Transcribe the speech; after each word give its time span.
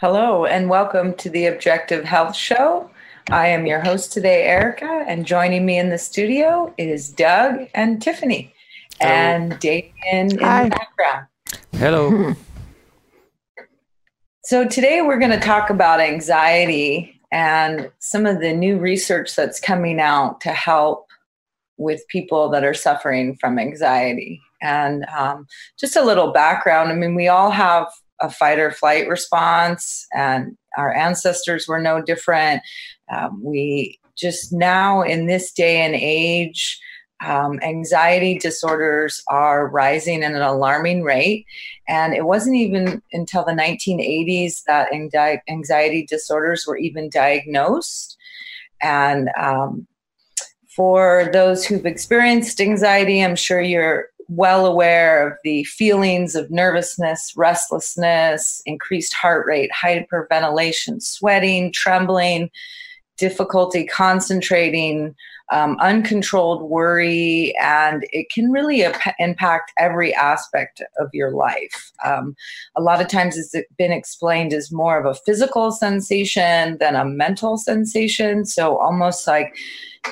Hello, 0.00 0.46
and 0.46 0.70
welcome 0.70 1.12
to 1.16 1.28
the 1.28 1.44
Objective 1.44 2.06
Health 2.06 2.34
Show. 2.34 2.88
I 3.28 3.48
am 3.48 3.66
your 3.66 3.80
host 3.80 4.14
today, 4.14 4.44
Erica, 4.44 5.04
and 5.06 5.26
joining 5.26 5.66
me 5.66 5.78
in 5.78 5.90
the 5.90 5.98
studio 5.98 6.72
is 6.78 7.10
Doug 7.10 7.66
and 7.74 8.00
Tiffany 8.00 8.54
Hello. 8.98 9.12
and 9.12 9.58
Damien 9.58 9.92
in 10.32 10.38
Hi. 10.38 10.64
the 10.64 10.70
background. 10.70 11.26
Hello. 11.72 12.34
So, 14.42 14.66
today 14.66 15.02
we're 15.02 15.18
going 15.18 15.38
to 15.38 15.38
talk 15.38 15.68
about 15.68 16.00
anxiety 16.00 17.20
and 17.30 17.92
some 17.98 18.24
of 18.24 18.40
the 18.40 18.54
new 18.54 18.78
research 18.78 19.36
that's 19.36 19.60
coming 19.60 20.00
out 20.00 20.40
to 20.40 20.48
help 20.48 21.08
with 21.76 22.08
people 22.08 22.48
that 22.48 22.64
are 22.64 22.72
suffering 22.72 23.36
from 23.38 23.58
anxiety. 23.58 24.40
And 24.62 25.04
um, 25.16 25.46
just 25.78 25.94
a 25.94 26.02
little 26.02 26.32
background 26.32 26.90
I 26.90 26.94
mean, 26.94 27.14
we 27.14 27.28
all 27.28 27.50
have 27.50 27.86
a 28.20 28.30
fight 28.30 28.58
or 28.58 28.70
flight 28.70 29.08
response, 29.08 30.06
and 30.12 30.56
our 30.76 30.94
ancestors 30.94 31.66
were 31.66 31.80
no 31.80 32.02
different. 32.02 32.62
Um, 33.12 33.42
we 33.42 33.98
just 34.16 34.52
now, 34.52 35.02
in 35.02 35.26
this 35.26 35.52
day 35.52 35.80
and 35.80 35.94
age, 35.94 36.80
um, 37.24 37.60
anxiety 37.62 38.38
disorders 38.38 39.22
are 39.28 39.68
rising 39.68 40.22
at 40.22 40.32
an 40.32 40.40
alarming 40.40 41.02
rate. 41.02 41.44
And 41.86 42.14
it 42.14 42.24
wasn't 42.24 42.56
even 42.56 43.02
until 43.12 43.44
the 43.44 43.52
1980s 43.52 44.62
that 44.66 44.88
anxiety 44.92 46.06
disorders 46.06 46.64
were 46.66 46.78
even 46.78 47.10
diagnosed. 47.10 48.16
And 48.80 49.28
um, 49.38 49.86
for 50.74 51.28
those 51.32 51.66
who've 51.66 51.84
experienced 51.84 52.60
anxiety, 52.60 53.22
I'm 53.22 53.36
sure 53.36 53.60
you're 53.60 54.06
well 54.30 54.64
aware 54.64 55.26
of 55.26 55.38
the 55.42 55.64
feelings 55.64 56.34
of 56.36 56.50
nervousness, 56.50 57.32
restlessness, 57.36 58.62
increased 58.64 59.12
heart 59.12 59.44
rate, 59.46 59.70
hyperventilation, 59.72 61.02
sweating, 61.02 61.72
trembling, 61.72 62.48
difficulty 63.18 63.84
concentrating, 63.84 65.14
um, 65.50 65.76
uncontrolled 65.80 66.62
worry, 66.62 67.54
and 67.60 68.06
it 68.12 68.30
can 68.30 68.50
really 68.50 68.84
ap- 68.84 69.14
impact 69.18 69.72
every 69.78 70.14
aspect 70.14 70.82
of 70.98 71.08
your 71.12 71.32
life. 71.32 71.92
Um, 72.04 72.36
a 72.76 72.80
lot 72.80 73.00
of 73.00 73.08
times 73.08 73.36
it's 73.36 73.54
been 73.76 73.92
explained 73.92 74.52
as 74.52 74.70
more 74.70 74.98
of 74.98 75.06
a 75.06 75.18
physical 75.26 75.72
sensation 75.72 76.78
than 76.78 76.94
a 76.94 77.04
mental 77.04 77.56
sensation. 77.56 78.44
So 78.44 78.78
almost 78.78 79.26
like 79.26 79.56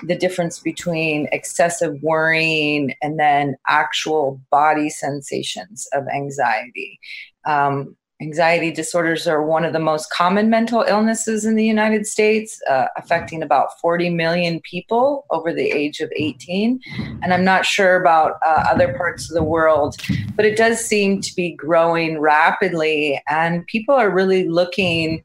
the 0.02 0.16
difference 0.16 0.58
between 0.58 1.28
excessive 1.32 1.94
worrying 2.02 2.94
and 3.02 3.18
then 3.18 3.56
actual 3.66 4.40
body 4.50 4.90
sensations 4.90 5.86
of 5.92 6.06
anxiety. 6.08 6.98
Um, 7.46 7.96
anxiety 8.20 8.72
disorders 8.72 9.26
are 9.28 9.42
one 9.42 9.64
of 9.64 9.72
the 9.72 9.78
most 9.78 10.10
common 10.10 10.50
mental 10.50 10.82
illnesses 10.82 11.44
in 11.44 11.54
the 11.54 11.64
United 11.64 12.06
States, 12.06 12.60
uh, 12.68 12.86
affecting 12.96 13.42
about 13.42 13.78
40 13.80 14.10
million 14.10 14.60
people 14.60 15.24
over 15.30 15.52
the 15.52 15.70
age 15.70 16.00
of 16.00 16.10
18. 16.16 16.80
And 17.22 17.32
I'm 17.32 17.44
not 17.44 17.64
sure 17.64 18.00
about 18.00 18.34
uh, 18.44 18.64
other 18.70 18.92
parts 18.94 19.30
of 19.30 19.34
the 19.34 19.44
world, 19.44 19.96
but 20.34 20.44
it 20.44 20.56
does 20.56 20.80
seem 20.80 21.20
to 21.20 21.34
be 21.34 21.54
growing 21.54 22.18
rapidly, 22.18 23.20
and 23.28 23.66
people 23.66 23.94
are 23.94 24.10
really 24.10 24.48
looking 24.48 25.24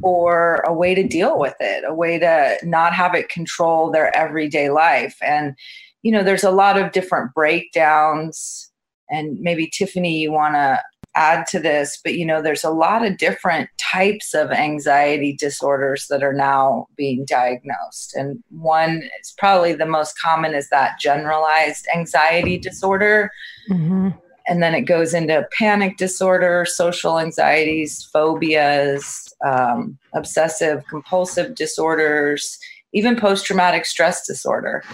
for 0.00 0.62
a 0.66 0.72
way 0.72 0.94
to 0.94 1.06
deal 1.06 1.38
with 1.38 1.56
it, 1.60 1.84
a 1.86 1.94
way 1.94 2.18
to 2.18 2.56
not 2.62 2.92
have 2.92 3.14
it 3.14 3.28
control 3.28 3.90
their 3.90 4.14
everyday 4.16 4.70
life. 4.70 5.16
And, 5.22 5.56
you 6.02 6.12
know, 6.12 6.22
there's 6.22 6.44
a 6.44 6.50
lot 6.50 6.78
of 6.78 6.92
different 6.92 7.34
breakdowns. 7.34 8.70
And 9.10 9.38
maybe 9.40 9.68
Tiffany, 9.72 10.18
you 10.20 10.32
want 10.32 10.54
to 10.54 10.80
add 11.16 11.46
to 11.48 11.58
this, 11.58 11.98
but, 12.04 12.14
you 12.14 12.24
know, 12.24 12.40
there's 12.40 12.64
a 12.64 12.70
lot 12.70 13.04
of 13.04 13.16
different 13.16 13.68
types 13.78 14.34
of 14.34 14.50
anxiety 14.50 15.32
disorders 15.32 16.06
that 16.08 16.22
are 16.22 16.32
now 16.32 16.86
being 16.96 17.24
diagnosed. 17.24 18.14
And 18.14 18.42
one 18.50 19.02
is 19.20 19.34
probably 19.36 19.72
the 19.72 19.86
most 19.86 20.18
common 20.20 20.54
is 20.54 20.68
that 20.68 21.00
generalized 21.00 21.86
anxiety 21.94 22.58
disorder. 22.58 23.30
Mm-hmm 23.70 24.10
and 24.48 24.62
then 24.62 24.74
it 24.74 24.82
goes 24.82 25.12
into 25.12 25.46
panic 25.50 25.96
disorder, 25.96 26.64
social 26.64 27.18
anxieties, 27.18 28.08
phobias, 28.12 29.32
um, 29.44 29.98
obsessive 30.14 30.84
compulsive 30.88 31.54
disorders, 31.54 32.58
even 32.92 33.16
post 33.16 33.44
traumatic 33.44 33.84
stress 33.84 34.26
disorder. 34.26 34.84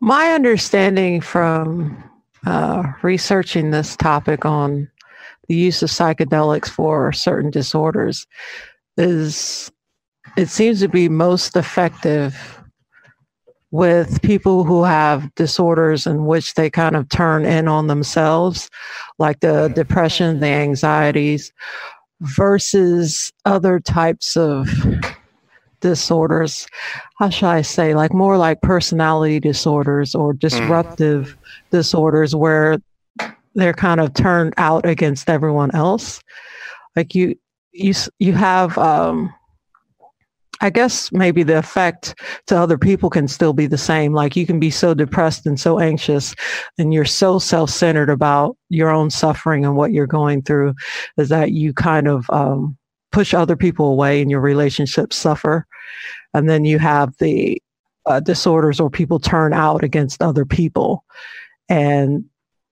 My 0.00 0.32
understanding 0.32 1.20
from 1.20 2.07
uh, 2.48 2.82
researching 3.02 3.70
this 3.70 3.94
topic 3.94 4.46
on 4.46 4.90
the 5.48 5.54
use 5.54 5.82
of 5.82 5.90
psychedelics 5.90 6.68
for 6.68 7.12
certain 7.12 7.50
disorders 7.50 8.26
is 8.96 9.70
it 10.36 10.48
seems 10.48 10.80
to 10.80 10.88
be 10.88 11.08
most 11.08 11.56
effective 11.56 12.58
with 13.70 14.22
people 14.22 14.64
who 14.64 14.82
have 14.82 15.34
disorders 15.34 16.06
in 16.06 16.24
which 16.24 16.54
they 16.54 16.70
kind 16.70 16.96
of 16.96 17.08
turn 17.10 17.44
in 17.44 17.68
on 17.68 17.86
themselves, 17.86 18.70
like 19.18 19.40
the 19.40 19.68
depression, 19.74 20.40
the 20.40 20.46
anxieties, 20.46 21.52
versus 22.20 23.30
other 23.44 23.78
types 23.78 24.36
of 24.38 24.68
disorders. 25.80 26.66
How 27.18 27.28
should 27.28 27.48
I 27.48 27.62
say? 27.62 27.94
Like 27.94 28.12
more 28.12 28.38
like 28.38 28.62
personality 28.62 29.38
disorders 29.38 30.14
or 30.14 30.32
mm. 30.32 30.38
disruptive. 30.38 31.36
Disorders 31.70 32.34
where 32.34 32.78
they're 33.54 33.72
kind 33.72 34.00
of 34.00 34.14
turned 34.14 34.54
out 34.56 34.86
against 34.86 35.28
everyone 35.28 35.74
else. 35.74 36.22
Like 36.96 37.14
you, 37.14 37.36
you, 37.72 37.92
you 38.18 38.32
have, 38.34 38.76
um, 38.78 39.32
I 40.60 40.70
guess 40.70 41.12
maybe 41.12 41.44
the 41.44 41.58
effect 41.58 42.14
to 42.46 42.58
other 42.58 42.78
people 42.78 43.10
can 43.10 43.28
still 43.28 43.52
be 43.52 43.66
the 43.66 43.78
same. 43.78 44.12
Like 44.12 44.34
you 44.34 44.46
can 44.46 44.58
be 44.58 44.70
so 44.70 44.92
depressed 44.92 45.46
and 45.46 45.58
so 45.58 45.78
anxious 45.78 46.34
and 46.78 46.92
you're 46.92 47.04
so 47.04 47.38
self 47.38 47.70
centered 47.70 48.10
about 48.10 48.56
your 48.68 48.90
own 48.90 49.10
suffering 49.10 49.64
and 49.64 49.76
what 49.76 49.92
you're 49.92 50.06
going 50.06 50.42
through 50.42 50.74
is 51.16 51.28
that 51.28 51.52
you 51.52 51.72
kind 51.72 52.08
of 52.08 52.28
um, 52.30 52.76
push 53.12 53.34
other 53.34 53.56
people 53.56 53.86
away 53.86 54.20
and 54.20 54.30
your 54.30 54.40
relationships 54.40 55.16
suffer. 55.16 55.66
And 56.34 56.48
then 56.48 56.64
you 56.64 56.78
have 56.78 57.14
the 57.18 57.62
uh, 58.06 58.20
disorders 58.20 58.80
or 58.80 58.90
people 58.90 59.18
turn 59.18 59.52
out 59.52 59.84
against 59.84 60.22
other 60.22 60.44
people. 60.44 61.04
And 61.68 62.24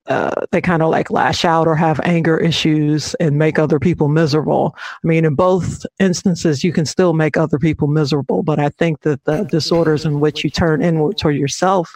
uh, 0.07 0.31
they 0.51 0.61
kind 0.61 0.81
of 0.81 0.89
like 0.89 1.11
lash 1.11 1.43
out 1.43 1.67
or 1.67 1.75
have 1.75 1.99
anger 2.03 2.37
issues 2.37 3.13
and 3.15 3.37
make 3.37 3.59
other 3.59 3.79
people 3.79 4.07
miserable. 4.07 4.73
I 5.03 5.07
mean, 5.07 5.25
in 5.25 5.35
both 5.35 5.85
instances, 5.99 6.63
you 6.63 6.71
can 6.71 6.85
still 6.85 7.13
make 7.13 7.35
other 7.35 7.59
people 7.59 7.87
miserable, 7.87 8.41
but 8.41 8.57
I 8.57 8.69
think 8.69 9.01
that 9.01 9.25
the 9.25 9.43
disorders 9.43 10.05
in 10.05 10.21
which 10.21 10.43
you 10.43 10.49
turn 10.49 10.81
inward 10.81 11.17
toward 11.17 11.35
yourself 11.35 11.93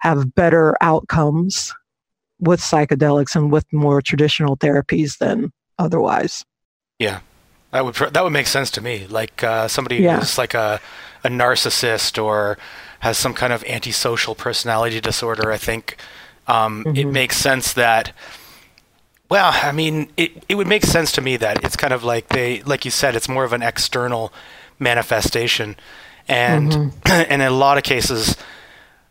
have 0.00 0.34
better 0.34 0.76
outcomes 0.80 1.72
with 2.40 2.60
psychedelics 2.60 3.36
and 3.36 3.52
with 3.52 3.72
more 3.72 4.02
traditional 4.02 4.56
therapies 4.56 5.18
than 5.18 5.52
otherwise. 5.78 6.44
Yeah, 6.98 7.20
that 7.70 7.84
would 7.84 7.94
that 7.94 8.24
would 8.24 8.32
make 8.32 8.46
sense 8.46 8.70
to 8.72 8.80
me. 8.80 9.06
Like 9.06 9.42
uh, 9.44 9.68
somebody 9.68 9.96
yeah. 9.96 10.18
who's 10.18 10.36
like 10.36 10.54
a 10.54 10.80
a 11.24 11.28
narcissist 11.28 12.22
or 12.22 12.58
has 13.00 13.18
some 13.18 13.34
kind 13.34 13.52
of 13.52 13.62
antisocial 13.64 14.34
personality 14.34 15.00
disorder. 15.00 15.52
I 15.52 15.58
think 15.58 15.96
um, 16.48 16.84
mm-hmm. 16.84 16.96
it 16.96 17.06
makes 17.06 17.36
sense 17.36 17.72
that 17.72 18.12
well 19.28 19.50
i 19.62 19.72
mean 19.72 20.08
it, 20.16 20.44
it 20.48 20.54
would 20.54 20.66
make 20.66 20.84
sense 20.84 21.12
to 21.12 21.20
me 21.20 21.36
that 21.36 21.62
it's 21.64 21.76
kind 21.76 21.92
of 21.92 22.04
like 22.04 22.28
they 22.28 22.62
like 22.62 22.84
you 22.84 22.90
said 22.90 23.14
it's 23.14 23.28
more 23.28 23.44
of 23.44 23.52
an 23.52 23.62
external 23.62 24.32
manifestation 24.78 25.76
and 26.28 26.72
mm-hmm. 26.72 27.08
and 27.08 27.30
in 27.32 27.40
a 27.40 27.50
lot 27.50 27.76
of 27.78 27.84
cases 27.84 28.36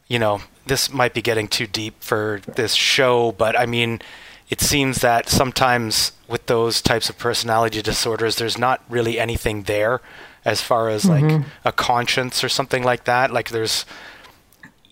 you 0.08 0.20
know 0.20 0.42
this 0.68 0.92
might 0.92 1.14
be 1.14 1.22
getting 1.22 1.48
too 1.48 1.68
deep 1.68 2.02
for 2.02 2.42
this 2.56 2.74
show 2.74 3.32
but 3.34 3.58
i 3.58 3.66
mean 3.66 4.02
it 4.50 4.62
seems 4.62 5.02
that 5.02 5.28
sometimes 5.28 6.12
with 6.28 6.46
those 6.46 6.82
types 6.82 7.10
of 7.10 7.18
personality 7.18 7.82
disorders 7.82 8.36
there's 8.36 8.58
not 8.58 8.84
really 8.90 9.20
anything 9.20 9.64
there 9.64 10.02
as 10.44 10.62
far 10.62 10.90
as 10.90 11.04
mm-hmm. 11.04 11.28
like 11.28 11.46
a 11.66 11.72
conscience 11.72 12.44
or 12.44 12.50
something 12.50 12.84
like 12.84 13.06
that 13.06 13.32
like 13.32 13.50
there's 13.50 13.86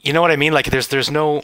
you 0.02 0.12
know 0.12 0.22
what 0.22 0.32
i 0.32 0.36
mean 0.36 0.54
like 0.54 0.66
there's 0.66 0.88
there's 0.88 1.12
no 1.12 1.44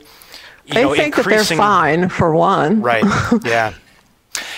they 0.69 0.83
know, 0.83 0.95
think 0.95 1.15
that 1.15 1.25
they're 1.25 1.43
fine 1.43 2.09
for 2.09 2.33
one. 2.33 2.81
Right. 2.81 3.03
Yeah. 3.43 3.73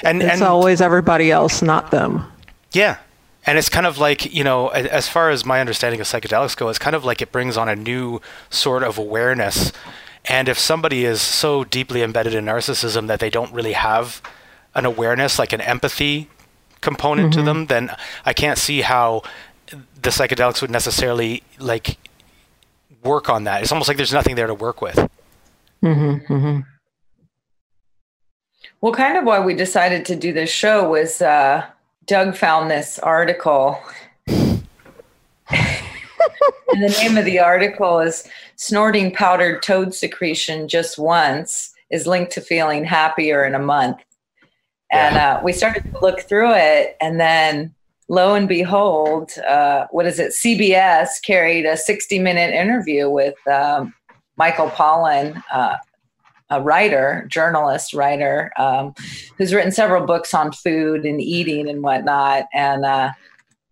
And 0.04 0.22
it's 0.22 0.34
and, 0.34 0.44
always 0.44 0.82
everybody 0.82 1.32
else, 1.32 1.62
not 1.62 1.92
them. 1.92 2.32
Yeah. 2.72 2.98
And 3.46 3.58
it's 3.58 3.70
kind 3.70 3.86
of 3.88 3.98
like, 3.98 4.32
you 4.32 4.44
know, 4.44 4.68
as 4.68 5.08
far 5.08 5.30
as 5.30 5.46
my 5.46 5.60
understanding 5.60 6.00
of 6.00 6.08
psychedelics 6.08 6.56
go, 6.56 6.70
it's 6.70 6.78
kind 6.78 6.96
of 6.96 7.04
like 7.04 7.22
it 7.22 7.32
brings 7.32 7.58
on 7.58 7.68
a 7.68 7.76
new 7.76 8.22
sort 8.50 8.84
of 8.84 8.98
awareness. 8.98 9.72
And 10.26 10.48
if 10.48 10.60
somebody 10.60 11.06
is 11.06 11.22
so 11.22 11.64
deeply 11.64 12.04
embedded 12.04 12.36
in 12.36 12.46
narcissism 12.46 13.08
that 13.08 13.20
they 13.20 13.30
don't 13.30 13.52
really 13.54 13.74
have 13.74 14.22
an 14.76 14.86
awareness, 14.86 15.40
like 15.40 15.54
an 15.54 15.62
empathy 15.62 16.30
component 16.82 17.32
mm-hmm. 17.32 17.40
to 17.40 17.46
them, 17.46 17.66
then 17.68 17.96
I 18.26 18.34
can't 18.34 18.58
see 18.58 18.82
how 18.82 19.24
the 19.68 20.10
psychedelics 20.10 20.62
would 20.62 20.72
necessarily 20.72 21.44
like 21.58 21.98
work 23.04 23.30
on 23.30 23.46
that. 23.46 23.64
It's 23.64 23.72
almost 23.72 23.88
like 23.88 23.98
there's 23.98 24.14
nothing 24.14 24.36
there 24.36 24.48
to 24.48 24.54
work 24.54 24.82
with. 24.82 25.10
Mm-hmm, 25.84 26.34
mm-hmm. 26.34 26.60
Well, 28.82 28.94
kind 28.94 29.18
of 29.18 29.26
why 29.26 29.40
we 29.40 29.54
decided 29.54 30.06
to 30.06 30.16
do 30.16 30.34
this 30.34 30.50
show 30.50 30.90
was 30.90 31.22
uh, 31.22 31.66
Doug 32.06 32.36
found 32.36 32.70
this 32.70 33.00
article. 33.00 33.80
and 34.28 34.64
the 36.82 36.98
name 37.00 37.18
of 37.18 37.26
the 37.26 37.40
article 37.40 38.00
is 38.00 38.28
Snorting 38.56 39.12
Powdered 39.14 39.62
Toad 39.64 39.94
Secretion 39.94 40.68
Just 40.68 40.98
Once 40.98 41.74
is 41.90 42.08
Linked 42.08 42.32
to 42.34 42.42
Feeling 42.42 42.86
Happier 42.86 43.46
in 43.46 43.56
a 43.56 43.60
Month. 43.60 43.98
And 44.92 45.18
uh, 45.18 45.42
we 45.44 45.54
started 45.54 45.84
to 45.92 46.00
look 46.02 46.22
through 46.22 46.54
it, 46.54 46.98
and 47.00 47.20
then 47.20 47.74
lo 48.10 48.36
and 48.36 48.48
behold, 48.48 49.32
uh, 49.48 49.88
what 49.92 50.06
is 50.06 50.20
it? 50.20 50.34
CBS 50.34 51.10
carried 51.24 51.66
a 51.66 51.78
60 51.78 52.20
minute 52.20 52.54
interview 52.54 53.10
with 53.10 53.36
um, 53.48 53.94
Michael 54.42 54.72
Pollan, 54.72 55.40
uh, 55.54 55.78
a 56.50 56.60
writer, 56.60 57.28
journalist, 57.30 57.94
writer, 57.94 58.52
um, 58.58 58.96
who's 59.38 59.54
written 59.54 59.72
several 59.72 60.04
books 60.04 60.34
on 60.34 60.52
food 60.52 61.06
and 61.06 61.22
eating 61.22 61.70
and 61.70 61.84
whatnot. 61.84 62.46
And 62.52 62.84
uh, 62.84 63.12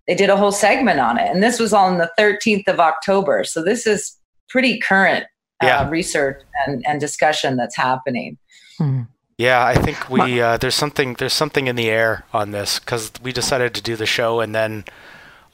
they 0.05 0.13
did 0.13 0.29
a 0.29 0.37
whole 0.37 0.51
segment 0.51 0.99
on 0.99 1.17
it. 1.17 1.27
And 1.27 1.41
this 1.41 1.59
was 1.59 1.73
on 1.73 1.97
the 1.97 2.11
13th 2.19 2.67
of 2.67 2.79
October. 2.79 3.43
So 3.45 3.63
this 3.63 3.87
is 3.87 4.15
pretty 4.47 4.77
current 4.79 5.23
uh, 5.63 5.65
yeah. 5.65 5.89
research 5.89 6.39
and, 6.67 6.85
and 6.85 6.99
discussion 6.99 7.57
that's 7.57 7.75
happening. 7.75 8.37
Hmm. 8.77 9.01
Yeah, 9.39 9.65
I 9.65 9.73
think 9.73 10.07
we 10.07 10.39
uh, 10.39 10.57
there's 10.57 10.75
something 10.75 11.13
there's 11.13 11.33
something 11.33 11.65
in 11.67 11.77
the 11.77 11.89
air 11.89 12.25
on 12.33 12.51
this 12.51 12.77
because 12.77 13.11
we 13.23 13.31
decided 13.31 13.73
to 13.73 13.81
do 13.81 13.95
the 13.95 14.05
show 14.05 14.41
and 14.41 14.53
then 14.53 14.83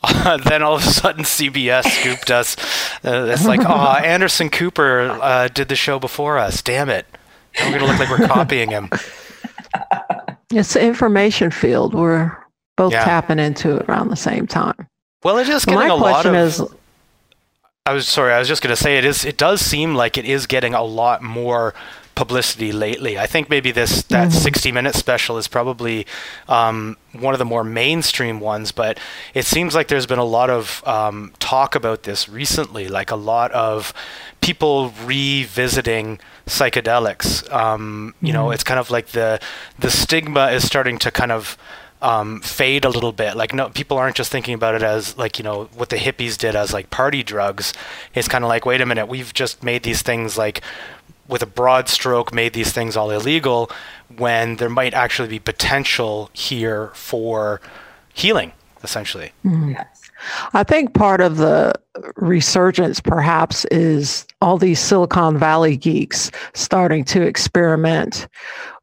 uh, 0.07 0.37
then 0.49 0.63
all 0.63 0.75
of 0.75 0.81
a 0.81 0.85
sudden 0.85 1.23
CBS 1.23 1.83
scooped 1.83 2.31
us. 2.31 2.55
Uh, 3.03 3.27
it's 3.31 3.45
like, 3.45 3.61
oh, 3.61 3.91
Anderson 4.03 4.49
Cooper 4.49 5.09
uh, 5.21 5.47
did 5.47 5.67
the 5.67 5.75
show 5.75 5.99
before 5.99 6.37
us. 6.37 6.61
Damn 6.61 6.89
it! 6.89 7.05
we're 7.59 7.71
gonna 7.71 7.85
look 7.85 7.99
like 7.99 8.09
we're 8.09 8.27
copying 8.27 8.71
him. 8.71 8.89
It's 10.51 10.73
the 10.73 10.81
information 10.81 11.51
field. 11.51 11.93
We're 11.93 12.31
both 12.77 12.93
yeah. 12.93 13.03
tapping 13.03 13.39
into 13.39 13.77
it 13.77 13.89
around 13.89 14.09
the 14.09 14.15
same 14.15 14.47
time. 14.47 14.87
Well, 15.23 15.37
it 15.39 15.49
is 15.49 15.65
getting 15.65 15.79
well, 15.79 15.97
a 15.97 15.99
lot 15.99 16.25
of. 16.25 16.35
Is, 16.35 16.61
I 17.85 17.93
was 17.93 18.07
sorry. 18.07 18.31
I 18.31 18.39
was 18.39 18.47
just 18.47 18.61
going 18.61 18.73
to 18.73 18.81
say 18.81 18.97
it 18.97 19.05
is. 19.05 19.25
It 19.25 19.37
does 19.37 19.59
seem 19.59 19.95
like 19.95 20.17
it 20.17 20.25
is 20.25 20.45
getting 20.45 20.73
a 20.73 20.83
lot 20.83 21.23
more 21.23 21.73
publicity 22.15 22.71
lately. 22.71 23.19
I 23.19 23.27
think 23.27 23.49
maybe 23.49 23.71
this 23.71 24.03
that 24.03 24.29
mm-hmm. 24.29 24.37
60 24.37 24.71
minute 24.71 24.95
special 24.95 25.37
is 25.37 25.47
probably 25.47 26.07
um, 26.47 26.97
one 27.11 27.33
of 27.33 27.39
the 27.39 27.45
more 27.45 27.63
mainstream 27.63 28.39
ones, 28.39 28.71
but 28.71 28.99
it 29.33 29.45
seems 29.45 29.75
like 29.75 29.89
there's 29.89 30.05
been 30.05 30.19
a 30.19 30.25
lot 30.25 30.49
of 30.49 30.81
um, 30.87 31.33
talk 31.39 31.75
about 31.75 32.03
this 32.03 32.27
recently, 32.27 32.87
like 32.87 33.11
a 33.11 33.15
lot 33.15 33.51
of 33.51 33.93
people 34.41 34.93
revisiting 35.03 36.19
psychedelics. 36.45 37.51
Um, 37.51 38.15
you 38.21 38.29
mm-hmm. 38.29 38.33
know, 38.33 38.51
it's 38.51 38.63
kind 38.63 38.79
of 38.79 38.89
like 38.89 39.07
the 39.07 39.39
the 39.77 39.91
stigma 39.91 40.47
is 40.47 40.65
starting 40.65 40.97
to 40.99 41.11
kind 41.11 41.31
of 41.31 41.57
um, 42.01 42.41
fade 42.41 42.85
a 42.85 42.89
little 42.89 43.11
bit. 43.11 43.35
Like 43.35 43.53
no, 43.53 43.69
people 43.69 43.97
aren't 43.97 44.15
just 44.15 44.31
thinking 44.31 44.53
about 44.53 44.75
it 44.75 44.83
as 44.83 45.17
like 45.17 45.37
you 45.39 45.43
know 45.43 45.65
what 45.75 45.89
the 45.89 45.97
hippies 45.97 46.37
did 46.37 46.55
as 46.55 46.73
like 46.73 46.89
party 46.89 47.23
drugs. 47.23 47.73
It's 48.13 48.27
kind 48.27 48.43
of 48.43 48.47
like 48.47 48.65
wait 48.65 48.81
a 48.81 48.85
minute, 48.85 49.07
we've 49.07 49.33
just 49.33 49.63
made 49.63 49.83
these 49.83 50.01
things 50.01 50.37
like 50.37 50.61
with 51.27 51.41
a 51.41 51.45
broad 51.47 51.89
stroke 51.89 52.33
made 52.33 52.53
these 52.53 52.71
things 52.71 52.95
all 52.95 53.11
illegal 53.11 53.69
when 54.15 54.57
there 54.57 54.69
might 54.69 54.93
actually 54.93 55.27
be 55.27 55.39
potential 55.39 56.29
here 56.33 56.91
for 56.93 57.61
healing 58.13 58.51
essentially 58.83 59.31
mm-hmm. 59.43 59.73
I 60.53 60.63
think 60.63 60.93
part 60.93 61.21
of 61.21 61.37
the 61.37 61.73
resurgence 62.17 62.99
perhaps 62.99 63.65
is 63.65 64.25
all 64.41 64.57
these 64.57 64.79
silicon 64.79 65.37
valley 65.37 65.77
geeks 65.77 66.31
starting 66.53 67.03
to 67.03 67.21
experiment 67.21 68.27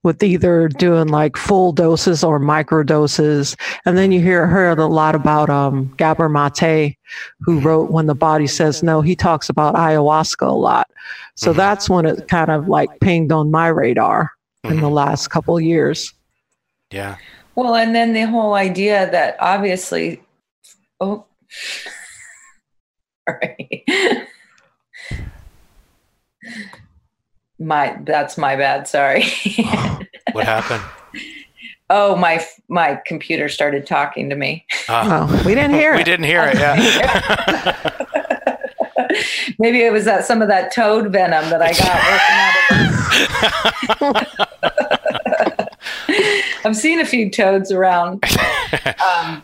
with 0.03 0.23
either 0.23 0.69
doing 0.69 1.09
like 1.09 1.37
full 1.37 1.73
doses 1.73 2.25
or 2.25 2.39
micro 2.39 2.83
doses 2.83 3.57
and 3.85 3.99
then 3.99 4.11
you 4.11 4.21
hear 4.21 4.47
heard 4.47 4.79
a 4.79 4.87
lot 4.87 5.15
about 5.15 5.51
um, 5.51 5.93
gabor 5.97 6.29
mate 6.29 6.97
who 7.41 7.61
wrote 7.61 7.91
when 7.91 8.07
the 8.07 8.15
body 8.15 8.47
says 8.47 8.83
no 8.83 9.01
he 9.01 9.15
talks 9.15 9.49
about 9.49 9.75
ayahuasca 9.75 10.47
a 10.47 10.51
lot 10.51 10.89
so 11.35 11.51
mm-hmm. 11.51 11.59
that's 11.59 11.89
when 11.89 12.07
it 12.07 12.29
kind 12.29 12.51
of 12.51 12.69
like 12.69 13.01
pinged 13.01 13.33
on 13.33 13.51
my 13.51 13.69
radar 13.69 14.33
mm-hmm. 14.65 14.75
in 14.75 14.81
the 14.81 14.87
mm-hmm. 14.87 14.95
last 14.95 15.29
couple 15.29 15.59
years. 15.61 16.13
Yeah. 16.91 17.17
Well, 17.55 17.75
and 17.75 17.95
then 17.95 18.13
the 18.13 18.23
whole 18.23 18.55
idea 18.55 19.11
that 19.11 19.37
obviously, 19.41 20.23
oh, 21.03 21.27
sorry. 23.29 23.85
my 27.59 27.97
that's 28.05 28.39
my 28.39 28.57
bad. 28.57 28.89
Sorry. 28.89 29.23
what 30.33 30.45
happened? 30.45 30.83
Oh, 31.91 32.17
my 32.17 32.45
my 32.69 33.01
computer 33.07 33.49
started 33.49 33.87
talking 33.87 34.31
to 34.31 34.37
me. 34.37 34.65
Uh, 34.89 35.29
oh, 35.29 35.43
we 35.45 35.55
didn't 35.55 35.75
hear 35.75 35.93
it. 35.95 35.99
We 35.99 36.05
didn't 36.05 36.25
hear 36.25 36.45
it. 36.45 36.55
Yeah. 36.55 36.77
Maybe 39.59 39.83
it 39.83 39.93
was 39.93 40.07
that 40.07 40.25
some 40.25 40.41
of 40.41 40.49
that 40.49 40.73
toad 40.73 41.13
venom 41.13 41.51
that 41.51 41.61
I 41.61 41.73
got. 41.75 42.01
I've 46.65 46.77
seen 46.77 46.99
a 47.01 47.05
few 47.05 47.31
toads 47.31 47.71
around. 47.71 48.25
Um, 49.05 49.43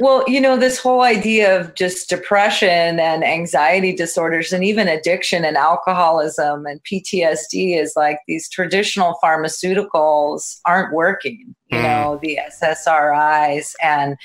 well, 0.00 0.24
you 0.26 0.40
know, 0.40 0.56
this 0.56 0.78
whole 0.78 1.02
idea 1.02 1.58
of 1.58 1.74
just 1.74 2.08
depression 2.08 3.00
and 3.00 3.24
anxiety 3.24 3.94
disorders 3.94 4.52
and 4.52 4.64
even 4.64 4.88
addiction 4.88 5.44
and 5.44 5.56
alcoholism 5.56 6.66
and 6.66 6.82
PTSD 6.84 7.80
is 7.80 7.94
like 7.96 8.18
these 8.26 8.48
traditional 8.48 9.18
pharmaceuticals 9.22 10.58
aren't 10.64 10.92
working, 10.92 11.54
you 11.70 11.78
mm. 11.78 11.82
know, 11.82 12.18
the 12.22 12.38
SSRIs 12.62 13.74
and 13.82 14.16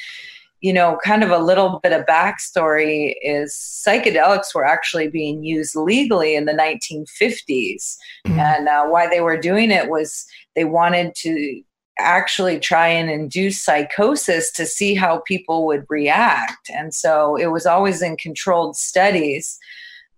you 0.64 0.72
know, 0.72 0.98
kind 1.04 1.26
of 1.26 1.30
a 1.30 1.40
little 1.40 1.82
bit 1.84 1.92
of 1.92 2.06
backstory 2.06 3.16
is 3.22 3.54
psychedelics 3.86 4.56
were 4.56 4.64
actually 4.64 5.10
being 5.10 5.44
used 5.44 5.76
legally 5.76 6.36
in 6.36 6.46
the 6.46 6.54
1950s. 6.54 7.98
Mm-hmm. 8.26 8.40
And 8.40 8.70
uh, 8.70 8.86
why 8.86 9.10
they 9.10 9.20
were 9.20 9.38
doing 9.38 9.72
it 9.72 9.90
was 9.90 10.26
they 10.56 10.64
wanted 10.64 11.16
to 11.16 11.62
actually 12.00 12.60
try 12.60 12.88
and 12.88 13.10
induce 13.10 13.64
psychosis 13.64 14.52
to 14.54 14.66
see 14.66 14.96
how 14.96 15.20
people 15.28 15.66
would 15.66 15.86
react. 15.90 16.70
And 16.70 16.94
so 16.94 17.36
it 17.36 17.48
was 17.48 17.66
always 17.66 18.02
in 18.02 18.18
controlled 18.18 18.76
studies. 18.76 19.58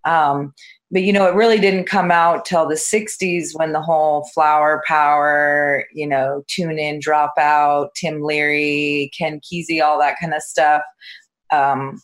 Um, 0.06 0.54
but 0.92 1.04
you 1.04 1.12
know 1.12 1.28
it 1.28 1.36
really 1.36 1.60
didn't 1.60 1.86
come 1.86 2.12
out 2.12 2.46
till 2.46 2.68
the 2.68 2.76
60s 2.76 3.50
when 3.54 3.74
the 3.74 3.82
whole 3.82 4.30
flower 4.34 4.84
power 4.88 5.84
you 5.94 6.08
know 6.08 6.44
tune 6.48 6.78
in 6.78 7.00
drop 7.00 7.34
out 7.40 7.90
tim 7.96 8.22
leary 8.22 9.12
ken 9.18 9.42
kesey 9.42 9.82
all 9.84 10.00
that 10.00 10.16
kind 10.22 10.34
of 10.34 10.42
stuff 10.44 10.84
um, 11.52 12.00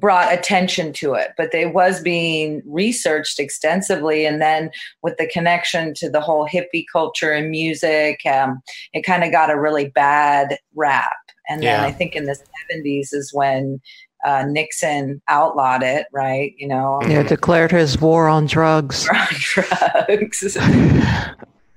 brought 0.00 0.32
attention 0.32 0.92
to 0.92 1.14
it 1.14 1.30
but 1.36 1.54
it 1.54 1.74
was 1.74 2.00
being 2.00 2.62
researched 2.66 3.38
extensively 3.38 4.26
and 4.26 4.40
then 4.40 4.70
with 5.02 5.16
the 5.18 5.28
connection 5.32 5.94
to 5.94 6.08
the 6.08 6.20
whole 6.20 6.46
hippie 6.46 6.84
culture 6.92 7.32
and 7.32 7.50
music 7.50 8.20
um, 8.26 8.60
it 8.92 9.02
kind 9.02 9.24
of 9.24 9.32
got 9.32 9.50
a 9.50 9.60
really 9.60 9.88
bad 9.88 10.58
rap 10.74 11.12
and 11.48 11.62
then 11.62 11.80
yeah. 11.80 11.86
i 11.86 11.92
think 11.92 12.14
in 12.14 12.24
the 12.24 12.38
70s 12.72 13.12
is 13.12 13.30
when 13.32 13.80
uh, 14.24 14.42
Nixon 14.46 15.20
outlawed 15.28 15.82
it, 15.82 16.06
right? 16.10 16.54
You 16.56 16.68
know, 16.68 17.00
yeah, 17.06 17.22
declared 17.22 17.70
his 17.70 18.00
war 18.00 18.26
on 18.26 18.46
drugs. 18.46 19.06
on 19.14 19.26
drugs. 19.30 20.56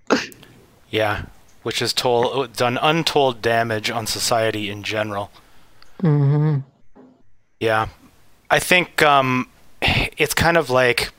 yeah, 0.89 1.25
which 1.63 1.79
has 1.79 1.91
told 1.91 2.53
done 2.53 2.79
untold 2.81 3.41
damage 3.41 3.91
on 3.91 4.07
society 4.07 4.69
in 4.69 4.83
general. 4.83 5.29
Mm-hmm. 6.01 6.59
Yeah, 7.59 7.87
I 8.49 8.59
think 8.59 9.01
um, 9.01 9.49
it's 9.81 10.33
kind 10.33 10.57
of 10.57 10.69
like 10.69 11.11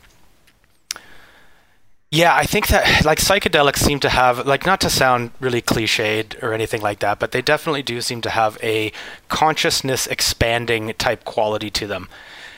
yeah, 2.11 2.35
I 2.35 2.45
think 2.45 2.69
that 2.69 3.05
like 3.05 3.19
psychedelics 3.19 3.79
seem 3.79 4.01
to 4.01 4.09
have 4.09 4.47
like 4.47 4.65
not 4.65 4.81
to 4.81 4.91
sound 4.91 5.31
really 5.41 5.61
cliched 5.61 6.43
or 6.43 6.55
anything 6.55 6.81
like 6.81 7.01
that, 7.01 7.19
but 7.19 7.33
they 7.33 7.43
definitely 7.43 7.83
do 7.83 8.01
seem 8.01 8.23
to 8.23 8.31
have 8.31 8.57
a 8.63 8.93
consciousness 9.29 10.07
expanding 10.07 10.95
type 10.97 11.25
quality 11.25 11.71
to 11.73 11.87
them. 11.87 12.09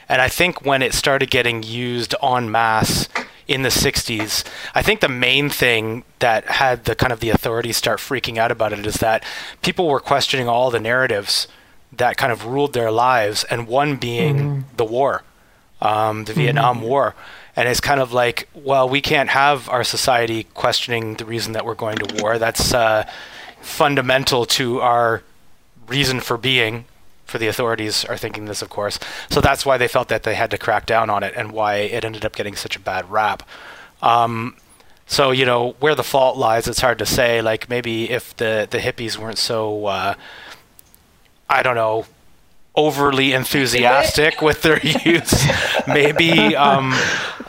And 0.09 0.23
I 0.23 0.29
think 0.29 0.65
when 0.65 0.83
it 0.83 0.95
started 0.95 1.31
getting 1.31 1.65
used 1.65 2.15
en 2.23 2.51
masse 2.51 3.09
in 3.49 3.63
the 3.63 3.71
60s, 3.71 4.45
I 4.73 4.83
think 4.83 5.01
the 5.01 5.09
main 5.09 5.51
thing 5.51 6.05
that 6.21 6.45
had 6.45 6.85
the 6.85 6.95
kind 6.95 7.13
of 7.13 7.19
the 7.19 7.31
authorities 7.31 7.77
start 7.77 7.99
freaking 7.99 8.37
out 8.39 8.53
about 8.53 8.73
it 8.73 8.87
is 8.87 8.97
that 8.97 9.25
people 9.63 9.89
were 9.89 10.01
questioning 10.01 10.49
all 10.49 10.71
the 10.71 10.79
narratives 10.79 11.49
that 12.01 12.17
kind 12.17 12.33
of 12.33 12.45
ruled 12.45 12.73
their 12.73 12.91
lives, 12.91 13.45
and 13.45 13.67
one 13.67 13.97
being 13.97 14.37
mm-hmm. 14.37 14.77
the 14.77 14.85
war, 14.85 15.23
um, 15.81 16.25
the 16.25 16.33
mm-hmm. 16.33 16.41
Vietnam 16.43 16.83
War 16.83 17.15
and 17.57 17.69
it's 17.69 17.81
kind 17.81 18.01
of 18.01 18.13
like, 18.13 18.49
well, 18.55 18.89
we 18.89 19.01
can't 19.01 19.29
have 19.29 19.69
our 19.69 19.85
society 19.85 20.45
questioning 20.55 21.15
the 21.15 21.25
reason 21.25 21.53
that 21.53 21.65
we're 21.65 21.75
going 21.75 21.97
to 21.97 22.23
war. 22.23 22.39
That's 22.39 22.73
uh, 22.73 23.05
fundamental 23.61 24.47
to 24.47 24.81
our 24.81 25.23
reason 25.87 26.21
for 26.21 26.39
being. 26.39 26.85
For 27.27 27.39
the 27.39 27.49
authorities 27.49 28.05
are 28.07 28.17
thinking 28.17 28.47
this, 28.47 28.63
of 28.63 28.71
course. 28.71 28.99
So 29.29 29.41
that's 29.41 29.67
why 29.67 29.77
they 29.79 29.89
felt 29.89 30.09
that 30.09 30.23
they 30.25 30.35
had 30.35 30.51
to 30.51 30.59
crack 30.59 30.87
down 30.87 31.11
on 31.11 31.23
it, 31.23 31.35
and 31.37 31.53
why 31.53 31.77
it 31.77 32.05
ended 32.05 32.25
up 32.25 32.35
getting 32.35 32.57
such 32.57 32.77
a 32.77 32.81
bad 32.81 33.11
rap. 33.11 33.43
Um, 34.03 34.57
So 35.07 35.33
you 35.33 35.45
know 35.45 35.75
where 35.81 35.97
the 35.97 36.05
fault 36.05 36.37
lies. 36.37 36.69
It's 36.69 36.81
hard 36.81 36.99
to 36.99 37.07
say. 37.07 37.43
Like 37.43 37.69
maybe 37.69 38.09
if 38.11 38.35
the 38.37 38.69
the 38.71 38.79
hippies 38.79 39.19
weren't 39.19 39.39
so, 39.39 39.87
uh, 39.87 40.15
I 41.51 41.63
don't 41.63 41.75
know, 41.75 42.07
overly 42.75 43.33
enthusiastic 43.33 44.41
with 44.41 44.63
their 44.63 44.81
use, 44.87 45.47
maybe 45.87 46.57
um, 46.57 46.95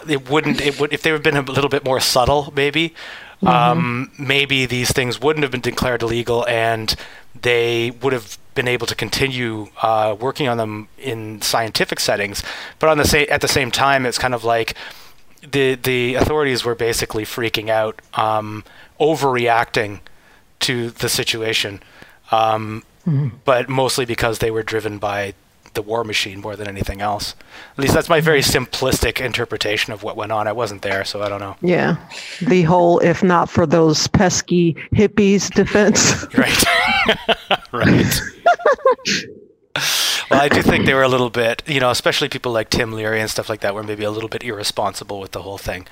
it 0.09 0.29
wouldn't. 0.29 0.59
It 0.59 0.79
would 0.79 0.91
if 0.91 1.03
they 1.03 1.11
had 1.11 1.23
been 1.23 1.37
a 1.37 1.41
little 1.41 1.69
bit 1.69 1.85
more 1.85 1.99
subtle. 1.99 2.51
Maybe. 2.55 2.93
Mm-hmm. 3.41 3.47
Um, 3.47 4.11
maybe 4.19 4.67
these 4.67 4.91
things 4.91 5.19
wouldn't 5.19 5.41
have 5.41 5.51
been 5.51 5.61
declared 5.61 6.03
illegal, 6.03 6.47
and 6.47 6.95
they 7.39 7.89
would 7.89 8.13
have 8.13 8.37
been 8.53 8.67
able 8.67 8.85
to 8.85 8.93
continue 8.93 9.69
uh, 9.81 10.15
working 10.19 10.47
on 10.47 10.57
them 10.57 10.87
in 10.99 11.41
scientific 11.41 11.99
settings. 11.99 12.43
But 12.77 12.89
on 12.89 12.97
the 12.99 13.05
sa- 13.05 13.29
at 13.29 13.41
the 13.41 13.47
same 13.47 13.71
time, 13.71 14.05
it's 14.05 14.19
kind 14.19 14.35
of 14.35 14.43
like 14.43 14.75
the 15.41 15.75
the 15.75 16.15
authorities 16.15 16.63
were 16.63 16.75
basically 16.75 17.23
freaking 17.23 17.69
out, 17.69 17.99
um, 18.13 18.63
overreacting 18.99 20.01
to 20.59 20.91
the 20.91 21.09
situation, 21.09 21.81
um, 22.31 22.83
mm-hmm. 23.05 23.29
but 23.45 23.69
mostly 23.69 24.05
because 24.05 24.39
they 24.39 24.51
were 24.51 24.63
driven 24.63 24.97
by 24.97 25.33
the 25.73 25.81
war 25.81 26.03
machine 26.03 26.41
more 26.41 26.55
than 26.55 26.67
anything 26.67 27.01
else. 27.01 27.35
At 27.77 27.79
least 27.79 27.93
that's 27.93 28.09
my 28.09 28.19
very 28.19 28.41
simplistic 28.41 29.23
interpretation 29.23 29.93
of 29.93 30.03
what 30.03 30.17
went 30.17 30.31
on. 30.31 30.47
I 30.47 30.51
wasn't 30.51 30.81
there, 30.81 31.05
so 31.05 31.21
I 31.21 31.29
don't 31.29 31.39
know. 31.39 31.55
Yeah, 31.61 31.95
the 32.41 32.63
whole 32.63 32.99
"if 32.99 33.23
not 33.23 33.49
for 33.49 33.65
those 33.65 34.07
pesky 34.07 34.73
hippies" 34.93 35.53
defense. 35.53 36.25
right. 36.37 36.63
right. 37.71 38.21
well, 40.29 40.41
I 40.41 40.49
do 40.49 40.61
think 40.61 40.85
they 40.85 40.93
were 40.93 41.03
a 41.03 41.07
little 41.07 41.29
bit, 41.29 41.63
you 41.65 41.79
know, 41.79 41.89
especially 41.89 42.29
people 42.29 42.51
like 42.51 42.69
Tim 42.69 42.91
Leary 42.91 43.21
and 43.21 43.29
stuff 43.29 43.49
like 43.49 43.61
that, 43.61 43.73
were 43.73 43.83
maybe 43.83 44.03
a 44.03 44.11
little 44.11 44.29
bit 44.29 44.43
irresponsible 44.43 45.19
with 45.19 45.31
the 45.31 45.41
whole 45.41 45.57
thing. 45.57 45.87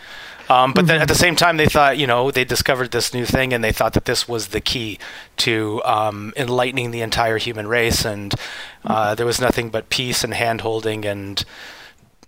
Um, 0.49 0.73
but 0.73 0.81
mm-hmm. 0.81 0.87
then 0.87 1.01
at 1.01 1.07
the 1.07 1.15
same 1.15 1.35
time, 1.35 1.57
they 1.57 1.67
thought, 1.67 1.97
you 1.99 2.07
know, 2.07 2.31
they 2.31 2.43
discovered 2.43 2.89
this 2.91 3.13
new 3.13 3.25
thing 3.25 3.53
and 3.53 3.63
they 3.63 3.71
thought 3.71 3.93
that 3.93 4.05
this 4.05 4.27
was 4.27 4.47
the 4.47 4.59
key 4.59 4.97
to 5.37 5.81
um, 5.85 6.33
enlightening 6.35 6.89
the 6.89 7.01
entire 7.01 7.37
human 7.37 7.67
race. 7.67 8.03
And 8.03 8.33
uh, 8.83 9.13
there 9.13 9.27
was 9.27 9.39
nothing 9.39 9.69
but 9.69 9.89
peace 9.89 10.23
and 10.23 10.33
hand 10.33 10.61
holding 10.61 11.05
and, 11.05 11.45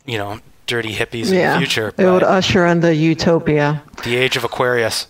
you 0.06 0.20
know, 0.20 0.40
dirty 0.68 0.94
hippies 0.94 1.32
yeah, 1.32 1.56
in 1.56 1.62
the 1.62 1.66
future. 1.66 1.94
It 1.98 2.06
would 2.06 2.24
usher 2.24 2.66
in 2.68 2.82
the 2.82 2.96
utopia. 2.96 3.84
The 4.04 4.16
age 4.16 4.38
of 4.38 4.44
Aquarius. 4.44 5.08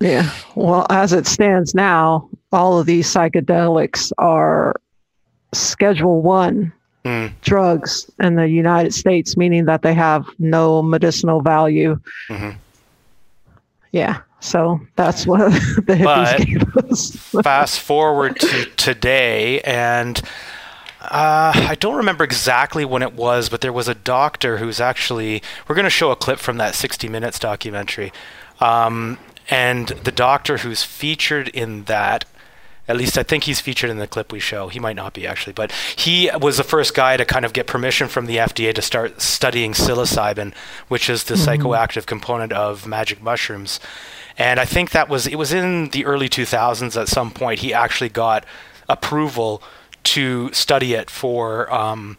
Yeah. 0.00 0.30
Well, 0.56 0.86
as 0.90 1.12
it 1.12 1.28
stands 1.28 1.76
now, 1.76 2.28
all 2.50 2.80
of 2.80 2.86
these 2.86 3.06
psychedelics 3.06 4.10
are 4.18 4.74
Schedule 5.54 6.22
One 6.22 6.72
mm. 7.04 7.32
drugs 7.42 8.10
in 8.20 8.36
the 8.36 8.48
United 8.48 8.94
States, 8.94 9.36
meaning 9.36 9.64
that 9.66 9.82
they 9.82 9.94
have 9.94 10.26
no 10.38 10.82
medicinal 10.82 11.40
value. 11.40 11.98
Mm-hmm. 12.28 12.56
Yeah, 13.92 14.20
so 14.40 14.80
that's 14.96 15.26
what 15.26 15.38
the 15.86 15.94
hippies 15.94 16.04
but 16.04 16.46
gave 16.46 16.90
us. 16.90 17.16
fast 17.42 17.80
forward 17.80 18.38
to 18.40 18.64
today, 18.76 19.60
and 19.60 20.20
uh, 21.02 21.52
I 21.54 21.76
don't 21.78 21.96
remember 21.96 22.24
exactly 22.24 22.84
when 22.84 23.02
it 23.02 23.14
was, 23.14 23.48
but 23.48 23.60
there 23.60 23.72
was 23.72 23.88
a 23.88 23.94
doctor 23.94 24.58
who's 24.58 24.80
actually. 24.80 25.42
We're 25.68 25.74
going 25.74 25.84
to 25.84 25.90
show 25.90 26.10
a 26.10 26.16
clip 26.16 26.38
from 26.38 26.58
that 26.58 26.74
60 26.74 27.08
Minutes 27.08 27.38
documentary. 27.38 28.12
Um, 28.60 29.18
and 29.50 29.88
the 29.88 30.12
doctor 30.12 30.58
who's 30.58 30.84
featured 30.84 31.48
in 31.48 31.84
that 31.84 32.24
at 32.88 32.96
least 32.96 33.16
I 33.16 33.22
think 33.22 33.44
he's 33.44 33.60
featured 33.60 33.90
in 33.90 33.98
the 33.98 34.06
clip 34.06 34.32
we 34.32 34.40
show. 34.40 34.68
He 34.68 34.80
might 34.80 34.96
not 34.96 35.14
be 35.14 35.26
actually, 35.26 35.52
but 35.52 35.70
he 35.96 36.30
was 36.40 36.56
the 36.56 36.64
first 36.64 36.94
guy 36.94 37.16
to 37.16 37.24
kind 37.24 37.44
of 37.44 37.52
get 37.52 37.66
permission 37.66 38.08
from 38.08 38.26
the 38.26 38.38
FDA 38.38 38.74
to 38.74 38.82
start 38.82 39.20
studying 39.20 39.72
psilocybin, 39.72 40.52
which 40.88 41.08
is 41.08 41.24
the 41.24 41.34
mm-hmm. 41.34 41.66
psychoactive 41.66 42.06
component 42.06 42.52
of 42.52 42.86
magic 42.86 43.22
mushrooms. 43.22 43.78
And 44.36 44.58
I 44.58 44.64
think 44.64 44.90
that 44.90 45.08
was 45.08 45.26
it 45.26 45.36
was 45.36 45.52
in 45.52 45.90
the 45.90 46.04
early 46.04 46.28
2000s 46.28 47.00
at 47.00 47.08
some 47.08 47.30
point 47.30 47.60
he 47.60 47.72
actually 47.72 48.08
got 48.08 48.44
approval 48.88 49.62
to 50.04 50.52
study 50.52 50.94
it 50.94 51.08
for 51.08 51.72
um, 51.72 52.16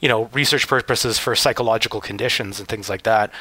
you 0.00 0.08
know 0.08 0.24
research 0.32 0.68
purposes 0.68 1.18
for 1.18 1.34
psychological 1.34 2.00
conditions 2.00 2.60
and 2.60 2.68
things 2.68 2.88
like 2.88 3.02
that. 3.02 3.32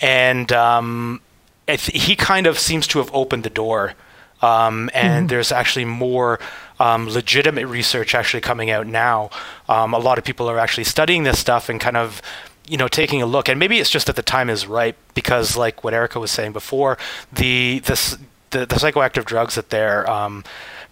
And 0.00 0.52
um, 0.52 1.20
he 1.66 2.14
kind 2.14 2.46
of 2.46 2.58
seems 2.58 2.86
to 2.88 2.98
have 2.98 3.10
opened 3.12 3.42
the 3.42 3.50
door 3.50 3.94
um, 4.42 4.90
and 4.94 5.22
mm-hmm. 5.22 5.26
there's 5.28 5.52
actually 5.52 5.84
more 5.84 6.38
um, 6.78 7.08
legitimate 7.08 7.66
research 7.66 8.14
actually 8.14 8.40
coming 8.40 8.70
out 8.70 8.86
now. 8.86 9.30
Um, 9.68 9.94
a 9.94 9.98
lot 9.98 10.18
of 10.18 10.24
people 10.24 10.48
are 10.50 10.58
actually 10.58 10.84
studying 10.84 11.24
this 11.24 11.38
stuff 11.38 11.68
and 11.68 11.80
kind 11.80 11.96
of 11.96 12.22
you 12.70 12.76
know 12.76 12.88
taking 12.88 13.20
a 13.20 13.26
look 13.26 13.48
and 13.48 13.58
maybe 13.58 13.78
it's 13.78 13.90
just 13.90 14.06
that 14.06 14.16
the 14.16 14.22
time 14.22 14.48
is 14.48 14.66
right 14.66 14.94
because 15.14 15.56
like 15.56 15.82
what 15.82 15.92
erica 15.92 16.20
was 16.20 16.30
saying 16.30 16.52
before 16.52 16.96
the 17.32 17.80
the, 17.80 18.18
the, 18.50 18.58
the 18.60 18.76
psychoactive 18.76 19.24
drugs 19.24 19.56
that 19.56 19.70
they're 19.70 20.08
um, 20.08 20.44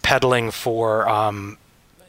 peddling 0.03 0.51
for 0.51 1.09
um, 1.09 1.57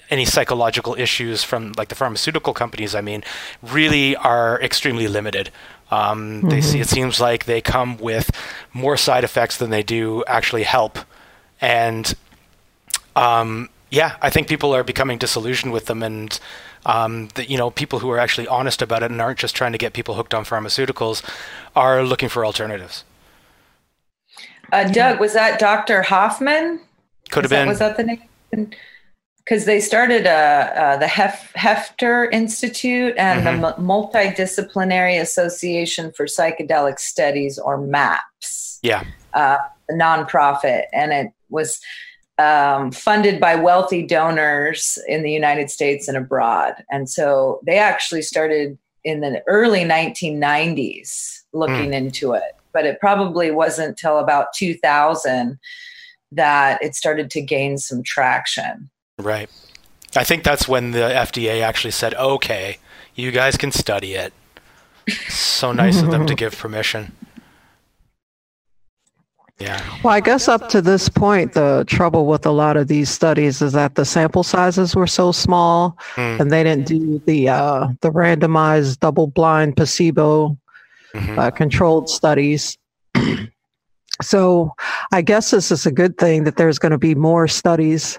any 0.09 0.25
psychological 0.25 0.95
issues 0.95 1.43
from 1.43 1.73
like 1.77 1.89
the 1.89 1.95
pharmaceutical 1.95 2.53
companies 2.53 2.95
i 2.95 3.01
mean 3.01 3.23
really 3.61 4.15
are 4.15 4.59
extremely 4.61 5.07
limited 5.07 5.51
um, 5.91 6.39
mm-hmm. 6.39 6.49
they 6.49 6.61
see 6.61 6.79
it 6.79 6.89
seems 6.89 7.19
like 7.19 7.45
they 7.45 7.61
come 7.61 7.97
with 7.97 8.31
more 8.73 8.97
side 8.97 9.23
effects 9.23 9.57
than 9.57 9.69
they 9.69 9.83
do 9.83 10.23
actually 10.25 10.63
help 10.63 10.97
and 11.61 12.13
um, 13.15 13.69
yeah, 13.89 14.17
I 14.21 14.29
think 14.29 14.47
people 14.47 14.73
are 14.73 14.83
becoming 14.83 15.17
disillusioned 15.17 15.73
with 15.73 15.85
them, 15.85 16.03
and 16.03 16.39
um, 16.85 17.29
the, 17.35 17.49
you 17.49 17.57
know, 17.57 17.71
people 17.71 17.99
who 17.99 18.09
are 18.11 18.19
actually 18.19 18.47
honest 18.47 18.81
about 18.81 19.03
it 19.03 19.11
and 19.11 19.21
aren't 19.21 19.39
just 19.39 19.55
trying 19.55 19.71
to 19.71 19.77
get 19.77 19.93
people 19.93 20.15
hooked 20.15 20.33
on 20.33 20.45
pharmaceuticals 20.45 21.23
are 21.75 22.03
looking 22.03 22.29
for 22.29 22.45
alternatives. 22.45 23.03
Uh, 24.71 24.83
Doug, 24.85 25.19
was 25.19 25.33
that 25.33 25.59
Dr. 25.59 26.03
Hoffman? 26.03 26.79
Could 27.31 27.43
have 27.43 27.49
been. 27.49 27.65
That, 27.65 27.71
was 27.71 27.79
that 27.79 27.97
the 27.97 28.03
name? 28.03 28.69
Because 29.37 29.65
they 29.65 29.81
started 29.81 30.27
uh, 30.27 30.29
uh, 30.75 30.97
the 30.97 31.07
Hef- 31.07 31.51
Heffter 31.55 32.31
Institute 32.31 33.15
and 33.17 33.45
mm-hmm. 33.45 33.61
the 33.61 33.67
M- 33.75 33.83
Multidisciplinary 33.83 35.19
Association 35.19 36.11
for 36.11 36.27
Psychedelic 36.27 36.99
Studies, 36.99 37.57
or 37.57 37.79
MAPS. 37.79 38.79
Yeah. 38.83 39.03
Uh, 39.33 39.57
a 39.89 39.93
nonprofit, 39.93 40.83
and 40.93 41.11
it 41.11 41.31
was 41.49 41.79
um, 42.39 42.91
funded 42.91 43.39
by 43.39 43.55
wealthy 43.55 44.01
donors 44.01 44.97
in 45.07 45.23
the 45.23 45.31
United 45.31 45.69
States 45.69 46.07
and 46.07 46.17
abroad. 46.17 46.73
And 46.89 47.09
so 47.09 47.59
they 47.65 47.77
actually 47.77 48.21
started 48.21 48.77
in 49.03 49.21
the 49.21 49.43
early 49.47 49.81
1990s 49.81 51.41
looking 51.53 51.91
mm. 51.91 51.93
into 51.93 52.33
it, 52.33 52.55
but 52.73 52.85
it 52.85 52.99
probably 52.99 53.51
wasn't 53.51 53.97
till 53.97 54.19
about 54.19 54.53
2000 54.53 55.59
that 56.31 56.81
it 56.81 56.95
started 56.95 57.29
to 57.31 57.41
gain 57.41 57.77
some 57.77 58.03
traction. 58.03 58.89
Right. 59.17 59.49
I 60.15 60.23
think 60.23 60.43
that's 60.43 60.67
when 60.67 60.91
the 60.91 60.99
FDA 60.99 61.61
actually 61.61 61.91
said, 61.91 62.13
okay, 62.15 62.77
you 63.15 63.31
guys 63.31 63.57
can 63.57 63.71
study 63.71 64.13
it. 64.13 64.33
So 65.27 65.71
nice 65.71 66.01
of 66.01 66.11
them 66.11 66.25
to 66.27 66.35
give 66.35 66.57
permission. 66.57 67.15
Yeah. 69.59 69.83
Well, 70.03 70.13
I 70.13 70.21
guess 70.21 70.47
up 70.47 70.69
to 70.69 70.81
this 70.81 71.09
point, 71.09 71.53
the 71.53 71.83
trouble 71.85 72.25
with 72.25 72.45
a 72.45 72.51
lot 72.51 72.77
of 72.77 72.87
these 72.87 73.09
studies 73.09 73.61
is 73.61 73.73
that 73.73 73.95
the 73.95 74.05
sample 74.05 74.43
sizes 74.43 74.95
were 74.95 75.07
so 75.07 75.33
small, 75.33 75.97
mm. 76.15 76.39
and 76.39 76.49
they 76.49 76.63
didn't 76.63 76.87
do 76.87 77.21
the 77.25 77.49
uh, 77.49 77.87
the 77.99 78.09
randomized, 78.09 78.99
double-blind, 78.99 79.75
placebo 79.75 80.57
mm-hmm. 81.13 81.39
uh, 81.39 81.51
controlled 81.51 82.09
studies. 82.09 82.77
so, 84.21 84.73
I 85.11 85.21
guess 85.21 85.51
this 85.51 85.71
is 85.71 85.85
a 85.85 85.91
good 85.91 86.17
thing 86.17 86.45
that 86.45 86.55
there's 86.55 86.79
going 86.79 86.93
to 86.93 86.97
be 86.97 87.13
more 87.13 87.49
studies, 87.49 88.17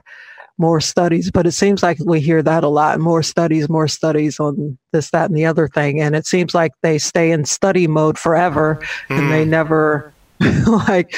more 0.59 0.83
studies. 0.83 1.31
But 1.31 1.47
it 1.47 1.53
seems 1.53 1.83
like 1.83 1.97
we 2.05 2.21
hear 2.21 2.43
that 2.43 2.65
a 2.65 2.69
lot: 2.69 3.01
more 3.01 3.23
studies, 3.23 3.71
more 3.71 3.89
studies 3.89 4.39
on 4.39 4.77
this, 4.93 5.09
that, 5.13 5.31
and 5.31 5.39
the 5.39 5.47
other 5.47 5.69
thing. 5.69 6.03
And 6.03 6.15
it 6.15 6.27
seems 6.27 6.55
like 6.55 6.73
they 6.83 6.99
stay 6.99 7.31
in 7.31 7.47
study 7.47 7.87
mode 7.87 8.19
forever, 8.19 8.79
mm. 9.09 9.19
and 9.19 9.33
they 9.33 9.47
mm. 9.47 9.49
never 9.49 10.13
like 10.67 11.15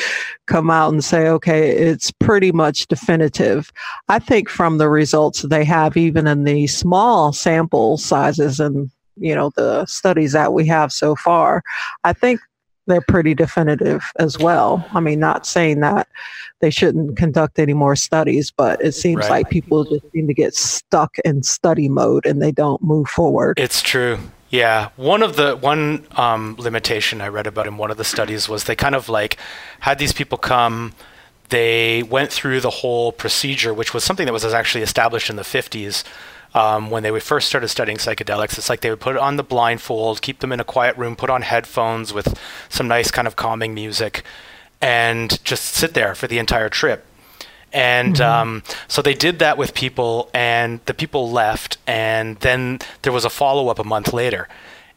come 0.46 0.70
out 0.70 0.92
and 0.92 1.04
say, 1.04 1.28
okay, 1.28 1.70
it's 1.70 2.10
pretty 2.10 2.52
much 2.52 2.86
definitive. 2.86 3.72
I 4.08 4.18
think 4.18 4.48
from 4.48 4.78
the 4.78 4.88
results 4.88 5.42
they 5.42 5.64
have, 5.64 5.96
even 5.96 6.26
in 6.26 6.44
the 6.44 6.66
small 6.66 7.32
sample 7.32 7.98
sizes 7.98 8.58
and 8.60 8.90
you 9.16 9.34
know 9.34 9.50
the 9.56 9.84
studies 9.86 10.32
that 10.32 10.52
we 10.52 10.66
have 10.66 10.92
so 10.92 11.14
far, 11.14 11.62
I 12.04 12.12
think 12.12 12.40
they're 12.86 13.00
pretty 13.00 13.34
definitive 13.34 14.02
as 14.18 14.38
well. 14.38 14.84
I 14.92 15.00
mean, 15.00 15.20
not 15.20 15.46
saying 15.46 15.80
that 15.80 16.08
they 16.60 16.70
shouldn't 16.70 17.16
conduct 17.16 17.58
any 17.58 17.74
more 17.74 17.94
studies, 17.94 18.50
but 18.50 18.82
it 18.82 18.92
seems 18.92 19.22
right. 19.22 19.30
like 19.30 19.50
people 19.50 19.84
just 19.84 20.10
seem 20.12 20.26
to 20.26 20.34
get 20.34 20.54
stuck 20.54 21.16
in 21.24 21.42
study 21.42 21.88
mode 21.88 22.26
and 22.26 22.42
they 22.42 22.52
don't 22.52 22.82
move 22.82 23.08
forward. 23.08 23.58
It's 23.58 23.82
true. 23.82 24.18
Yeah, 24.52 24.90
one 24.96 25.22
of 25.22 25.36
the 25.36 25.56
one 25.56 26.04
um, 26.10 26.56
limitation 26.58 27.22
I 27.22 27.28
read 27.28 27.46
about 27.46 27.66
in 27.66 27.78
one 27.78 27.90
of 27.90 27.96
the 27.96 28.04
studies 28.04 28.50
was 28.50 28.64
they 28.64 28.76
kind 28.76 28.94
of 28.94 29.08
like 29.08 29.38
had 29.80 29.98
these 29.98 30.12
people 30.12 30.36
come. 30.36 30.92
They 31.48 32.02
went 32.02 32.30
through 32.30 32.60
the 32.60 32.68
whole 32.68 33.12
procedure, 33.12 33.72
which 33.72 33.94
was 33.94 34.04
something 34.04 34.26
that 34.26 34.32
was 34.32 34.44
actually 34.44 34.82
established 34.82 35.30
in 35.30 35.36
the 35.36 35.42
50s 35.42 36.04
um, 36.52 36.90
when 36.90 37.02
they 37.02 37.18
first 37.18 37.48
started 37.48 37.68
studying 37.68 37.96
psychedelics. 37.96 38.58
It's 38.58 38.68
like 38.68 38.82
they 38.82 38.90
would 38.90 39.00
put 39.00 39.16
on 39.16 39.36
the 39.36 39.42
blindfold, 39.42 40.20
keep 40.20 40.40
them 40.40 40.52
in 40.52 40.60
a 40.60 40.64
quiet 40.64 40.98
room, 40.98 41.16
put 41.16 41.30
on 41.30 41.40
headphones 41.40 42.12
with 42.12 42.38
some 42.68 42.86
nice 42.86 43.10
kind 43.10 43.26
of 43.26 43.36
calming 43.36 43.72
music, 43.72 44.22
and 44.82 45.42
just 45.44 45.64
sit 45.64 45.94
there 45.94 46.14
for 46.14 46.26
the 46.26 46.38
entire 46.38 46.68
trip. 46.68 47.06
And 47.72 48.16
mm-hmm. 48.16 48.22
um, 48.22 48.62
so 48.88 49.02
they 49.02 49.14
did 49.14 49.38
that 49.38 49.56
with 49.56 49.74
people, 49.74 50.30
and 50.34 50.80
the 50.86 50.94
people 50.94 51.30
left. 51.30 51.78
And 51.86 52.36
then 52.38 52.80
there 53.02 53.12
was 53.12 53.24
a 53.24 53.30
follow 53.30 53.68
up 53.68 53.78
a 53.78 53.84
month 53.84 54.12
later. 54.12 54.48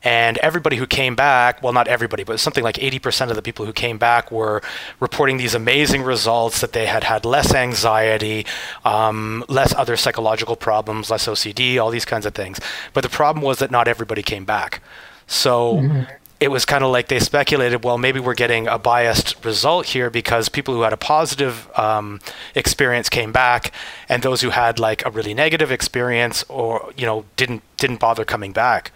And 0.06 0.38
everybody 0.38 0.76
who 0.76 0.86
came 0.86 1.16
back, 1.16 1.64
well, 1.64 1.74
not 1.74 1.88
everybody, 1.88 2.24
but 2.24 2.40
something 2.40 2.64
like 2.64 2.76
80% 2.76 3.32
of 3.32 3.36
the 3.36 3.42
people 3.42 3.66
who 3.66 3.74
came 3.74 3.98
back 3.98 4.32
were 4.32 4.62
reporting 5.00 5.38
these 5.38 5.56
amazing 5.56 6.04
results 6.04 6.62
that 6.62 6.74
they 6.74 6.86
had 6.86 7.04
had 7.04 7.26
less 7.26 7.56
anxiety, 7.56 8.46
um, 8.86 9.44
less 9.50 9.74
other 9.74 9.98
psychological 9.98 10.56
problems, 10.56 11.10
less 11.10 11.26
OCD, 11.28 11.82
all 11.82 11.90
these 11.90 12.06
kinds 12.06 12.28
of 12.28 12.36
things. 12.36 12.60
But 12.94 13.02
the 13.02 13.10
problem 13.10 13.44
was 13.44 13.58
that 13.58 13.72
not 13.72 13.88
everybody 13.88 14.22
came 14.22 14.46
back. 14.46 14.84
So 15.26 15.78
mm-hmm 15.78 16.04
it 16.40 16.50
was 16.50 16.66
kind 16.66 16.84
of 16.84 16.92
like 16.92 17.08
they 17.08 17.20
speculated, 17.20 17.84
well, 17.84 17.98
maybe 17.98 18.20
we're 18.20 18.34
getting 18.34 18.68
a 18.68 18.78
biased 18.78 19.44
result 19.46 19.88
here 19.88 20.10
because 20.10 20.50
people 20.50 20.74
who 20.74 20.82
had 20.82 20.92
a 20.92 20.98
positive 20.98 21.70
um, 21.78 22.20
experience 22.56 23.08
came 23.08 23.32
back, 23.32 23.72
and 24.10 24.22
those 24.22 24.42
who 24.42 24.50
had 24.50 24.78
like 24.78 25.06
a 25.06 25.10
really 25.10 25.34
negative 25.34 25.72
experience 25.72 26.44
or 26.50 26.92
you 26.98 27.06
know 27.06 27.26
didn't 27.38 27.64
didn't 27.78 28.00
bother 28.00 28.26
coming 28.26 28.52
back. 28.52 28.92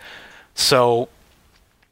So, 0.54 1.08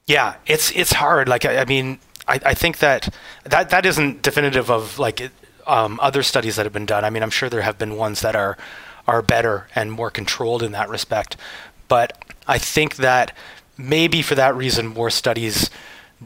yeah, 0.06 0.36
it's 0.46 0.72
it's 0.72 0.94
hard. 0.94 1.30
Like 1.30 1.46
I, 1.46 1.60
I 1.60 1.66
mean, 1.66 2.00
I, 2.28 2.40
I 2.46 2.54
think 2.54 2.80
that 2.80 3.14
that 3.46 3.70
that 3.70 3.86
isn't 3.86 4.22
definitive 4.22 4.70
of 4.70 5.00
like 5.00 5.32
um, 5.66 5.98
other 6.02 6.24
studies 6.24 6.58
that 6.58 6.66
have 6.66 6.74
been 6.74 6.86
done. 6.86 7.06
I 7.06 7.10
mean, 7.10 7.24
I'm 7.24 7.30
sure 7.30 7.50
there 7.50 7.62
have 7.62 7.78
been 7.78 7.96
ones 7.96 8.20
that 8.22 8.36
are 8.36 8.58
are 9.08 9.22
better 9.22 9.68
and 9.74 9.94
more 9.94 10.12
controlled 10.12 10.62
in 10.62 10.74
that 10.74 10.90
respect, 10.90 11.38
but 11.88 12.22
I 12.48 12.58
think 12.58 12.98
that 12.98 13.32
maybe 13.78 14.22
for 14.22 14.36
that 14.36 14.56
reason, 14.56 14.88
more 14.88 15.10
studies 15.10 15.70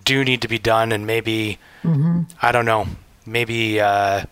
do 0.04 0.24
need 0.24 0.42
to 0.42 0.48
be 0.48 0.60
done, 0.60 0.92
and 0.92 1.06
maybe 1.06 1.60
mm-hmm. 1.84 2.22
I 2.42 2.52
don't 2.52 2.66
know, 2.66 2.88
maybe 3.26 3.80
uh, 3.80 4.24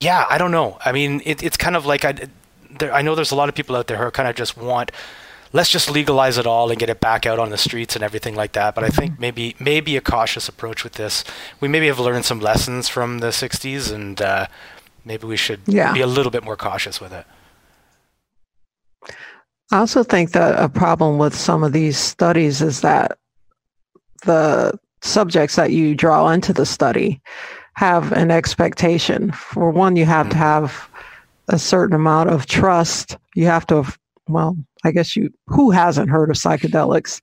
yeah, 0.00 0.26
I 0.28 0.38
don't 0.38 0.50
know. 0.50 0.78
I 0.84 0.92
mean, 0.92 1.22
it, 1.24 1.42
it's 1.42 1.56
kind 1.56 1.76
of 1.76 1.86
like 1.86 2.04
I, 2.04 2.14
there, 2.78 2.92
I 2.92 3.02
know 3.02 3.14
there's 3.14 3.30
a 3.30 3.36
lot 3.36 3.48
of 3.48 3.54
people 3.54 3.76
out 3.76 3.86
there 3.86 3.96
who 3.96 4.10
kind 4.10 4.28
of 4.28 4.36
just 4.36 4.56
want 4.56 4.92
let's 5.52 5.70
just 5.70 5.90
legalize 5.90 6.38
it 6.38 6.46
all 6.46 6.70
and 6.70 6.78
get 6.78 6.90
it 6.90 7.00
back 7.00 7.24
out 7.24 7.38
on 7.38 7.50
the 7.50 7.56
streets 7.56 7.94
and 7.94 8.04
everything 8.04 8.34
like 8.34 8.52
that. 8.52 8.74
But 8.74 8.84
I 8.84 8.88
think 8.88 9.12
mm-hmm. 9.12 9.20
maybe 9.20 9.56
maybe 9.58 9.96
a 9.96 10.00
cautious 10.00 10.48
approach 10.48 10.84
with 10.84 10.94
this. 10.94 11.24
We 11.60 11.68
maybe 11.68 11.86
have 11.86 11.98
learned 11.98 12.24
some 12.24 12.40
lessons 12.40 12.88
from 12.88 13.18
the 13.18 13.28
'60s, 13.28 13.92
and 13.92 14.20
uh, 14.20 14.46
maybe 15.04 15.26
we 15.26 15.36
should 15.36 15.60
yeah. 15.66 15.92
be 15.92 16.00
a 16.00 16.06
little 16.06 16.30
bit 16.30 16.44
more 16.44 16.56
cautious 16.56 17.00
with 17.00 17.12
it. 17.12 17.26
I 19.72 19.78
also 19.78 20.04
think 20.04 20.32
that 20.32 20.62
a 20.62 20.68
problem 20.68 21.18
with 21.18 21.34
some 21.34 21.64
of 21.64 21.72
these 21.72 21.98
studies 21.98 22.62
is 22.62 22.82
that 22.82 23.18
the 24.24 24.78
subjects 25.02 25.56
that 25.56 25.72
you 25.72 25.94
draw 25.94 26.28
into 26.28 26.52
the 26.52 26.66
study 26.66 27.20
have 27.74 28.12
an 28.12 28.30
expectation. 28.30 29.32
For 29.32 29.70
one, 29.70 29.96
you 29.96 30.04
have 30.06 30.28
to 30.30 30.36
have 30.36 30.88
a 31.48 31.58
certain 31.58 31.94
amount 31.94 32.30
of 32.30 32.46
trust. 32.46 33.16
You 33.34 33.46
have 33.46 33.66
to, 33.66 33.84
well, 34.28 34.56
I 34.84 34.92
guess 34.92 35.16
you, 35.16 35.30
who 35.46 35.70
hasn't 35.70 36.10
heard 36.10 36.30
of 36.30 36.36
psychedelics? 36.36 37.20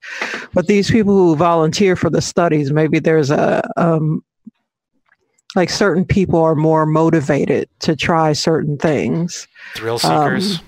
But 0.52 0.66
these 0.66 0.90
people 0.90 1.14
who 1.14 1.36
volunteer 1.36 1.96
for 1.96 2.10
the 2.10 2.22
studies, 2.22 2.72
maybe 2.72 2.98
there's 2.98 3.30
a, 3.30 3.62
um, 3.76 4.22
like 5.56 5.70
certain 5.70 6.04
people 6.04 6.40
are 6.40 6.56
more 6.56 6.84
motivated 6.84 7.68
to 7.80 7.96
try 7.96 8.32
certain 8.32 8.76
things. 8.76 9.48
Thrill 9.74 9.98
seekers. 9.98 10.58
Um, 10.58 10.64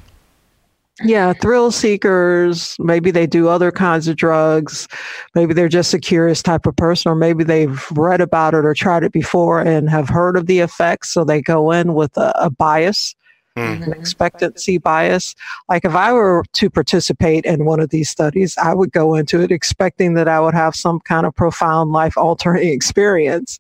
yeah, 1.05 1.35
thrill 1.35 1.71
seekers. 1.71 2.75
Maybe 2.79 3.11
they 3.11 3.27
do 3.27 3.49
other 3.49 3.71
kinds 3.71 4.09
of 4.09 4.17
drugs. 4.17 4.89
Maybe 5.35 5.53
they're 5.53 5.69
just 5.69 5.93
a 5.93 5.99
curious 5.99 6.43
type 6.43 6.67
of 6.67 6.75
person, 6.77 7.13
or 7.13 7.15
maybe 7.15 7.45
they've 7.45 7.85
read 7.93 8.23
about 8.23 8.55
it 8.55 8.65
or 8.65 8.73
tried 8.73 9.05
it 9.05 9.13
before 9.13 9.61
and 9.61 9.91
have 9.91 10.09
heard 10.09 10.37
of 10.37 10.47
the 10.47 10.61
effects. 10.61 11.11
So 11.11 11.23
they 11.23 11.43
go 11.43 11.71
in 11.71 11.93
with 11.93 12.17
a, 12.17 12.33
a 12.37 12.49
bias, 12.49 13.15
mm-hmm. 13.57 13.83
an 13.83 13.93
expectancy 13.93 14.79
bias. 14.79 15.35
Like 15.69 15.85
if 15.85 15.95
I 15.95 16.15
were 16.15 16.45
to 16.55 16.71
participate 16.71 17.45
in 17.45 17.67
one 17.67 17.81
of 17.81 17.91
these 17.91 18.09
studies, 18.09 18.57
I 18.57 18.73
would 18.73 18.93
go 18.93 19.15
into 19.17 19.43
it 19.43 19.51
expecting 19.51 20.15
that 20.15 20.29
I 20.29 20.41
would 20.41 20.55
have 20.55 20.75
some 20.75 21.01
kind 21.01 21.27
of 21.27 21.35
profound 21.35 21.93
life 21.93 22.17
altering 22.17 22.69
experience. 22.73 23.59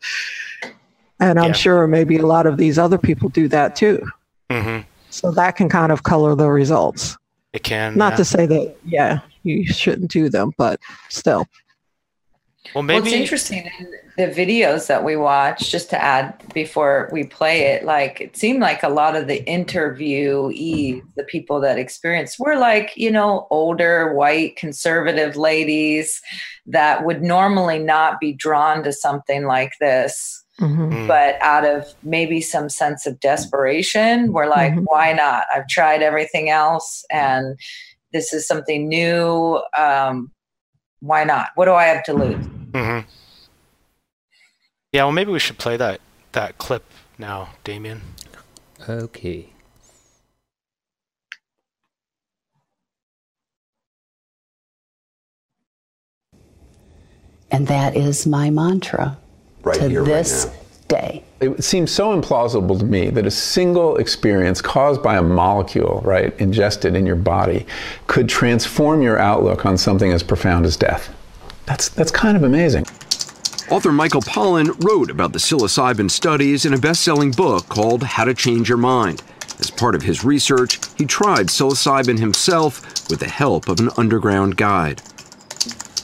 And 1.20 1.38
I'm 1.38 1.48
yeah. 1.48 1.52
sure 1.52 1.86
maybe 1.86 2.16
a 2.16 2.26
lot 2.26 2.46
of 2.46 2.56
these 2.56 2.78
other 2.78 2.98
people 2.98 3.28
do 3.28 3.46
that 3.48 3.76
too. 3.76 4.06
Mm-hmm. 4.48 4.88
So 5.10 5.32
that 5.32 5.56
can 5.56 5.68
kind 5.68 5.92
of 5.92 6.02
color 6.02 6.34
the 6.34 6.50
results. 6.50 7.16
It 7.56 7.62
can. 7.62 7.96
Not 7.96 8.12
yeah. 8.12 8.16
to 8.16 8.24
say 8.26 8.44
that, 8.44 8.76
yeah, 8.84 9.20
you 9.42 9.66
shouldn't 9.66 10.10
do 10.10 10.28
them, 10.28 10.52
but 10.58 10.78
still. 11.08 11.46
Well, 12.74 12.82
maybe 12.82 13.00
well, 13.00 13.06
it's 13.06 13.16
interesting 13.16 13.70
in 13.78 13.94
the 14.18 14.26
videos 14.26 14.88
that 14.88 15.02
we 15.02 15.16
watch. 15.16 15.70
Just 15.70 15.88
to 15.90 16.02
add 16.02 16.34
before 16.52 17.08
we 17.12 17.24
play 17.24 17.62
it, 17.62 17.84
like 17.84 18.20
it 18.20 18.36
seemed 18.36 18.60
like 18.60 18.82
a 18.82 18.90
lot 18.90 19.16
of 19.16 19.26
the 19.26 19.42
interviewees, 19.44 21.02
the 21.16 21.24
people 21.24 21.58
that 21.60 21.78
experienced, 21.78 22.38
were 22.38 22.56
like 22.56 22.94
you 22.94 23.10
know 23.10 23.46
older, 23.50 24.12
white, 24.12 24.56
conservative 24.56 25.36
ladies 25.36 26.20
that 26.66 27.06
would 27.06 27.22
normally 27.22 27.78
not 27.78 28.20
be 28.20 28.34
drawn 28.34 28.82
to 28.82 28.92
something 28.92 29.46
like 29.46 29.72
this. 29.80 30.35
Mm-hmm. 30.60 30.92
Mm. 30.92 31.08
But 31.08 31.36
out 31.42 31.64
of 31.64 31.86
maybe 32.02 32.40
some 32.40 32.68
sense 32.68 33.06
of 33.06 33.20
desperation, 33.20 34.32
we're 34.32 34.48
like, 34.48 34.72
mm-hmm. 34.72 34.84
why 34.84 35.12
not? 35.12 35.44
I've 35.54 35.68
tried 35.68 36.02
everything 36.02 36.48
else 36.48 37.04
and 37.10 37.58
this 38.12 38.32
is 38.32 38.46
something 38.46 38.88
new. 38.88 39.62
Um, 39.76 40.30
why 41.00 41.24
not? 41.24 41.50
What 41.56 41.66
do 41.66 41.72
I 41.72 41.84
have 41.84 42.02
to 42.04 42.14
lose? 42.14 42.44
Mm-hmm. 42.46 43.08
Yeah, 44.92 45.04
well, 45.04 45.12
maybe 45.12 45.30
we 45.30 45.38
should 45.38 45.58
play 45.58 45.76
that 45.76 46.00
that 46.32 46.56
clip 46.58 46.84
now, 47.18 47.50
Damien. 47.64 48.02
Okay. 48.88 49.50
And 57.50 57.68
that 57.68 57.96
is 57.96 58.26
my 58.26 58.50
mantra 58.50 59.18
right 59.66 59.78
to 59.78 59.88
here, 59.88 60.04
this 60.04 60.46
right 60.46 60.88
day. 60.88 61.22
It 61.40 61.64
seems 61.64 61.90
so 61.90 62.18
implausible 62.18 62.78
to 62.78 62.84
me 62.84 63.10
that 63.10 63.26
a 63.26 63.30
single 63.30 63.96
experience 63.96 64.62
caused 64.62 65.02
by 65.02 65.16
a 65.16 65.22
molecule, 65.22 66.00
right, 66.04 66.38
ingested 66.40 66.94
in 66.94 67.04
your 67.04 67.16
body, 67.16 67.66
could 68.06 68.28
transform 68.28 69.02
your 69.02 69.18
outlook 69.18 69.66
on 69.66 69.76
something 69.76 70.12
as 70.12 70.22
profound 70.22 70.64
as 70.64 70.76
death. 70.76 71.14
That's, 71.66 71.88
that's 71.88 72.12
kind 72.12 72.36
of 72.36 72.44
amazing. 72.44 72.86
Author 73.68 73.90
Michael 73.90 74.22
Pollan 74.22 74.82
wrote 74.84 75.10
about 75.10 75.32
the 75.32 75.40
psilocybin 75.40 76.08
studies 76.08 76.64
in 76.64 76.72
a 76.72 76.78
best 76.78 77.02
selling 77.02 77.32
book 77.32 77.68
called 77.68 78.04
How 78.04 78.24
to 78.24 78.32
Change 78.32 78.68
Your 78.68 78.78
Mind. 78.78 79.22
As 79.58 79.70
part 79.70 79.96
of 79.96 80.02
his 80.02 80.24
research, 80.24 80.78
he 80.96 81.04
tried 81.04 81.48
psilocybin 81.48 82.18
himself 82.18 83.10
with 83.10 83.18
the 83.18 83.28
help 83.28 83.68
of 83.68 83.80
an 83.80 83.90
underground 83.96 84.56
guide. 84.56 85.02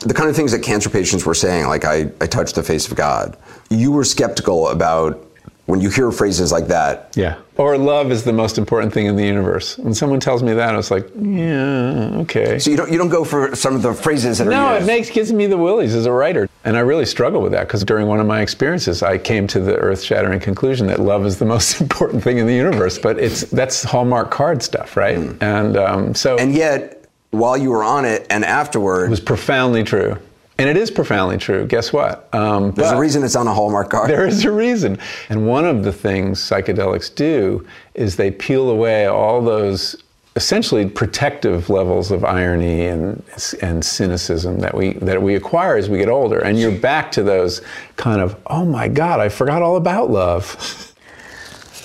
The 0.00 0.14
kind 0.14 0.28
of 0.28 0.34
things 0.34 0.50
that 0.50 0.64
cancer 0.64 0.90
patients 0.90 1.24
were 1.24 1.34
saying, 1.34 1.68
like, 1.68 1.84
I, 1.84 2.10
I 2.20 2.26
touched 2.26 2.56
the 2.56 2.64
face 2.64 2.88
of 2.90 2.96
God, 2.96 3.36
you 3.72 3.92
were 3.92 4.04
skeptical 4.04 4.68
about 4.68 5.28
when 5.66 5.80
you 5.80 5.90
hear 5.90 6.10
phrases 6.10 6.50
like 6.50 6.66
that. 6.66 7.12
Yeah. 7.16 7.38
Or 7.56 7.78
love 7.78 8.10
is 8.10 8.24
the 8.24 8.32
most 8.32 8.58
important 8.58 8.92
thing 8.92 9.06
in 9.06 9.16
the 9.16 9.24
universe. 9.24 9.78
When 9.78 9.94
someone 9.94 10.18
tells 10.18 10.42
me 10.42 10.52
that, 10.54 10.74
I 10.74 10.76
was 10.76 10.90
like, 10.90 11.08
yeah, 11.14 12.10
okay. 12.22 12.58
So 12.58 12.70
you 12.70 12.76
don't 12.76 12.90
you 12.90 12.98
don't 12.98 13.10
go 13.10 13.24
for 13.24 13.54
some 13.54 13.74
of 13.74 13.82
the 13.82 13.94
phrases 13.94 14.38
that 14.38 14.46
no, 14.46 14.52
are 14.52 14.78
No, 14.78 14.84
it 14.84 14.86
makes 14.86 15.08
gives 15.08 15.32
me 15.32 15.46
the 15.46 15.56
willies 15.56 15.94
as 15.94 16.06
a 16.06 16.12
writer. 16.12 16.48
And 16.64 16.76
I 16.76 16.80
really 16.80 17.06
struggle 17.06 17.40
with 17.40 17.52
that 17.52 17.68
because 17.68 17.84
during 17.84 18.06
one 18.06 18.20
of 18.20 18.26
my 18.26 18.40
experiences 18.40 19.02
I 19.02 19.18
came 19.18 19.46
to 19.48 19.60
the 19.60 19.76
earth-shattering 19.76 20.40
conclusion 20.40 20.86
that 20.88 20.98
love 21.00 21.24
is 21.24 21.38
the 21.38 21.44
most 21.54 21.80
important 21.80 22.22
thing 22.22 22.38
in 22.38 22.46
the 22.46 22.54
universe. 22.54 22.98
But 22.98 23.18
it's 23.18 23.42
that's 23.42 23.84
Hallmark 23.84 24.30
card 24.30 24.62
stuff, 24.62 24.96
right? 24.96 25.18
Mm. 25.18 25.42
And 25.42 25.76
um, 25.76 26.14
so 26.14 26.38
And 26.38 26.54
yet 26.54 27.04
while 27.30 27.56
you 27.56 27.70
were 27.70 27.84
on 27.84 28.04
it 28.04 28.26
and 28.30 28.44
afterward 28.44 29.06
it 29.06 29.10
was 29.10 29.20
profoundly 29.20 29.84
true. 29.84 30.18
And 30.62 30.70
it 30.70 30.80
is 30.80 30.92
profoundly 30.92 31.38
true. 31.38 31.66
Guess 31.66 31.92
what? 31.92 32.32
Um, 32.32 32.70
There's 32.70 32.92
a 32.92 32.96
reason 32.96 33.24
it's 33.24 33.34
on 33.34 33.48
a 33.48 33.52
Hallmark 33.52 33.90
card. 33.90 34.08
There 34.08 34.24
is 34.24 34.44
a 34.44 34.52
reason. 34.52 34.96
And 35.28 35.48
one 35.48 35.64
of 35.64 35.82
the 35.82 35.92
things 35.92 36.38
psychedelics 36.38 37.12
do 37.12 37.66
is 37.94 38.14
they 38.14 38.30
peel 38.30 38.70
away 38.70 39.06
all 39.06 39.42
those 39.42 39.96
essentially 40.36 40.88
protective 40.88 41.68
levels 41.68 42.12
of 42.12 42.24
irony 42.24 42.86
and, 42.86 43.24
and 43.60 43.84
cynicism 43.84 44.60
that 44.60 44.72
we, 44.72 44.92
that 44.94 45.20
we 45.20 45.34
acquire 45.34 45.76
as 45.76 45.90
we 45.90 45.98
get 45.98 46.08
older. 46.08 46.38
And 46.38 46.56
you're 46.60 46.78
back 46.78 47.10
to 47.12 47.24
those 47.24 47.60
kind 47.96 48.20
of, 48.20 48.40
oh 48.46 48.64
my 48.64 48.86
God, 48.86 49.18
I 49.18 49.30
forgot 49.30 49.62
all 49.62 49.74
about 49.74 50.10
love. 50.10 50.88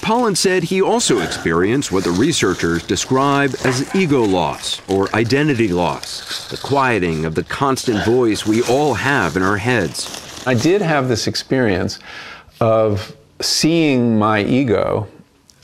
Pollan 0.01 0.37
said 0.37 0.63
he 0.63 0.81
also 0.81 1.19
experienced 1.19 1.91
what 1.91 2.03
the 2.03 2.11
researchers 2.11 2.83
describe 2.83 3.55
as 3.65 3.93
ego 3.95 4.23
loss 4.23 4.81
or 4.89 5.13
identity 5.15 5.67
loss, 5.69 6.47
the 6.49 6.57
quieting 6.57 7.25
of 7.25 7.35
the 7.35 7.43
constant 7.43 8.05
voice 8.05 8.45
we 8.45 8.61
all 8.63 8.93
have 8.93 9.35
in 9.35 9.43
our 9.43 9.57
heads. 9.57 10.43
I 10.47 10.53
did 10.53 10.81
have 10.81 11.09
this 11.09 11.27
experience 11.27 11.99
of 12.61 13.15
seeing 13.41 14.17
my 14.17 14.43
ego 14.43 15.07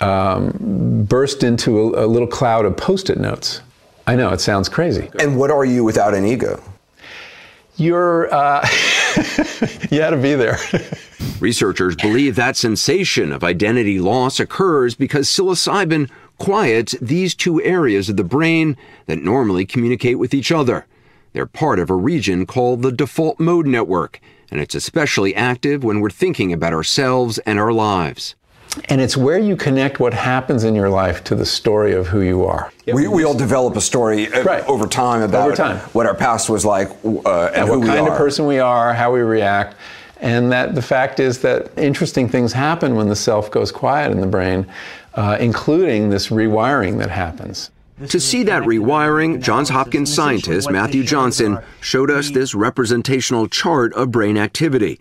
um, 0.01 1.05
burst 1.07 1.43
into 1.43 1.79
a, 1.79 2.05
a 2.05 2.07
little 2.07 2.27
cloud 2.27 2.65
of 2.65 2.75
post 2.75 3.09
it 3.09 3.17
notes. 3.17 3.61
I 4.05 4.15
know, 4.15 4.33
it 4.33 4.41
sounds 4.41 4.67
crazy. 4.67 5.09
And 5.19 5.37
what 5.37 5.49
are 5.51 5.63
you 5.63 5.83
without 5.83 6.13
an 6.13 6.25
ego? 6.25 6.61
You're. 7.77 8.33
Uh, 8.33 8.67
you 9.89 10.01
had 10.01 10.11
to 10.11 10.19
be 10.21 10.35
there. 10.35 10.57
Researchers 11.39 11.95
believe 11.95 12.35
that 12.35 12.55
sensation 12.55 13.31
of 13.31 13.43
identity 13.43 13.99
loss 13.99 14.39
occurs 14.39 14.95
because 14.95 15.27
psilocybin 15.27 16.09
quiets 16.37 16.95
these 17.01 17.35
two 17.35 17.61
areas 17.61 18.09
of 18.09 18.17
the 18.17 18.23
brain 18.23 18.77
that 19.05 19.21
normally 19.21 19.65
communicate 19.65 20.19
with 20.19 20.33
each 20.33 20.51
other. 20.51 20.85
They're 21.33 21.45
part 21.45 21.79
of 21.79 21.89
a 21.89 21.95
region 21.95 22.45
called 22.45 22.81
the 22.81 22.91
default 22.91 23.39
mode 23.39 23.65
network, 23.65 24.21
and 24.51 24.59
it's 24.61 24.75
especially 24.75 25.35
active 25.35 25.83
when 25.83 25.99
we're 25.99 26.09
thinking 26.09 26.53
about 26.53 26.73
ourselves 26.73 27.39
and 27.39 27.59
our 27.59 27.73
lives. 27.73 28.35
And 28.85 29.01
it's 29.01 29.15
where 29.15 29.37
you 29.37 29.55
connect 29.55 29.99
what 29.99 30.13
happens 30.13 30.63
in 30.63 30.73
your 30.73 30.89
life 30.89 31.23
to 31.25 31.35
the 31.35 31.45
story 31.45 31.93
of 31.93 32.07
who 32.07 32.21
you 32.21 32.45
are. 32.45 32.71
We, 32.87 33.07
we 33.07 33.23
all 33.23 33.35
develop 33.35 33.75
a 33.75 33.81
story 33.81 34.31
uh, 34.33 34.43
right. 34.43 34.63
over 34.65 34.87
time 34.87 35.21
about 35.21 35.47
over 35.47 35.55
time. 35.55 35.77
what 35.93 36.05
our 36.05 36.15
past 36.15 36.49
was 36.49 36.65
like 36.65 36.89
uh, 37.03 37.51
and, 37.53 37.55
and 37.55 37.69
what 37.69 37.85
kind 37.85 38.07
of 38.07 38.17
person 38.17 38.47
we 38.47 38.59
are, 38.59 38.93
how 38.93 39.13
we 39.13 39.19
react. 39.21 39.75
And 40.23 40.53
that 40.53 40.73
the 40.73 40.81
fact 40.81 41.19
is 41.19 41.41
that 41.41 41.69
interesting 41.77 42.29
things 42.29 42.53
happen 42.53 42.95
when 42.95 43.09
the 43.09 43.15
self 43.15 43.51
goes 43.51 43.73
quiet 43.73 44.09
in 44.13 44.21
the 44.21 44.27
brain, 44.27 44.65
uh, 45.15 45.35
including 45.37 46.11
this 46.11 46.29
rewiring 46.29 46.97
that 46.99 47.09
happens. 47.09 47.71
To 48.07 48.21
see 48.21 48.43
that 48.43 48.63
rewiring, 48.63 49.41
Johns 49.41 49.67
Hopkins 49.67 50.13
scientist 50.13 50.71
Matthew 50.71 51.03
Johnson 51.03 51.59
showed 51.81 52.09
us 52.09 52.31
this 52.31 52.55
representational 52.55 53.49
chart 53.49 53.93
of 53.95 54.11
brain 54.11 54.37
activity. 54.37 54.97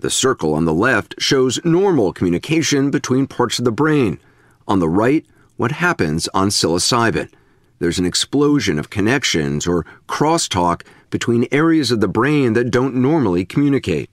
The 0.00 0.10
circle 0.10 0.52
on 0.52 0.64
the 0.64 0.74
left 0.74 1.14
shows 1.18 1.64
normal 1.64 2.12
communication 2.12 2.90
between 2.90 3.28
parts 3.28 3.60
of 3.60 3.64
the 3.64 3.70
brain. 3.70 4.18
On 4.66 4.80
the 4.80 4.88
right, 4.88 5.24
what 5.56 5.72
happens 5.72 6.26
on 6.34 6.48
psilocybin. 6.48 7.30
There's 7.78 8.00
an 8.00 8.04
explosion 8.04 8.80
of 8.80 8.90
connections 8.90 9.64
or 9.64 9.86
crosstalk 10.08 10.82
between 11.10 11.46
areas 11.52 11.92
of 11.92 12.00
the 12.00 12.08
brain 12.08 12.54
that 12.54 12.72
don't 12.72 12.96
normally 12.96 13.44
communicate. 13.44 14.10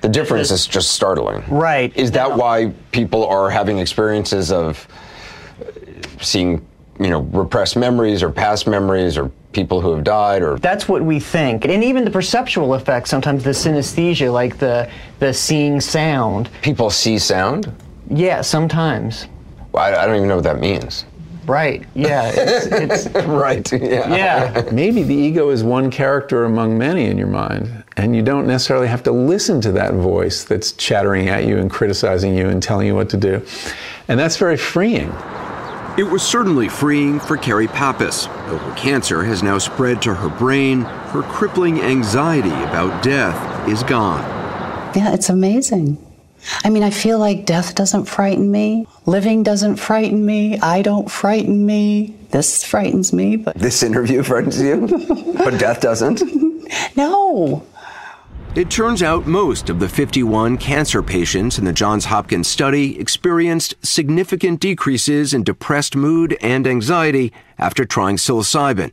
The 0.00 0.08
difference 0.08 0.50
is 0.50 0.66
just 0.66 0.92
startling. 0.92 1.44
Right. 1.48 1.96
Is 1.96 2.10
that 2.12 2.36
why 2.36 2.72
people 2.92 3.26
are 3.26 3.50
having 3.50 3.78
experiences 3.78 4.52
of 4.52 4.86
uh, 5.60 5.64
seeing, 6.20 6.66
you 7.00 7.10
know, 7.10 7.20
repressed 7.20 7.76
memories 7.76 8.22
or 8.22 8.30
past 8.30 8.66
memories 8.66 9.16
or 9.18 9.30
people 9.52 9.80
who 9.80 9.92
have 9.92 10.04
died 10.04 10.42
or? 10.42 10.58
That's 10.58 10.88
what 10.88 11.02
we 11.02 11.18
think. 11.18 11.64
And 11.64 11.82
even 11.82 12.04
the 12.04 12.10
perceptual 12.10 12.74
effects 12.74 13.10
sometimes 13.10 13.42
the 13.42 13.50
synesthesia 13.50 14.32
like 14.32 14.58
the 14.58 14.88
the 15.18 15.32
seeing 15.32 15.80
sound. 15.80 16.50
People 16.62 16.90
see 16.90 17.18
sound? 17.18 17.72
Yeah 18.08 18.42
sometimes. 18.42 19.26
Well, 19.72 19.82
I, 19.82 20.02
I 20.02 20.06
don't 20.06 20.16
even 20.16 20.28
know 20.28 20.36
what 20.36 20.44
that 20.44 20.60
means. 20.60 21.06
Right. 21.46 21.86
Yeah 21.94 22.32
it's, 22.34 23.06
it's 23.06 23.14
right 23.26 23.72
yeah. 23.72 24.14
Yeah. 24.14 24.68
Maybe 24.72 25.02
the 25.02 25.14
ego 25.14 25.50
is 25.50 25.64
one 25.64 25.90
character 25.90 26.44
among 26.44 26.76
many 26.76 27.06
in 27.06 27.16
your 27.16 27.28
mind 27.28 27.84
and 27.96 28.14
you 28.14 28.22
don't 28.22 28.46
necessarily 28.46 28.88
have 28.88 29.02
to 29.02 29.12
listen 29.12 29.60
to 29.60 29.72
that 29.72 29.94
voice 29.94 30.44
that's 30.44 30.72
chattering 30.72 31.28
at 31.28 31.44
you 31.44 31.58
and 31.58 31.70
criticizing 31.70 32.36
you 32.36 32.48
and 32.48 32.62
telling 32.62 32.86
you 32.86 32.94
what 32.94 33.08
to 33.10 33.16
do 33.16 33.42
and 34.08 34.18
that's 34.18 34.36
very 34.36 34.56
freeing 34.56 35.12
it 35.96 36.04
was 36.04 36.22
certainly 36.22 36.68
freeing 36.68 37.18
for 37.18 37.38
Carrie 37.38 37.68
Pappas. 37.68 38.26
Though 38.26 38.58
her 38.58 38.76
cancer 38.76 39.24
has 39.24 39.42
now 39.42 39.56
spread 39.56 40.02
to 40.02 40.14
her 40.14 40.28
brain, 40.28 40.82
her 40.82 41.22
crippling 41.22 41.80
anxiety 41.80 42.50
about 42.50 43.02
death 43.02 43.66
is 43.66 43.82
gone. 43.82 44.20
Yeah, 44.94 45.14
it's 45.14 45.30
amazing. 45.30 45.96
I 46.64 46.68
mean, 46.68 46.82
I 46.82 46.90
feel 46.90 47.18
like 47.18 47.46
death 47.46 47.74
doesn't 47.74 48.04
frighten 48.04 48.50
me. 48.50 48.86
Living 49.06 49.42
doesn't 49.42 49.76
frighten 49.76 50.24
me. 50.24 50.58
I 50.60 50.82
don't 50.82 51.10
frighten 51.10 51.64
me. 51.64 52.14
This 52.30 52.62
frightens 52.62 53.14
me, 53.14 53.36
but. 53.36 53.56
This 53.56 53.82
interview 53.82 54.22
frightens 54.22 54.60
you? 54.60 54.86
but 55.38 55.58
death 55.58 55.80
doesn't? 55.80 56.22
no. 56.96 57.66
It 58.56 58.70
turns 58.70 59.02
out 59.02 59.26
most 59.26 59.68
of 59.68 59.80
the 59.80 59.88
51 59.88 60.56
cancer 60.56 61.02
patients 61.02 61.58
in 61.58 61.66
the 61.66 61.74
Johns 61.74 62.06
Hopkins 62.06 62.48
study 62.48 62.98
experienced 62.98 63.74
significant 63.82 64.60
decreases 64.60 65.34
in 65.34 65.42
depressed 65.42 65.94
mood 65.94 66.38
and 66.40 66.66
anxiety 66.66 67.34
after 67.58 67.84
trying 67.84 68.16
psilocybin. 68.16 68.92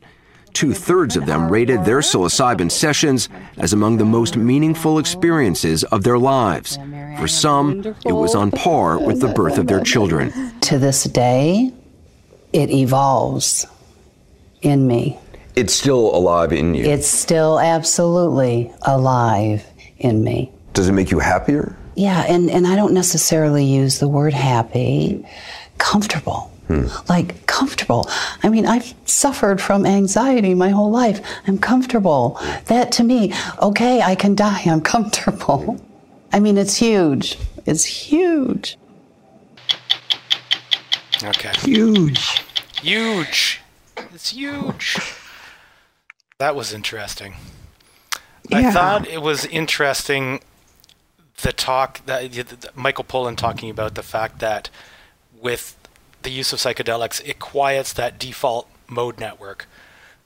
Two 0.52 0.74
thirds 0.74 1.16
of 1.16 1.24
them 1.24 1.48
rated 1.48 1.86
their 1.86 2.00
psilocybin 2.00 2.70
sessions 2.70 3.30
as 3.56 3.72
among 3.72 3.96
the 3.96 4.04
most 4.04 4.36
meaningful 4.36 4.98
experiences 4.98 5.82
of 5.84 6.04
their 6.04 6.18
lives. 6.18 6.78
For 7.18 7.26
some, 7.26 7.96
it 8.04 8.12
was 8.12 8.34
on 8.34 8.50
par 8.50 8.98
with 8.98 9.22
the 9.22 9.28
birth 9.28 9.56
of 9.56 9.66
their 9.66 9.80
children. 9.80 10.60
To 10.60 10.76
this 10.76 11.04
day, 11.04 11.72
it 12.52 12.68
evolves 12.68 13.66
in 14.60 14.86
me. 14.86 15.18
It's 15.56 15.72
still 15.72 16.14
alive 16.14 16.52
in 16.52 16.74
you. 16.74 16.84
It's 16.84 17.06
still 17.06 17.60
absolutely 17.60 18.72
alive 18.82 19.64
in 19.98 20.24
me. 20.24 20.52
Does 20.72 20.88
it 20.88 20.92
make 20.92 21.10
you 21.10 21.20
happier? 21.20 21.76
Yeah, 21.94 22.24
and, 22.28 22.50
and 22.50 22.66
I 22.66 22.74
don't 22.74 22.92
necessarily 22.92 23.64
use 23.64 24.00
the 24.00 24.08
word 24.08 24.34
happy, 24.34 25.24
comfortable. 25.78 26.50
Hmm. 26.66 26.86
Like 27.08 27.46
comfortable. 27.46 28.08
I 28.42 28.48
mean, 28.48 28.66
I've 28.66 28.94
suffered 29.04 29.60
from 29.60 29.84
anxiety 29.84 30.54
my 30.54 30.70
whole 30.70 30.90
life. 30.90 31.20
I'm 31.46 31.58
comfortable. 31.58 32.40
That 32.66 32.90
to 32.92 33.04
me, 33.04 33.34
okay, 33.60 34.00
I 34.00 34.14
can 34.14 34.34
die. 34.34 34.62
I'm 34.64 34.80
comfortable. 34.80 35.78
I 36.32 36.40
mean, 36.40 36.56
it's 36.56 36.76
huge. 36.76 37.38
It's 37.66 37.84
huge. 37.84 38.78
Okay. 41.22 41.52
Huge. 41.58 42.42
Huge. 42.80 43.60
It's 44.14 44.30
huge. 44.30 44.98
That 46.44 46.54
was 46.54 46.74
interesting. 46.74 47.36
Yeah. 48.50 48.58
I 48.58 48.70
thought 48.70 49.08
it 49.08 49.22
was 49.22 49.46
interesting 49.46 50.40
the 51.40 51.54
talk 51.54 52.04
that 52.04 52.76
Michael 52.76 53.04
Pollan 53.04 53.34
talking 53.34 53.70
about 53.70 53.94
the 53.94 54.02
fact 54.02 54.40
that 54.40 54.68
with 55.40 55.74
the 56.22 56.28
use 56.28 56.52
of 56.52 56.58
psychedelics, 56.58 57.26
it 57.26 57.38
quiets 57.38 57.94
that 57.94 58.18
default 58.18 58.68
mode 58.86 59.18
network. 59.18 59.66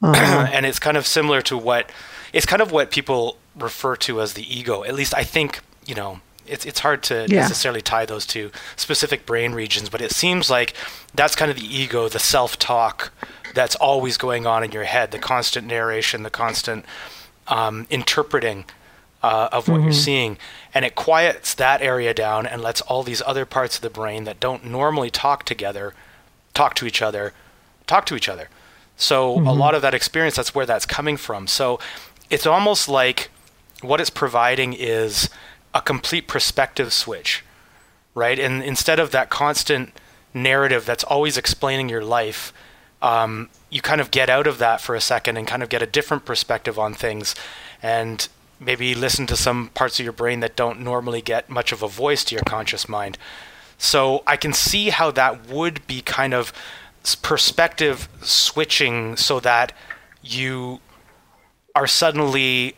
Uh-huh. 0.03 0.49
and 0.53 0.67
it's 0.67 0.81
kind 0.81 0.97
of 0.97 1.07
similar 1.07 1.41
to 1.43 1.57
what 1.57 1.89
it's 2.33 2.47
kind 2.47 2.63
of 2.63 2.73
what 2.73 2.91
people 2.91 3.37
refer 3.57 3.95
to 3.95 4.21
as 4.21 4.33
the 4.33 4.43
ego. 4.53 4.83
At 4.83 4.95
least 4.95 5.15
I 5.15 5.23
think, 5.23 5.61
you 5.87 5.95
know, 5.95 6.19
it's 6.49 6.67
it's 6.67 6.81
hard 6.81 7.05
to 7.05 7.27
yeah. 7.29 7.43
necessarily 7.43 7.81
tie 7.81 8.07
those 8.07 8.27
to 8.35 8.51
specific 8.75 9.25
brain 9.25 9.53
regions, 9.53 9.89
but 9.89 10.01
it 10.01 10.11
seems 10.11 10.51
like 10.51 10.75
that's 11.15 11.37
kind 11.37 11.49
of 11.49 11.57
the 11.57 11.65
ego, 11.65 12.09
the 12.09 12.19
self-talk 12.19 13.13
that's 13.59 13.75
always 13.75 14.17
going 14.17 14.47
on 14.47 14.63
in 14.63 14.71
your 14.71 14.85
head, 14.85 15.11
the 15.11 15.19
constant 15.19 15.67
narration, 15.67 16.23
the 16.23 16.31
constant 16.31 16.85
um, 17.49 17.89
interpreting 17.91 18.65
uh, 19.21 19.49
of 19.51 19.67
what 19.67 19.79
mm-hmm. 19.79 19.85
you're 19.87 19.93
seeing, 19.93 20.39
and 20.73 20.85
it 20.85 20.95
quiets 20.95 21.55
that 21.55 21.83
area 21.83 22.15
down 22.15 22.47
and 22.47 22.63
lets 22.63 22.81
all 22.83 23.03
these 23.03 23.21
other 23.27 23.45
parts 23.45 23.75
of 23.75 23.83
the 23.83 23.91
brain 23.91 24.23
that 24.23 24.39
don't 24.39 24.65
normally 24.65 25.11
talk 25.11 25.43
together, 25.43 25.93
talk 26.55 26.75
to 26.75 26.87
each 26.87 27.03
other, 27.03 27.33
talk 27.89 28.07
to 28.07 28.15
each 28.15 28.29
other. 28.29 28.49
So 28.97 29.35
mm-hmm. 29.35 29.49
a 29.49 29.53
lot 29.53 29.75
of 29.75 29.83
that 29.83 29.93
experience, 29.93 30.37
that's 30.37 30.55
where 30.55 30.67
that's 30.67 30.87
coming 30.87 31.17
from. 31.17 31.49
So 31.49 31.81
it's 32.31 32.47
almost 32.47 32.89
like 32.89 33.29
what 33.83 34.01
it's 34.01 34.09
providing 34.11 34.73
is 34.73 35.31
a 35.75 35.81
complete 35.81 36.29
perspective 36.29 36.93
switch, 36.93 37.45
right? 38.15 38.39
And 38.39 38.63
instead 38.63 39.01
of 39.01 39.11
that 39.11 39.31
constant 39.31 39.95
narrative 40.33 40.87
that's 40.87 41.03
always 41.03 41.37
explaining 41.37 41.89
your 41.89 42.05
life, 42.05 42.53
um, 43.01 43.49
you 43.71 43.81
kind 43.81 44.01
of 44.01 44.11
get 44.11 44.29
out 44.29 44.47
of 44.47 44.59
that 44.59 44.81
for 44.81 44.95
a 44.95 45.01
second 45.01 45.37
and 45.37 45.47
kind 45.47 45.63
of 45.63 45.69
get 45.69 45.83
a 45.83 45.87
different 45.87 46.25
perspective 46.25 46.79
on 46.79 46.95
things 46.95 47.35
and 47.83 48.29
maybe 48.61 48.95
listen 48.95 49.27
to 49.27 49.37
some 49.37 49.69
parts 49.69 50.01
of 50.01 50.05
your 50.05 50.13
brain 50.13 50.41
that 50.41 50.57
don't 50.57 50.81
normally 50.81 51.23
get 51.23 51.49
much 51.49 51.71
of 51.71 51.83
a 51.83 51.89
voice 51.89 52.25
to 52.25 52.35
your 52.35 52.43
conscious 52.45 52.89
mind. 52.89 53.17
So 53.79 54.25
I 54.27 54.37
can 54.37 54.53
see 54.53 54.89
how 54.89 55.13
that 55.13 55.49
would 55.49 55.87
be 55.87 56.01
kind 56.01 56.35
of 56.35 56.53
perspective 57.23 58.09
switching 58.21 59.17
so 59.17 59.39
that 59.41 59.73
you 60.23 60.81
are 61.75 61.87
suddenly 61.87 62.75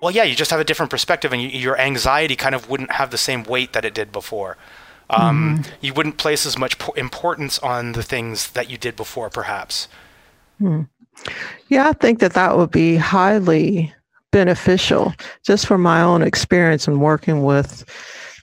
well 0.00 0.10
yeah 0.10 0.24
you 0.24 0.34
just 0.34 0.50
have 0.50 0.58
a 0.58 0.64
different 0.64 0.90
perspective 0.90 1.32
and 1.32 1.42
you, 1.42 1.48
your 1.48 1.78
anxiety 1.78 2.34
kind 2.34 2.54
of 2.54 2.68
wouldn't 2.68 2.90
have 2.90 3.10
the 3.10 3.18
same 3.18 3.44
weight 3.44 3.74
that 3.74 3.84
it 3.84 3.94
did 3.94 4.10
before 4.10 4.56
um, 5.12 5.58
mm-hmm. 5.58 5.74
You 5.80 5.94
wouldn't 5.94 6.16
place 6.16 6.46
as 6.46 6.58
much 6.58 6.76
importance 6.96 7.58
on 7.58 7.92
the 7.92 8.02
things 8.02 8.50
that 8.52 8.70
you 8.70 8.78
did 8.78 8.96
before, 8.96 9.30
perhaps. 9.30 9.88
Hmm. 10.58 10.82
Yeah, 11.68 11.88
I 11.88 11.92
think 11.92 12.20
that 12.20 12.32
that 12.34 12.56
would 12.56 12.70
be 12.70 12.96
highly 12.96 13.92
beneficial 14.30 15.12
just 15.44 15.66
from 15.66 15.82
my 15.82 16.00
own 16.00 16.22
experience 16.22 16.88
in 16.88 17.00
working 17.00 17.44
with 17.44 17.84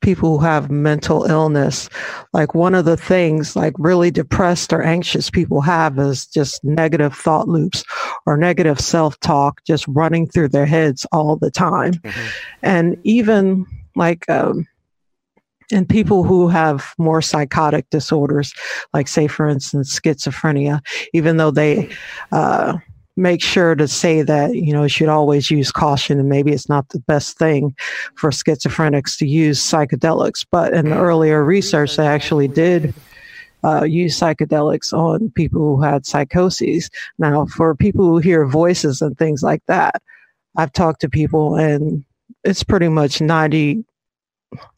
people 0.01 0.37
who 0.37 0.45
have 0.45 0.71
mental 0.71 1.25
illness. 1.25 1.89
Like 2.31 2.53
one 2.53 2.75
of 2.75 2.85
the 2.85 2.95
things 2.95 3.55
like 3.55 3.73
really 3.77 4.11
depressed 4.11 4.71
or 4.71 4.81
anxious 4.81 5.29
people 5.29 5.61
have 5.61 5.99
is 5.99 6.25
just 6.25 6.63
negative 6.63 7.13
thought 7.13 7.47
loops 7.47 7.83
or 8.25 8.37
negative 8.37 8.79
self-talk 8.79 9.63
just 9.65 9.85
running 9.87 10.27
through 10.27 10.49
their 10.49 10.65
heads 10.65 11.05
all 11.11 11.35
the 11.35 11.51
time. 11.51 11.93
Mm-hmm. 11.93 12.27
And 12.63 12.97
even 13.03 13.65
like 13.95 14.29
um, 14.29 14.67
and 15.71 15.87
people 15.87 16.23
who 16.23 16.47
have 16.47 16.93
more 16.97 17.21
psychotic 17.21 17.89
disorders, 17.89 18.53
like 18.93 19.07
say, 19.07 19.27
for 19.27 19.47
instance, 19.47 19.99
schizophrenia, 19.99 20.81
even 21.13 21.37
though 21.37 21.51
they 21.51 21.89
uh, 22.31 22.77
make 23.15 23.41
sure 23.41 23.75
to 23.75 23.87
say 23.87 24.21
that 24.21 24.55
you 24.55 24.71
know 24.73 24.83
you 24.83 24.89
should 24.89 25.09
always 25.09 25.51
use 25.51 25.71
caution 25.71 26.19
and 26.19 26.29
maybe 26.29 26.51
it's 26.51 26.69
not 26.69 26.87
the 26.89 26.99
best 26.99 27.37
thing 27.37 27.75
for 28.15 28.31
schizophrenics 28.31 29.17
to 29.17 29.27
use 29.27 29.59
psychedelics. 29.61 30.45
But 30.49 30.73
in 30.73 30.89
the 30.89 30.97
earlier 30.97 31.43
research 31.43 31.97
they 31.97 32.07
actually 32.07 32.47
did 32.47 32.93
uh, 33.63 33.83
use 33.83 34.17
psychedelics 34.17 34.93
on 34.93 35.31
people 35.31 35.75
who 35.75 35.81
had 35.81 36.05
psychoses. 36.05 36.89
Now 37.17 37.45
for 37.45 37.75
people 37.75 38.05
who 38.05 38.19
hear 38.19 38.45
voices 38.45 39.01
and 39.01 39.17
things 39.17 39.43
like 39.43 39.61
that 39.67 40.01
i've 40.55 40.73
talked 40.73 41.01
to 41.01 41.09
people 41.09 41.55
and 41.55 42.03
it's 42.43 42.63
pretty 42.63 42.89
much 42.89 43.21
90 43.21 43.83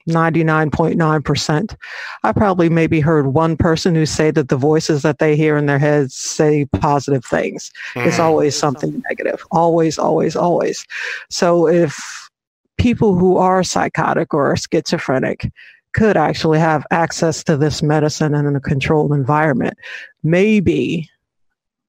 99.9%. 0.07 1.75
I 2.23 2.31
probably 2.31 2.69
maybe 2.69 2.99
heard 2.99 3.27
one 3.27 3.57
person 3.57 3.95
who 3.95 4.05
say 4.05 4.31
that 4.31 4.49
the 4.49 4.57
voices 4.57 5.01
that 5.01 5.19
they 5.19 5.35
hear 5.35 5.57
in 5.57 5.65
their 5.65 5.79
heads 5.79 6.15
say 6.15 6.65
positive 6.65 7.25
things. 7.25 7.71
Mm. 7.93 8.07
It's 8.07 8.19
always 8.19 8.55
something 8.55 9.01
negative. 9.09 9.45
Always, 9.51 9.97
always, 9.97 10.35
always. 10.35 10.85
So 11.29 11.67
if 11.67 12.29
people 12.77 13.15
who 13.15 13.37
are 13.37 13.63
psychotic 13.63 14.33
or 14.33 14.55
schizophrenic 14.55 15.51
could 15.93 16.17
actually 16.17 16.59
have 16.59 16.85
access 16.91 17.43
to 17.43 17.57
this 17.57 17.83
medicine 17.83 18.33
in 18.33 18.55
a 18.55 18.61
controlled 18.61 19.13
environment, 19.13 19.77
maybe 20.23 21.09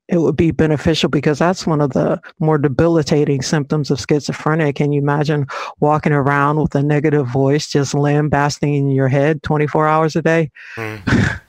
it 0.09 0.19
would 0.19 0.37
be 0.37 0.51
beneficial 0.51 1.09
because 1.09 1.39
that's 1.39 1.67
one 1.67 1.81
of 1.81 1.93
the 1.93 2.21
more 2.39 2.59
debilitating 2.59 3.41
symptoms 3.41 3.91
of 3.91 3.99
schizophrenia. 3.99 4.75
Can 4.75 4.93
you 4.93 5.01
imagine 5.01 5.47
walking 5.81 6.13
around 6.13 6.61
with 6.61 6.75
a 6.75 6.83
negative 6.83 7.27
voice 7.27 7.69
just 7.69 7.95
lambasting 7.95 8.75
in 8.75 8.91
your 8.91 9.09
head 9.09 9.43
24 9.43 9.87
hours 9.89 10.17
a 10.17 10.23
day? 10.23 10.51
Mm. 10.77 11.41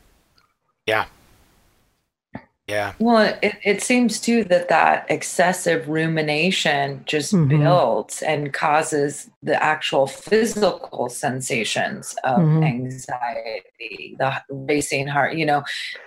yeah. 0.86 1.06
Yeah. 2.68 2.94
Well, 2.98 3.38
it, 3.42 3.56
it 3.64 3.84
seems 3.84 4.22
too 4.22 4.46
that 4.46 4.70
that 4.70 5.06
excessive 5.10 5.90
rumination 5.90 7.04
just 7.06 7.34
mm-hmm. 7.34 7.50
builds 7.50 8.22
and 8.22 8.54
causes 8.54 9.30
the 9.42 9.62
actual 9.62 10.08
physical 10.08 11.10
sensations 11.10 12.16
of 12.24 12.40
mm-hmm. 12.40 12.64
anxiety, 12.64 14.16
the 14.18 14.42
racing 14.50 15.08
heart, 15.08 15.36
you 15.36 15.46
know, 15.46 15.64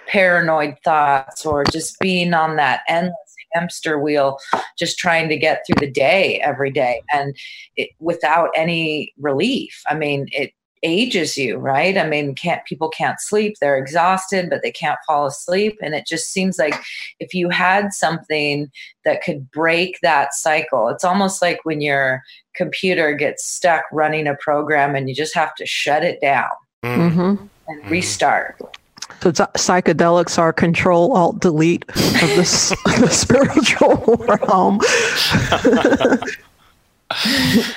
paranoid 0.07 0.77
thoughts, 0.83 1.45
or 1.45 1.63
just 1.65 1.99
being 2.01 2.33
on 2.33 2.57
that 2.57 2.81
endless 2.89 3.15
hamster 3.53 3.99
wheel, 3.99 4.39
just 4.79 4.99
trying 4.99 5.29
to 5.29 5.37
get 5.37 5.63
through 5.67 5.87
the 5.87 5.91
day 5.91 6.41
every 6.41 6.71
day 6.71 7.03
and 7.13 7.37
it, 7.77 7.91
without 7.99 8.51
any 8.55 9.13
relief. 9.19 9.83
I 9.87 9.95
mean, 9.95 10.27
it 10.33 10.53
ages 10.83 11.37
you, 11.37 11.57
right? 11.57 11.97
I 11.97 12.07
mean, 12.07 12.35
can't 12.35 12.65
people 12.65 12.89
can't 12.89 13.21
sleep, 13.21 13.57
they're 13.61 13.79
exhausted, 13.79 14.51
but 14.51 14.63
they 14.63 14.71
can't 14.71 14.99
fall 15.07 15.27
asleep. 15.27 15.79
And 15.83 15.95
it 15.95 16.07
just 16.07 16.31
seems 16.31 16.59
like 16.59 16.75
if 17.21 17.35
you 17.35 17.49
had 17.49 17.93
something 17.93 18.71
that 19.05 19.23
could 19.23 19.51
break 19.51 19.99
that 20.03 20.35
cycle, 20.35 20.89
it's 20.89 21.05
almost 21.05 21.43
like 21.43 21.61
when 21.65 21.81
your 21.81 22.23
computer 22.55 23.13
gets 23.15 23.47
stuck 23.47 23.85
running 23.93 24.27
a 24.27 24.35
program 24.37 24.95
and 24.95 25.09
you 25.09 25.15
just 25.15 25.35
have 25.35 25.55
to 25.57 25.67
shut 25.67 26.05
it 26.05 26.21
down 26.21 26.51
mm-hmm. 26.85 27.21
and 27.21 27.49
mm-hmm. 27.69 27.89
restart. 27.89 28.61
So 29.23 29.33
psychedelics 29.33 30.39
are 30.39 30.53
control 30.53 31.17
alt 31.17 31.41
delete 31.41 31.85
of 31.89 31.97
the, 31.97 32.77
the 33.01 33.09
spiritual 33.11 34.17
realm. 34.49 34.81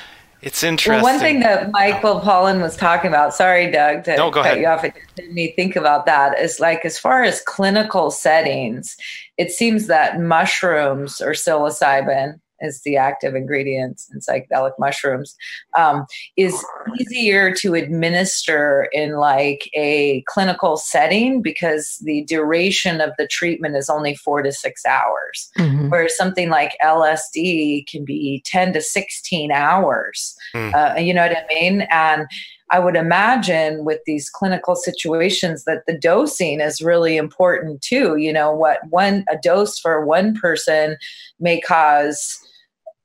It's 0.42 0.64
interesting. 0.64 1.04
Well, 1.04 1.14
one 1.14 1.20
thing 1.20 1.42
that 1.42 1.72
Michael 1.72 2.22
Pollan 2.22 2.62
was 2.62 2.78
talking 2.78 3.10
about, 3.10 3.34
sorry, 3.34 3.70
Doug, 3.72 4.06
to 4.06 4.16
no, 4.16 4.32
go 4.32 4.42
cut 4.42 4.54
ahead. 4.54 4.60
you 4.60 4.68
off, 4.68 4.84
it 4.86 4.94
made 5.18 5.34
me 5.34 5.54
think 5.56 5.76
about 5.76 6.06
that 6.06 6.40
is 6.40 6.60
like 6.60 6.86
as 6.86 6.98
far 6.98 7.24
as 7.24 7.42
clinical 7.42 8.10
settings, 8.10 8.96
it 9.38 9.52
seems 9.52 9.88
that 9.88 10.20
mushrooms 10.22 11.20
or 11.20 11.32
psilocybin 11.32 12.40
is 12.62 12.82
the 12.82 12.98
active 12.98 13.36
ingredients 13.36 14.10
in 14.14 14.20
psychedelic 14.20 14.74
mushrooms, 14.80 15.36
um, 15.78 16.06
is 16.38 16.64
easier 17.00 17.54
to 17.56 17.76
administer 17.76 18.90
in 18.92 19.18
like 19.18 19.70
a 19.76 20.24
clinical 20.28 20.78
setting 20.78 21.42
because 21.42 22.00
the 22.04 22.24
duration 22.26 23.02
of 23.02 23.12
the 23.18 23.28
treatment 23.28 23.76
is 23.76 23.90
only 23.90 24.16
four 24.16 24.42
to 24.42 24.52
six 24.52 24.86
hours. 24.86 25.50
Mm-hmm. 25.58 25.90
Whereas 25.90 26.18
something 26.18 26.50
like 26.50 26.78
LSD 26.84 27.88
can 27.88 28.06
be 28.06 28.42
10 28.46 28.74
to 28.74 28.82
16 28.82 29.52
hours. 29.52 30.36
Mm. 30.54 30.74
Uh, 30.74 31.00
you 31.00 31.14
know 31.14 31.28
what 31.28 31.38
I 31.38 31.46
mean? 31.54 31.82
And 31.90 32.28
I 32.72 32.80
would 32.80 32.96
imagine 32.96 33.84
with 33.84 34.00
these 34.06 34.30
clinical 34.30 34.76
situations 34.76 35.64
that 35.64 35.86
the 35.88 35.98
dosing 35.98 36.62
is 36.62 36.82
really 36.82 37.18
important 37.18 37.82
too. 37.82 38.18
You 38.18 38.32
know, 38.32 38.52
what 38.52 38.80
one 38.90 39.26
a 39.30 39.38
dose 39.42 39.80
for 39.80 40.06
one 40.06 40.36
person 40.36 40.98
may 41.40 41.60
cause 41.60 42.40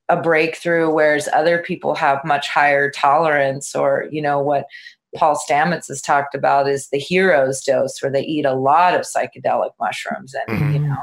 a 0.09 0.21
breakthrough, 0.21 0.89
whereas 0.89 1.27
other 1.33 1.59
people 1.59 1.95
have 1.95 2.23
much 2.23 2.47
higher 2.47 2.91
tolerance, 2.91 3.75
or, 3.75 4.07
you 4.11 4.21
know, 4.21 4.39
what 4.39 4.65
Paul 5.15 5.39
Stamets 5.49 5.87
has 5.87 6.01
talked 6.01 6.35
about 6.35 6.69
is 6.69 6.89
the 6.89 6.99
hero's 6.99 7.61
dose, 7.61 8.01
where 8.01 8.11
they 8.11 8.23
eat 8.23 8.45
a 8.45 8.53
lot 8.53 8.93
of 8.93 9.01
psychedelic 9.01 9.71
mushrooms. 9.79 10.35
And, 10.47 10.59
mm-hmm. 10.59 10.73
you 10.73 10.79
know, 10.79 10.97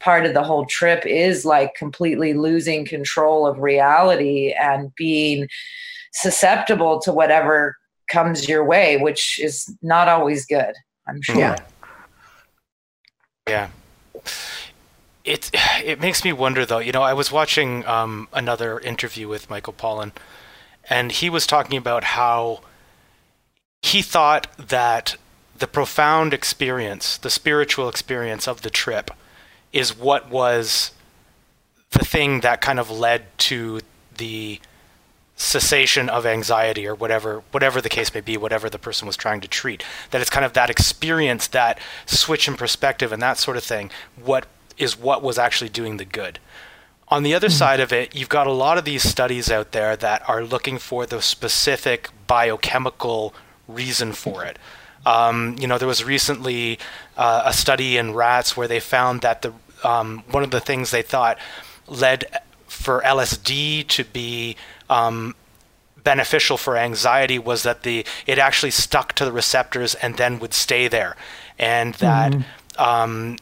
part 0.00 0.26
of 0.26 0.34
the 0.34 0.42
whole 0.42 0.66
trip 0.66 1.06
is 1.06 1.44
like 1.44 1.74
completely 1.74 2.34
losing 2.34 2.84
control 2.84 3.46
of 3.46 3.58
reality 3.60 4.52
and 4.52 4.94
being 4.94 5.48
susceptible 6.12 7.00
to 7.00 7.12
whatever 7.12 7.76
comes 8.08 8.48
your 8.48 8.64
way, 8.64 8.98
which 8.98 9.40
is 9.40 9.74
not 9.80 10.08
always 10.08 10.44
good, 10.44 10.74
I'm 11.08 11.22
sure. 11.22 11.36
Yeah. 11.36 11.56
Yeah 13.48 13.68
it 15.24 15.50
it 15.82 16.00
makes 16.00 16.24
me 16.24 16.32
wonder 16.32 16.66
though. 16.66 16.78
You 16.78 16.92
know, 16.92 17.02
I 17.02 17.14
was 17.14 17.32
watching 17.32 17.84
um, 17.86 18.28
another 18.32 18.78
interview 18.78 19.26
with 19.28 19.48
Michael 19.48 19.72
Pollan, 19.72 20.12
and 20.88 21.10
he 21.10 21.30
was 21.30 21.46
talking 21.46 21.78
about 21.78 22.04
how 22.04 22.60
he 23.82 24.02
thought 24.02 24.46
that 24.58 25.16
the 25.56 25.66
profound 25.66 26.34
experience, 26.34 27.16
the 27.16 27.30
spiritual 27.30 27.88
experience 27.88 28.46
of 28.46 28.62
the 28.62 28.70
trip, 28.70 29.10
is 29.72 29.96
what 29.96 30.30
was 30.30 30.92
the 31.90 32.04
thing 32.04 32.40
that 32.40 32.60
kind 32.60 32.78
of 32.78 32.90
led 32.90 33.26
to 33.38 33.80
the 34.16 34.60
cessation 35.36 36.08
of 36.08 36.24
anxiety 36.26 36.86
or 36.86 36.94
whatever 36.94 37.42
whatever 37.50 37.80
the 37.80 37.88
case 37.88 38.14
may 38.14 38.20
be 38.20 38.36
whatever 38.36 38.70
the 38.70 38.78
person 38.78 39.04
was 39.04 39.16
trying 39.16 39.40
to 39.40 39.48
treat 39.48 39.82
that 40.12 40.20
it's 40.20 40.30
kind 40.30 40.44
of 40.44 40.52
that 40.52 40.70
experience 40.70 41.48
that 41.48 41.76
switch 42.06 42.46
in 42.46 42.54
perspective 42.54 43.10
and 43.10 43.20
that 43.20 43.36
sort 43.36 43.56
of 43.56 43.64
thing 43.64 43.90
what 44.14 44.46
is 44.78 44.98
what 44.98 45.22
was 45.22 45.38
actually 45.38 45.70
doing 45.70 45.96
the 45.96 46.04
good. 46.04 46.38
On 47.08 47.22
the 47.22 47.34
other 47.34 47.48
mm-hmm. 47.48 47.56
side 47.56 47.80
of 47.80 47.92
it, 47.92 48.14
you've 48.14 48.28
got 48.28 48.46
a 48.46 48.52
lot 48.52 48.78
of 48.78 48.84
these 48.84 49.02
studies 49.02 49.50
out 49.50 49.72
there 49.72 49.96
that 49.96 50.28
are 50.28 50.42
looking 50.42 50.78
for 50.78 51.06
the 51.06 51.20
specific 51.20 52.10
biochemical 52.26 53.34
reason 53.68 54.12
for 54.12 54.44
it. 54.44 54.58
Um, 55.06 55.56
you 55.58 55.66
know, 55.66 55.76
there 55.76 55.88
was 55.88 56.02
recently 56.02 56.78
uh, 57.16 57.42
a 57.44 57.52
study 57.52 57.96
in 57.98 58.14
rats 58.14 58.56
where 58.56 58.68
they 58.68 58.80
found 58.80 59.20
that 59.20 59.42
the 59.42 59.52
um, 59.82 60.24
one 60.30 60.42
of 60.42 60.50
the 60.50 60.60
things 60.60 60.90
they 60.90 61.02
thought 61.02 61.38
led 61.86 62.24
for 62.66 63.02
LSD 63.02 63.86
to 63.86 64.04
be 64.04 64.56
um, 64.88 65.34
beneficial 66.02 66.56
for 66.56 66.78
anxiety 66.78 67.38
was 67.38 67.64
that 67.64 67.82
the 67.82 68.06
it 68.26 68.38
actually 68.38 68.70
stuck 68.70 69.12
to 69.14 69.26
the 69.26 69.32
receptors 69.32 69.94
and 69.96 70.16
then 70.16 70.38
would 70.38 70.54
stay 70.54 70.88
there, 70.88 71.16
and 71.58 71.94
that 71.96 72.32
mm 72.32 73.36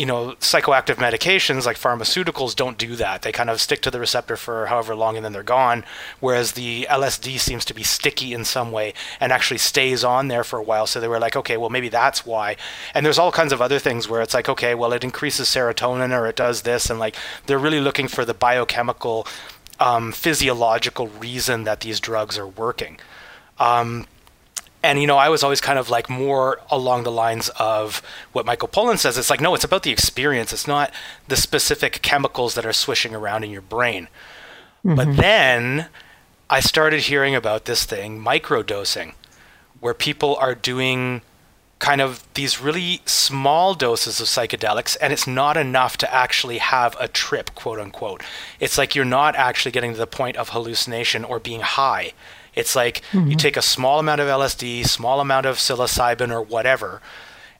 you 0.00 0.06
know, 0.06 0.34
psychoactive 0.40 0.94
medications 0.94 1.66
like 1.66 1.76
pharmaceuticals 1.76 2.56
don't 2.56 2.78
do 2.78 2.96
that. 2.96 3.20
They 3.20 3.32
kind 3.32 3.50
of 3.50 3.60
stick 3.60 3.82
to 3.82 3.90
the 3.90 4.00
receptor 4.00 4.34
for 4.34 4.64
however 4.64 4.96
long 4.96 5.16
and 5.16 5.22
then 5.22 5.34
they're 5.34 5.42
gone. 5.42 5.84
Whereas 6.20 6.52
the 6.52 6.86
LSD 6.88 7.38
seems 7.38 7.66
to 7.66 7.74
be 7.74 7.82
sticky 7.82 8.32
in 8.32 8.46
some 8.46 8.72
way 8.72 8.94
and 9.20 9.30
actually 9.30 9.58
stays 9.58 10.02
on 10.02 10.28
there 10.28 10.42
for 10.42 10.58
a 10.58 10.62
while. 10.62 10.86
So 10.86 11.00
they 11.00 11.08
were 11.08 11.18
like, 11.18 11.36
okay, 11.36 11.58
well, 11.58 11.68
maybe 11.68 11.90
that's 11.90 12.24
why. 12.24 12.56
And 12.94 13.04
there's 13.04 13.18
all 13.18 13.30
kinds 13.30 13.52
of 13.52 13.60
other 13.60 13.78
things 13.78 14.08
where 14.08 14.22
it's 14.22 14.32
like, 14.32 14.48
okay, 14.48 14.74
well, 14.74 14.94
it 14.94 15.04
increases 15.04 15.48
serotonin 15.48 16.18
or 16.18 16.26
it 16.26 16.36
does 16.36 16.62
this. 16.62 16.88
And 16.88 16.98
like, 16.98 17.14
they're 17.44 17.58
really 17.58 17.80
looking 17.80 18.08
for 18.08 18.24
the 18.24 18.32
biochemical, 18.32 19.26
um, 19.80 20.12
physiological 20.12 21.08
reason 21.08 21.64
that 21.64 21.80
these 21.80 22.00
drugs 22.00 22.38
are 22.38 22.48
working. 22.48 22.98
Um, 23.58 24.06
and 24.82 25.00
you 25.00 25.06
know, 25.06 25.18
I 25.18 25.28
was 25.28 25.42
always 25.42 25.60
kind 25.60 25.78
of 25.78 25.90
like 25.90 26.08
more 26.08 26.60
along 26.70 27.02
the 27.02 27.12
lines 27.12 27.50
of 27.58 28.02
what 28.32 28.46
Michael 28.46 28.68
Pollan 28.68 28.98
says. 28.98 29.18
It's 29.18 29.30
like, 29.30 29.40
no, 29.40 29.54
it's 29.54 29.64
about 29.64 29.82
the 29.82 29.90
experience. 29.90 30.52
It's 30.52 30.66
not 30.66 30.92
the 31.28 31.36
specific 31.36 32.00
chemicals 32.02 32.54
that 32.54 32.64
are 32.64 32.72
swishing 32.72 33.14
around 33.14 33.44
in 33.44 33.50
your 33.50 33.62
brain. 33.62 34.08
Mm-hmm. 34.84 34.94
But 34.94 35.16
then 35.16 35.88
I 36.48 36.60
started 36.60 37.00
hearing 37.02 37.34
about 37.34 37.66
this 37.66 37.84
thing, 37.84 38.22
microdosing, 38.22 39.12
where 39.80 39.94
people 39.94 40.36
are 40.36 40.54
doing 40.54 41.22
kind 41.78 42.00
of 42.02 42.26
these 42.34 42.60
really 42.60 43.00
small 43.06 43.74
doses 43.74 44.20
of 44.20 44.26
psychedelics 44.26 44.96
and 45.00 45.12
it's 45.12 45.26
not 45.26 45.56
enough 45.56 45.96
to 45.96 46.14
actually 46.14 46.58
have 46.58 46.94
a 47.00 47.08
trip 47.08 47.54
quote 47.54 47.80
unquote 47.80 48.22
it's 48.60 48.76
like 48.76 48.94
you're 48.94 49.02
not 49.02 49.34
actually 49.34 49.72
getting 49.72 49.92
to 49.92 49.98
the 49.98 50.06
point 50.06 50.36
of 50.36 50.50
hallucination 50.50 51.24
or 51.24 51.40
being 51.40 51.62
high 51.62 52.12
it's 52.54 52.74
like 52.74 53.02
mm-hmm. 53.12 53.30
you 53.30 53.36
take 53.36 53.56
a 53.56 53.62
small 53.62 53.98
amount 53.98 54.20
of 54.20 54.28
LSD, 54.28 54.86
small 54.86 55.20
amount 55.20 55.46
of 55.46 55.56
psilocybin 55.56 56.30
or 56.30 56.42
whatever, 56.42 57.00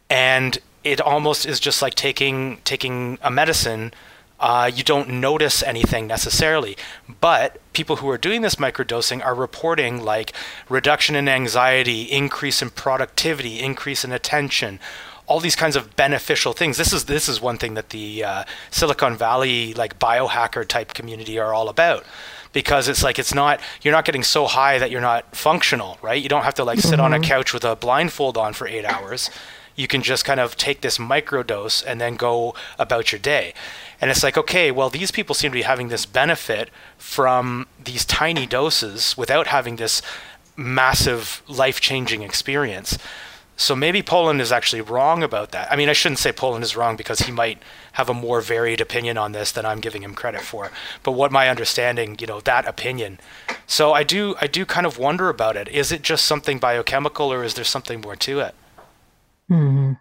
and 0.08 0.58
it 0.84 1.00
almost 1.00 1.46
is 1.46 1.60
just 1.60 1.82
like 1.82 1.94
taking 1.94 2.58
taking 2.64 3.18
a 3.22 3.30
medicine 3.30 3.92
uh, 4.40 4.70
you 4.74 4.82
don't 4.82 5.08
notice 5.08 5.62
anything 5.62 6.06
necessarily. 6.06 6.76
But 7.20 7.60
people 7.74 7.96
who 7.96 8.08
are 8.08 8.18
doing 8.18 8.40
this 8.40 8.54
microdosing 8.56 9.24
are 9.24 9.34
reporting 9.34 10.02
like 10.02 10.32
reduction 10.68 11.14
in 11.14 11.28
anxiety, 11.28 12.02
increase 12.04 12.62
in 12.62 12.70
productivity, 12.70 13.60
increase 13.60 14.02
in 14.02 14.12
attention, 14.12 14.80
all 15.26 15.40
these 15.40 15.56
kinds 15.56 15.76
of 15.76 15.94
beneficial 15.94 16.54
things. 16.54 16.78
This 16.78 16.92
is 16.92 17.04
this 17.04 17.28
is 17.28 17.40
one 17.40 17.58
thing 17.58 17.74
that 17.74 17.90
the 17.90 18.24
uh, 18.24 18.44
Silicon 18.70 19.14
Valley 19.14 19.74
like 19.74 19.98
biohacker 19.98 20.66
type 20.66 20.94
community 20.94 21.38
are 21.38 21.52
all 21.52 21.68
about 21.68 22.04
because 22.52 22.88
it's 22.88 23.02
like 23.02 23.18
it's 23.18 23.34
not 23.34 23.60
you're 23.82 23.94
not 23.94 24.04
getting 24.04 24.22
so 24.22 24.46
high 24.46 24.78
that 24.78 24.90
you're 24.90 25.00
not 25.00 25.34
functional, 25.34 25.98
right? 26.02 26.22
You 26.22 26.28
don't 26.28 26.44
have 26.44 26.54
to 26.54 26.64
like 26.64 26.78
sit 26.78 26.92
mm-hmm. 26.92 27.00
on 27.00 27.12
a 27.12 27.16
mm-hmm. 27.16 27.24
couch 27.24 27.52
with 27.54 27.64
a 27.64 27.76
blindfold 27.76 28.36
on 28.36 28.52
for 28.52 28.66
8 28.66 28.84
hours. 28.84 29.30
You 29.76 29.86
can 29.86 30.02
just 30.02 30.24
kind 30.24 30.40
of 30.40 30.56
take 30.56 30.80
this 30.80 30.98
microdose 30.98 31.82
and 31.86 32.00
then 32.00 32.16
go 32.16 32.54
about 32.78 33.12
your 33.12 33.18
day. 33.18 33.54
And 34.00 34.10
it's 34.10 34.22
like, 34.22 34.36
okay, 34.36 34.70
well, 34.70 34.90
these 34.90 35.10
people 35.10 35.34
seem 35.34 35.52
to 35.52 35.54
be 35.54 35.62
having 35.62 35.88
this 35.88 36.06
benefit 36.06 36.70
from 36.98 37.66
these 37.82 38.04
tiny 38.04 38.46
doses 38.46 39.16
without 39.16 39.46
having 39.46 39.76
this 39.76 40.02
massive 40.56 41.42
life 41.48 41.80
changing 41.80 42.22
experience. 42.22 42.98
So 43.60 43.76
maybe 43.76 44.02
Pollan 44.02 44.40
is 44.40 44.52
actually 44.52 44.80
wrong 44.80 45.22
about 45.22 45.50
that. 45.50 45.70
I 45.70 45.76
mean, 45.76 45.90
I 45.90 45.92
shouldn't 45.92 46.18
say 46.18 46.32
Pollan 46.32 46.62
is 46.62 46.76
wrong 46.76 46.96
because 46.96 47.20
he 47.20 47.30
might 47.30 47.58
have 47.92 48.08
a 48.08 48.14
more 48.14 48.40
varied 48.40 48.80
opinion 48.80 49.18
on 49.18 49.32
this 49.32 49.52
than 49.52 49.66
I'm 49.66 49.80
giving 49.80 50.02
him 50.02 50.14
credit 50.14 50.40
for. 50.40 50.70
But 51.02 51.12
what 51.12 51.30
my 51.30 51.50
understanding, 51.50 52.16
you 52.18 52.26
know, 52.26 52.40
that 52.40 52.66
opinion. 52.66 53.20
So 53.66 53.92
I 53.92 54.02
do 54.02 54.34
I 54.40 54.46
do 54.46 54.64
kind 54.64 54.86
of 54.86 54.96
wonder 54.96 55.28
about 55.28 55.58
it. 55.58 55.68
Is 55.68 55.92
it 55.92 56.00
just 56.00 56.24
something 56.24 56.58
biochemical 56.58 57.30
or 57.30 57.44
is 57.44 57.52
there 57.52 57.64
something 57.64 58.00
more 58.00 58.16
to 58.16 58.40
it? 58.40 58.54
Mm-hmm. 59.50 59.92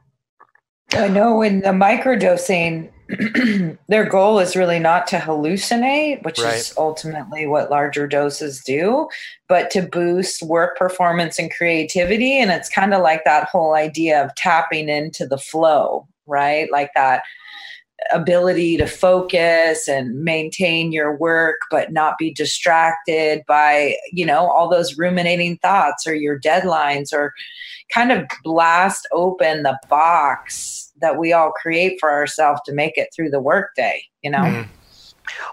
I 0.93 1.08
know 1.10 1.41
in 1.41 1.60
the 1.60 1.72
microdosing, 1.72 2.89
their 3.88 4.06
goal 4.06 4.39
is 4.39 4.56
really 4.56 4.80
not 4.80 5.08
to 5.08 5.17
hallucinate, 5.17 6.24
which 6.24 6.39
right. 6.39 6.56
is 6.56 6.74
ultimately 6.78 7.48
what 7.48 7.72
larger 7.72 8.08
doses 8.08 8.62
do, 8.63 9.08
but 9.48 9.72
to 9.72 9.82
boost 9.82 10.43
work 10.43 10.78
performance 10.78 11.39
and 11.39 11.52
creativity. 11.52 12.39
And 12.39 12.52
it's 12.52 12.69
kind 12.69 12.93
of 12.93 13.02
like 13.02 13.24
that 13.26 13.50
whole 13.50 13.74
idea 13.74 14.24
of 14.24 14.36
tapping 14.36 14.89
into 14.89 15.26
the 15.26 15.38
flow, 15.38 16.08
right? 16.28 16.72
Like 16.72 16.91
that 16.95 17.24
ability 18.13 18.78
to 18.78 18.86
focus 18.86 19.88
and 19.88 20.24
maintain 20.24 20.91
your 20.91 21.17
work 21.17 21.58
but 21.69 21.91
not 21.91 22.17
be 22.17 22.34
distracted 22.34 23.43
by 23.45 23.93
you 24.13 24.26
know 24.26 24.50
all 24.50 24.69
those 24.69 24.98
ruminating 24.98 25.58
thoughts 25.58 26.08
or 26.08 26.15
your 26.15 26.39
deadlines 26.39 27.12
or 27.12 27.34
kind 27.93 28.12
of 28.12 28.26
blast 28.41 29.06
open 29.12 29.63
the 29.63 29.78
box 29.89 30.88
that 31.02 31.18
we 31.18 31.34
all 31.34 31.52
create 31.52 31.98
for 32.00 32.12
ourselves 32.12 32.62
to 32.66 32.74
make 32.74 32.98
it 32.98 33.10
through 33.16 33.30
the 33.30 33.42
workday 33.42 34.02
you 34.22 34.30
know? 34.32 34.40
Mm. 34.40 34.68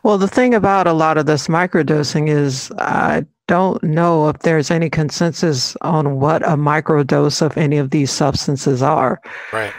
well 0.02 0.18
the 0.18 0.28
thing 0.28 0.54
about 0.54 0.86
a 0.86 0.92
lot 0.92 1.18
of 1.18 1.26
this 1.26 1.48
microdosing 1.48 2.28
is 2.28 2.72
i 2.78 3.24
don't 3.48 3.82
know 3.82 4.28
if 4.28 4.40
there's 4.40 4.70
any 4.70 4.90
consensus 4.90 5.76
on 5.82 6.18
what 6.18 6.42
a 6.42 6.56
microdose 6.56 7.42
of 7.42 7.56
any 7.56 7.78
of 7.78 7.90
these 7.90 8.10
substances 8.10 8.82
are. 8.82 9.20
Right. 9.52 9.72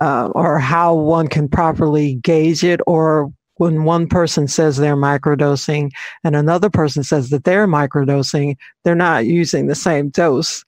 Uh, 0.00 0.28
or 0.34 0.58
how 0.58 0.94
one 0.94 1.28
can 1.28 1.48
properly 1.48 2.16
gauge 2.16 2.64
it 2.64 2.80
or 2.86 3.32
when 3.56 3.84
one 3.84 4.08
person 4.08 4.48
says 4.48 4.76
they're 4.76 4.96
microdosing 4.96 5.90
and 6.24 6.34
another 6.34 6.68
person 6.68 7.04
says 7.04 7.30
that 7.30 7.44
they're 7.44 7.68
microdosing 7.68 8.56
they're 8.82 8.96
not 8.96 9.24
using 9.24 9.68
the 9.68 9.76
same 9.76 10.08
dose 10.08 10.64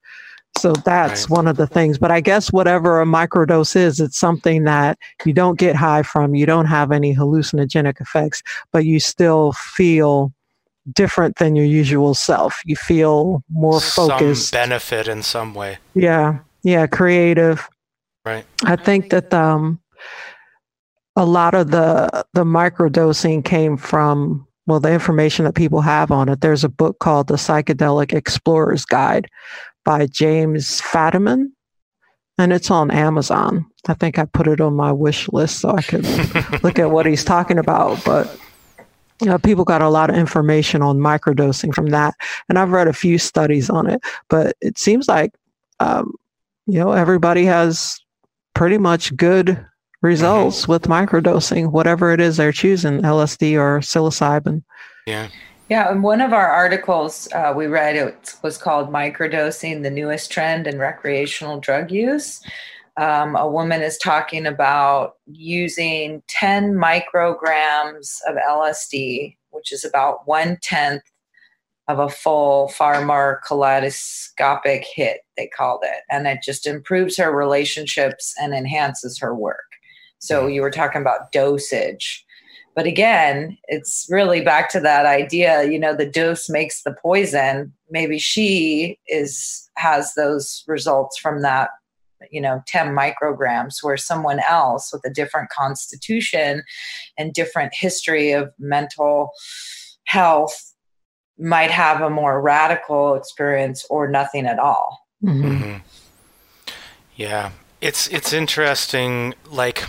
so 0.57 0.73
that's 0.85 1.23
right. 1.23 1.37
one 1.37 1.47
of 1.47 1.57
the 1.57 1.67
things 1.67 1.99
but 1.99 2.11
i 2.11 2.21
guess 2.21 2.53
whatever 2.53 3.01
a 3.01 3.05
microdose 3.05 3.77
is 3.77 4.01
it's 4.01 4.19
something 4.19 4.65
that 4.65 4.99
you 5.25 5.33
don't 5.33 5.59
get 5.59 5.77
high 5.77 6.03
from 6.03 6.35
you 6.35 6.47
don't 6.47 6.67
have 6.67 6.93
any 6.93 7.15
hallucinogenic 7.15 8.01
effects 8.01 8.43
but 8.73 8.85
you 8.85 8.99
still 8.99 9.53
feel 9.53 10.33
different 10.93 11.37
than 11.37 11.57
your 11.57 11.65
usual 11.65 12.15
self 12.15 12.61
you 12.65 12.77
feel 12.77 13.43
more 13.51 13.81
focused 13.81 14.51
some 14.51 14.61
benefit 14.61 15.09
in 15.09 15.23
some 15.23 15.53
way 15.55 15.79
yeah 15.95 16.39
yeah 16.63 16.87
creative 16.87 17.69
Right. 18.27 18.45
I 18.65 18.75
think 18.75 19.11
that 19.11 19.33
um, 19.33 19.79
a 21.15 21.25
lot 21.25 21.55
of 21.55 21.71
the 21.71 22.27
the 22.35 22.43
microdosing 22.43 23.45
came 23.45 23.77
from 23.77 24.45
well 24.67 24.81
the 24.81 24.93
information 24.93 25.45
that 25.45 25.55
people 25.55 25.81
have 25.81 26.11
on 26.11 26.29
it. 26.29 26.41
There's 26.41 26.65
a 26.65 26.69
book 26.69 26.99
called 26.99 27.29
The 27.29 27.35
Psychedelic 27.35 28.13
Explorer's 28.13 28.85
Guide 28.85 29.29
by 29.87 30.05
James 30.07 30.83
Fadiman, 30.83 31.53
and 32.37 32.53
it's 32.53 32.71
on 32.71 32.91
Amazon. 32.91 33.65
I 33.89 33.95
think 33.95 34.19
I 34.19 34.25
put 34.25 34.49
it 34.49 34.61
on 34.61 34.75
my 34.75 34.93
wish 34.93 35.29
list 35.29 35.61
so 35.61 35.71
I 35.71 35.81
could 35.81 36.05
look 36.65 36.79
at 36.79 36.91
what 36.91 37.07
he's 37.07 37.25
talking 37.25 37.57
about. 37.57 38.05
But 38.05 38.39
you 39.23 39.29
know, 39.29 39.39
people 39.39 39.65
got 39.65 39.81
a 39.81 39.89
lot 39.89 40.11
of 40.11 40.17
information 40.17 40.83
on 40.83 40.99
microdosing 40.99 41.73
from 41.73 41.87
that, 41.87 42.15
and 42.49 42.59
I've 42.59 42.73
read 42.73 42.89
a 42.89 42.93
few 42.93 43.17
studies 43.17 43.71
on 43.71 43.89
it. 43.89 44.03
But 44.29 44.57
it 44.61 44.77
seems 44.77 45.09
like 45.09 45.33
um, 45.81 46.13
you 46.67 46.79
know 46.79 46.93
everybody 46.93 47.45
has 47.45 47.99
pretty 48.55 48.79
much 48.79 49.17
good 49.17 49.65
results 50.03 50.63
mm-hmm. 50.63 50.73
with 50.73 50.83
microdosing, 50.83 51.71
whatever 51.71 52.13
it 52.13 52.21
is 52.21 52.37
they're 52.37 52.53
choosing, 52.53 53.03
LSD 53.03 53.55
or 53.55 53.79
psilocybin. 53.81 54.65
Yeah. 55.07 55.29
Yeah, 55.69 55.91
and 55.91 56.03
one 56.03 56.21
of 56.21 56.33
our 56.33 56.47
articles 56.47 57.29
uh, 57.35 57.53
we 57.57 57.67
read 57.67 57.97
it 57.97 58.35
was 58.43 58.57
called 58.57 58.91
"Microdosing: 58.91 59.83
The 59.83 59.91
Newest 59.91 60.31
Trend 60.31 60.67
in 60.67 60.79
Recreational 60.79 61.59
Drug 61.59 61.91
Use." 61.91 62.41
Um, 62.97 63.37
a 63.37 63.49
woman 63.49 63.83
is 63.83 63.99
talking 63.99 64.47
about 64.47 65.17
using 65.27 66.23
10 66.29 66.75
micrograms 66.75 68.21
of 68.27 68.37
LSD, 68.49 69.37
which 69.51 69.71
is 69.71 69.85
about 69.85 70.27
one 70.27 70.57
tenth 70.63 71.03
of 71.89 71.99
a 71.99 72.09
full, 72.09 72.69
far 72.69 73.05
more 73.05 73.41
kaleidoscopic 73.47 74.85
hit, 74.95 75.21
they 75.37 75.47
called 75.47 75.81
it. 75.85 76.03
And 76.11 76.27
it 76.27 76.41
just 76.43 76.67
improves 76.67 77.17
her 77.17 77.31
relationships 77.31 78.35
and 78.41 78.55
enhances 78.55 79.19
her 79.19 79.35
work. 79.35 79.77
So 80.19 80.43
mm-hmm. 80.43 80.51
you 80.53 80.63
were 80.63 80.71
talking 80.71 81.01
about 81.01 81.33
dosage. 81.33 82.26
But 82.77 82.87
again, 82.87 83.57
it's 83.69 84.07
really 84.11 84.43
back 84.43 84.69
to 84.73 84.81
that 84.81 85.07
idea, 85.07 85.65
you 85.65 85.79
know, 85.79 85.97
the 85.97 86.05
dose 86.05 86.51
makes 86.51 86.83
the 86.83 86.93
poison. 86.93 87.73
Maybe 87.91 88.19
she 88.19 88.99
is 89.09 89.71
has 89.79 90.13
those 90.13 90.63
results 90.69 91.19
from 91.19 91.41
that, 91.41 91.71
you 92.31 92.41
know, 92.41 92.63
10 92.67 92.89
micrograms, 92.89 93.83
where 93.83 93.97
someone 93.97 94.41
else 94.47 94.93
with 94.93 95.03
a 95.07 95.11
different 95.11 95.49
constitution 95.49 96.63
and 97.17 97.33
different 97.33 97.73
history 97.75 98.33
of 98.33 98.53
mental 98.59 99.31
health 100.05 100.75
might 101.39 101.71
have 101.71 102.03
a 102.03 102.11
more 102.11 102.43
radical 102.43 103.15
experience 103.15 103.87
or 103.89 104.07
nothing 104.07 104.47
at 104.47 104.59
all. 104.59 105.01
Mm-hmm. 105.25 105.47
Mm-hmm. 105.47 106.73
Yeah, 107.17 107.53
it's 107.81 108.07
it's 108.09 108.35
interesting. 108.35 109.33
Like, 109.51 109.87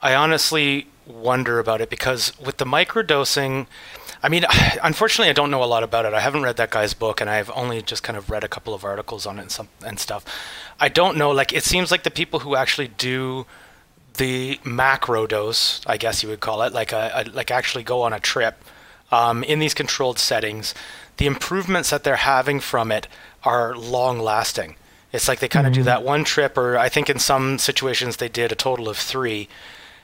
I 0.00 0.14
honestly 0.14 0.86
wonder 1.06 1.58
about 1.58 1.80
it 1.80 1.90
because 1.90 2.38
with 2.38 2.56
the 2.56 2.64
microdosing, 2.64 3.66
I 4.22 4.28
mean, 4.28 4.44
unfortunately, 4.82 5.30
I 5.30 5.34
don't 5.34 5.50
know 5.50 5.62
a 5.62 5.66
lot 5.66 5.82
about 5.82 6.04
it. 6.04 6.14
I 6.14 6.20
haven't 6.20 6.42
read 6.42 6.56
that 6.56 6.70
guy's 6.70 6.94
book, 6.94 7.20
and 7.20 7.30
I've 7.30 7.50
only 7.50 7.82
just 7.82 8.02
kind 8.02 8.16
of 8.16 8.30
read 8.30 8.44
a 8.44 8.48
couple 8.48 8.74
of 8.74 8.84
articles 8.84 9.26
on 9.26 9.38
it 9.38 9.42
and 9.42 9.50
some 9.50 9.68
and 9.84 9.98
stuff. 9.98 10.24
I 10.80 10.88
don't 10.88 11.16
know. 11.16 11.30
Like, 11.30 11.52
it 11.52 11.64
seems 11.64 11.90
like 11.90 12.02
the 12.02 12.10
people 12.10 12.40
who 12.40 12.56
actually 12.56 12.88
do 12.88 13.46
the 14.14 14.58
macro 14.64 15.26
dose, 15.26 15.80
I 15.86 15.96
guess 15.96 16.22
you 16.22 16.28
would 16.28 16.40
call 16.40 16.62
it, 16.62 16.72
like 16.72 16.92
a, 16.92 17.10
a 17.14 17.30
like 17.30 17.50
actually 17.50 17.84
go 17.84 18.02
on 18.02 18.12
a 18.12 18.20
trip 18.20 18.62
um, 19.12 19.44
in 19.44 19.58
these 19.58 19.74
controlled 19.74 20.18
settings, 20.18 20.74
the 21.18 21.26
improvements 21.26 21.90
that 21.90 22.04
they're 22.04 22.16
having 22.16 22.60
from 22.60 22.90
it 22.90 23.08
are 23.44 23.76
long 23.76 24.18
lasting. 24.18 24.76
It's 25.12 25.28
like 25.28 25.38
they 25.38 25.48
kind 25.48 25.66
of 25.66 25.72
mm-hmm. 25.72 25.80
do 25.80 25.84
that 25.84 26.02
one 26.02 26.24
trip, 26.24 26.58
or 26.58 26.76
I 26.76 26.88
think 26.88 27.08
in 27.08 27.18
some 27.18 27.58
situations 27.58 28.16
they 28.16 28.28
did 28.28 28.52
a 28.52 28.56
total 28.56 28.88
of 28.88 28.96
three, 28.96 29.48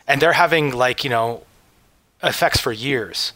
and 0.07 0.21
they're 0.21 0.33
having 0.33 0.73
like, 0.73 1.05
you 1.05 1.11
know, 1.11 1.45
effects 2.23 2.61
for 2.61 2.73
years. 2.73 3.33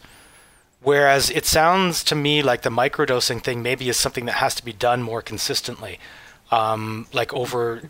Whereas 0.81 1.29
it 1.29 1.45
sounds 1.45 2.03
to 2.05 2.15
me 2.15 2.41
like 2.41 2.61
the 2.61 2.69
microdosing 2.69 3.43
thing 3.43 3.61
maybe 3.61 3.89
is 3.89 3.97
something 3.97 4.25
that 4.25 4.35
has 4.35 4.55
to 4.55 4.65
be 4.65 4.73
done 4.73 5.01
more 5.01 5.21
consistently. 5.21 5.99
Um, 6.51 7.07
like 7.11 7.33
over, 7.33 7.89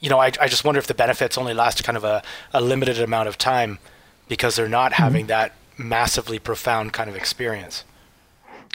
you 0.00 0.10
know, 0.10 0.20
I, 0.20 0.26
I 0.40 0.48
just 0.48 0.64
wonder 0.64 0.78
if 0.78 0.86
the 0.86 0.94
benefits 0.94 1.38
only 1.38 1.54
last 1.54 1.82
kind 1.82 1.96
of 1.96 2.04
a, 2.04 2.22
a 2.52 2.60
limited 2.60 3.00
amount 3.00 3.28
of 3.28 3.38
time 3.38 3.78
because 4.28 4.56
they're 4.56 4.68
not 4.68 4.92
mm-hmm. 4.92 5.02
having 5.02 5.26
that 5.26 5.52
massively 5.78 6.38
profound 6.38 6.92
kind 6.92 7.10
of 7.10 7.16
experience. 7.16 7.84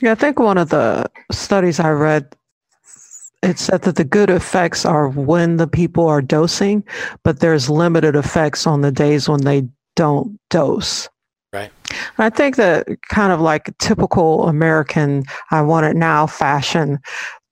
Yeah, 0.02 0.14
I 0.14 0.16
think 0.16 0.40
one 0.40 0.58
of 0.58 0.70
the 0.70 1.10
studies 1.32 1.80
I 1.80 1.92
read 1.92 2.36
it 3.44 3.58
said 3.58 3.82
that 3.84 3.96
the 3.96 4.04
good 4.04 4.30
effects 4.30 4.86
are 4.86 5.10
when 5.10 5.58
the 5.58 5.68
people 5.68 6.08
are 6.08 6.22
dosing, 6.22 6.84
but 7.24 7.40
there's 7.40 7.70
limited 7.70 8.16
effects 8.16 8.68
on 8.68 8.82
the 8.82 8.92
days 8.92 9.28
when 9.28 9.42
they 9.42 9.68
don't 9.96 10.40
dose. 10.50 11.10
Right. 11.54 11.72
I 12.18 12.30
think 12.30 12.56
that 12.56 12.88
kind 13.10 13.34
of 13.34 13.42
like 13.42 13.76
typical 13.78 14.48
American, 14.48 15.24
I 15.50 15.62
want 15.62 15.86
it 15.86 15.98
now 15.98 16.26
fashion, 16.28 17.00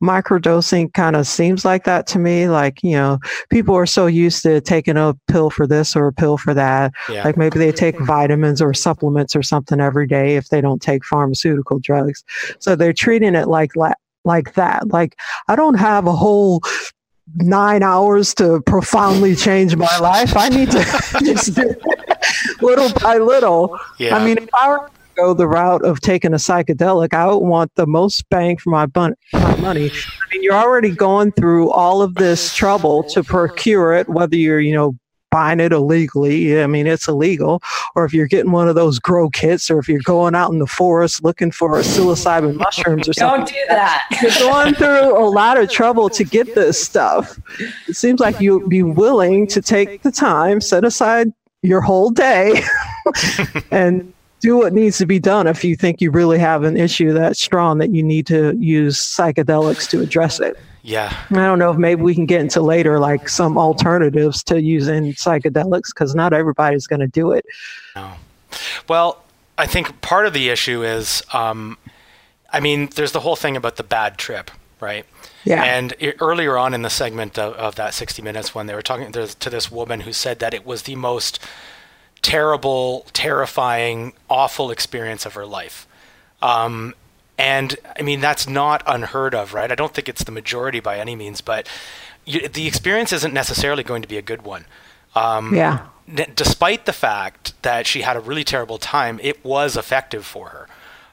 microdosing 0.01 0.93
kind 0.93 1.17
of 1.17 1.27
seems 1.27 1.65
like 1.65 1.83
that 1.83 2.07
to 2.07 2.19
me. 2.19 2.47
Like, 2.47 2.81
you 2.81 2.93
know, 2.93 3.19
people 3.49 3.75
are 3.75 3.85
so 3.85 4.05
used 4.05 4.43
to 4.43 4.61
taking 4.61 4.95
a 4.95 5.15
pill 5.27 5.49
for 5.49 5.67
this 5.67 5.95
or 5.95 6.07
a 6.07 6.13
pill 6.13 6.37
for 6.37 6.53
that. 6.53 6.93
Yeah. 7.09 7.25
Like 7.25 7.35
maybe 7.35 7.59
they 7.59 7.73
take 7.73 7.99
vitamins 7.99 8.61
or 8.61 8.73
supplements 8.73 9.35
or 9.35 9.43
something 9.43 9.81
every 9.81 10.07
day 10.07 10.37
if 10.37 10.47
they 10.49 10.61
don't 10.61 10.81
take 10.81 11.03
pharmaceutical 11.03 11.79
drugs. 11.79 12.23
So 12.59 12.75
they're 12.75 12.93
treating 12.93 13.35
it 13.35 13.49
like 13.49 13.75
like 14.25 14.53
that. 14.55 14.89
Like 14.89 15.17
I 15.47 15.55
don't 15.55 15.75
have 15.75 16.07
a 16.07 16.13
whole 16.13 16.61
nine 17.35 17.83
hours 17.83 18.33
to 18.35 18.61
profoundly 18.61 19.35
change 19.35 19.75
my 19.75 19.97
life. 19.99 20.35
I 20.35 20.49
need 20.49 20.71
to 20.71 20.79
just 21.23 21.55
do 21.55 21.75
little 22.61 22.91
by 22.99 23.17
little. 23.17 23.77
Yeah. 23.97 24.15
I 24.17 24.25
mean, 24.25 24.37
if 24.37 24.49
I 24.59 24.69
were 24.69 24.87
to 24.87 24.91
go 25.15 25.33
the 25.33 25.47
route 25.47 25.83
of 25.83 26.01
taking 26.01 26.33
a 26.33 26.37
psychedelic, 26.37 27.13
I 27.13 27.27
would 27.27 27.37
want 27.37 27.71
the 27.75 27.87
most 27.87 28.27
bang 28.29 28.57
for 28.57 28.69
my, 28.69 28.85
bun- 28.85 29.15
my 29.33 29.55
money. 29.57 29.91
I 29.91 30.33
mean, 30.33 30.43
you're 30.43 30.55
already 30.55 30.91
going 30.91 31.31
through 31.33 31.71
all 31.71 32.01
of 32.01 32.15
this 32.15 32.53
trouble 32.55 33.03
to 33.05 33.23
procure 33.23 33.93
it, 33.93 34.09
whether 34.09 34.35
you're, 34.35 34.59
you 34.59 34.73
know, 34.73 34.95
buying 35.31 35.59
it 35.59 35.71
illegally. 35.71 36.61
I 36.61 36.67
mean, 36.67 36.87
it's 36.87 37.07
illegal. 37.07 37.61
Or 37.95 38.05
if 38.05 38.13
you're 38.13 38.27
getting 38.27 38.51
one 38.51 38.67
of 38.67 38.75
those 38.75 38.99
grow 38.99 39.29
kits, 39.29 39.69
or 39.69 39.79
if 39.79 39.87
you're 39.87 40.01
going 40.01 40.35
out 40.35 40.51
in 40.51 40.59
the 40.59 40.67
forest 40.67 41.23
looking 41.23 41.51
for 41.51 41.79
psilocybin 41.79 42.55
mushrooms 42.57 43.07
or 43.07 43.13
something. 43.13 43.45
Don't 43.45 43.47
do 43.47 43.65
that. 43.69 44.07
You're 44.21 44.31
going 44.51 44.75
through 44.75 45.17
a 45.17 45.27
lot 45.29 45.57
of 45.57 45.69
trouble 45.69 46.09
to 46.09 46.23
get 46.23 46.55
this 46.55 46.81
stuff. 46.81 47.39
It 47.87 47.95
seems 47.95 48.19
like 48.19 48.39
you'd 48.39 48.69
be 48.69 48.83
willing 48.83 49.47
to 49.47 49.61
take 49.61 50.01
the 50.01 50.11
time, 50.11 50.61
set 50.61 50.83
aside 50.83 51.31
your 51.61 51.81
whole 51.81 52.09
day, 52.09 52.61
and 53.71 54.13
do 54.39 54.57
what 54.57 54.73
needs 54.73 54.97
to 54.97 55.05
be 55.05 55.19
done 55.19 55.47
if 55.47 55.63
you 55.63 55.75
think 55.75 56.01
you 56.01 56.11
really 56.11 56.39
have 56.39 56.63
an 56.63 56.77
issue 56.77 57.13
that's 57.13 57.41
strong 57.41 57.77
that 57.79 57.93
you 57.93 58.03
need 58.03 58.25
to 58.27 58.55
use 58.57 58.97
psychedelics 58.97 59.89
to 59.89 60.01
address 60.01 60.39
it. 60.39 60.57
Yeah. 60.81 61.15
I 61.31 61.35
don't 61.35 61.59
know 61.59 61.71
if 61.71 61.77
maybe 61.77 62.01
we 62.01 62.15
can 62.15 62.25
get 62.25 62.41
into 62.41 62.61
later 62.61 62.99
like 62.99 63.27
some 63.27 63.57
alternatives 63.57 64.43
to 64.43 64.61
using 64.61 65.13
psychedelics 65.13 65.93
because 65.93 66.15
not 66.15 66.33
everybody's 66.33 66.87
going 66.87 67.01
to 67.01 67.07
do 67.07 67.31
it. 67.31 67.45
No. 67.95 68.13
Well, 68.87 69.23
I 69.57 69.67
think 69.67 70.01
part 70.01 70.25
of 70.25 70.33
the 70.33 70.49
issue 70.49 70.83
is, 70.83 71.21
um, 71.33 71.77
I 72.51 72.59
mean, 72.59 72.89
there's 72.95 73.11
the 73.11 73.19
whole 73.19 73.35
thing 73.35 73.57
about 73.57 73.75
the 73.75 73.83
bad 73.83 74.17
trip, 74.17 74.49
right? 74.79 75.05
Yeah. 75.43 75.63
And 75.63 75.93
it, 75.99 76.15
earlier 76.19 76.57
on 76.57 76.73
in 76.73 76.81
the 76.81 76.89
segment 76.89 77.37
of, 77.37 77.53
of, 77.53 77.75
that 77.75 77.93
60 77.93 78.21
minutes, 78.21 78.55
when 78.55 78.67
they 78.67 78.73
were 78.73 78.81
talking 78.81 79.11
to 79.11 79.49
this 79.49 79.71
woman 79.71 80.01
who 80.01 80.13
said 80.13 80.39
that 80.39 80.53
it 80.53 80.65
was 80.65 80.83
the 80.83 80.95
most 80.95 81.39
terrible, 82.21 83.05
terrifying, 83.13 84.13
awful 84.29 84.71
experience 84.71 85.25
of 85.25 85.33
her 85.35 85.45
life. 85.45 85.87
Um, 86.41 86.93
and 87.37 87.75
I 87.97 88.01
mean, 88.01 88.19
that's 88.19 88.47
not 88.47 88.83
unheard 88.85 89.33
of, 89.33 89.53
right? 89.53 89.71
I 89.71 89.75
don't 89.75 89.93
think 89.93 90.09
it's 90.09 90.23
the 90.23 90.31
majority 90.31 90.79
by 90.79 90.99
any 90.99 91.15
means, 91.15 91.41
but 91.41 91.69
you, 92.25 92.47
the 92.47 92.67
experience 92.67 93.13
isn't 93.13 93.33
necessarily 93.33 93.83
going 93.83 94.01
to 94.01 94.07
be 94.07 94.17
a 94.17 94.21
good 94.21 94.41
one. 94.41 94.65
Um, 95.15 95.55
yeah. 95.55 95.87
N- 96.07 96.31
despite 96.35 96.85
the 96.85 96.93
fact 96.93 97.61
that 97.61 97.87
she 97.87 98.01
had 98.01 98.17
a 98.17 98.19
really 98.19 98.43
terrible 98.43 98.77
time, 98.77 99.19
it 99.23 99.43
was 99.43 99.77
effective 99.77 100.25
for 100.25 100.49
her. 100.49 100.67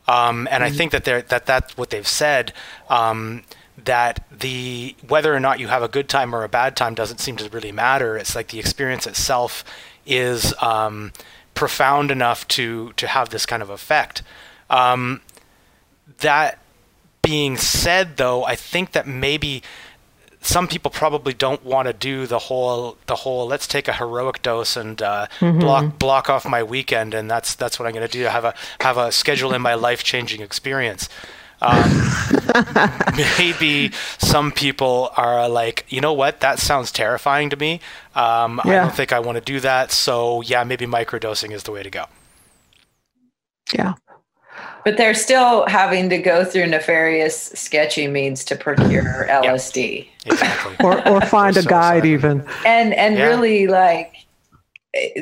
Um, 0.08 0.48
and 0.50 0.62
mm-hmm. 0.62 0.74
I 0.74 0.76
think 0.76 0.92
that 0.92 1.04
they're, 1.04 1.22
that 1.22 1.46
that's 1.46 1.76
what 1.76 1.90
they've 1.90 2.06
said. 2.06 2.52
Um, 2.88 3.42
that 3.84 4.24
the 4.30 4.96
whether 5.06 5.34
or 5.34 5.40
not 5.40 5.60
you 5.60 5.68
have 5.68 5.82
a 5.82 5.88
good 5.88 6.08
time 6.08 6.34
or 6.34 6.44
a 6.44 6.48
bad 6.48 6.76
time 6.76 6.94
doesn't 6.94 7.18
seem 7.18 7.36
to 7.36 7.48
really 7.50 7.72
matter. 7.72 8.16
It's 8.16 8.34
like 8.34 8.48
the 8.48 8.58
experience 8.58 9.06
itself 9.06 9.64
is 10.06 10.54
um, 10.62 11.12
profound 11.54 12.10
enough 12.10 12.46
to 12.48 12.92
to 12.96 13.06
have 13.06 13.30
this 13.30 13.46
kind 13.46 13.62
of 13.62 13.70
effect. 13.70 14.22
Um, 14.70 15.20
that 16.18 16.58
being 17.22 17.56
said, 17.56 18.16
though, 18.16 18.44
I 18.44 18.54
think 18.54 18.92
that 18.92 19.06
maybe 19.06 19.62
some 20.46 20.68
people 20.68 20.92
probably 20.92 21.34
don't 21.34 21.64
want 21.64 21.88
to 21.88 21.92
do 21.92 22.26
the 22.26 22.38
whole 22.38 22.96
the 23.06 23.16
whole 23.16 23.46
let's 23.46 23.66
take 23.66 23.88
a 23.88 23.92
heroic 23.92 24.42
dose 24.42 24.76
and 24.76 25.02
uh, 25.02 25.26
mm-hmm. 25.40 25.58
block 25.58 25.98
block 25.98 26.30
off 26.30 26.46
my 26.46 26.62
weekend 26.62 27.14
and 27.14 27.28
that's 27.28 27.56
that's 27.56 27.80
what 27.80 27.86
I'm 27.86 27.92
going 27.92 28.06
to 28.06 28.12
do 28.18 28.24
have 28.24 28.44
a 28.44 28.54
have 28.80 28.96
a 28.96 29.10
schedule 29.10 29.52
in 29.52 29.60
my 29.60 29.74
life 29.74 30.04
changing 30.04 30.40
experience. 30.40 31.08
Um, 31.62 32.02
maybe 33.38 33.92
some 34.18 34.52
people 34.52 35.10
are 35.16 35.48
like, 35.48 35.86
you 35.88 36.00
know 36.00 36.12
what, 36.12 36.40
that 36.40 36.58
sounds 36.58 36.92
terrifying 36.92 37.50
to 37.50 37.56
me. 37.56 37.80
Um, 38.14 38.60
yeah. 38.64 38.72
I 38.72 38.74
don't 38.86 38.94
think 38.94 39.12
I 39.12 39.20
want 39.20 39.36
to 39.36 39.44
do 39.44 39.60
that. 39.60 39.90
So 39.90 40.42
yeah, 40.42 40.64
maybe 40.64 40.86
microdosing 40.86 41.52
is 41.52 41.62
the 41.62 41.72
way 41.72 41.82
to 41.82 41.90
go. 41.90 42.06
Yeah. 43.74 43.94
But 44.84 44.96
they're 44.96 45.14
still 45.14 45.66
having 45.66 46.08
to 46.10 46.18
go 46.18 46.44
through 46.44 46.68
nefarious, 46.68 47.36
sketchy 47.36 48.06
means 48.06 48.44
to 48.44 48.56
procure 48.56 49.26
LSD. 49.28 50.06
Exactly. 50.26 50.76
or, 50.84 51.06
or 51.08 51.20
find 51.22 51.56
a 51.56 51.62
so 51.62 51.68
guide 51.68 52.02
sad. 52.02 52.06
even. 52.06 52.46
And 52.64 52.94
and 52.94 53.16
yeah. 53.16 53.26
really 53.26 53.66
like 53.66 54.25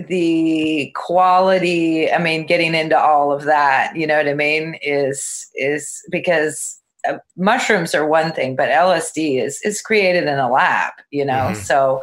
the 0.09 0.93
quality 0.95 2.11
i 2.11 2.19
mean 2.19 2.47
getting 2.47 2.75
into 2.75 2.99
all 2.99 3.33
of 3.33 3.45
that 3.45 3.95
you 3.97 4.07
know 4.07 4.17
what 4.17 4.29
i 4.29 4.35
mean 4.35 4.79
is 4.83 5.47
is 5.55 6.03
because 6.11 6.81
uh, 7.09 7.19
mushrooms 7.37 7.95
are 7.95 8.07
one 8.07 8.33
thing 8.33 8.57
but 8.57 8.69
lsd 8.69 9.43
is 9.43 9.61
is 9.63 9.81
created 9.81 10.25
in 10.25 10.39
a 10.39 10.51
lab 10.51 10.93
you 11.11 11.25
know? 11.25 11.35
Mm-hmm. 11.35 11.61
so 11.61 12.01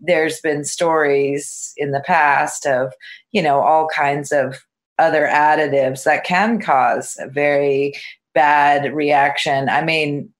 there's 0.00 0.40
been 0.40 0.64
stories 0.64 1.72
in 1.76 1.92
the 1.92 2.00
past 2.00 2.66
of 2.66 2.92
you 3.32 3.42
know 3.42 3.60
all 3.60 3.88
kinds 3.88 4.32
of 4.32 4.64
other 4.98 5.26
additives 5.26 6.04
that 6.04 6.24
can 6.24 6.60
cause 6.60 7.16
a 7.18 7.26
very 7.26 7.94
bad 8.34 8.94
reaction. 8.94 9.68
I 9.68 9.82
mean 9.82 10.30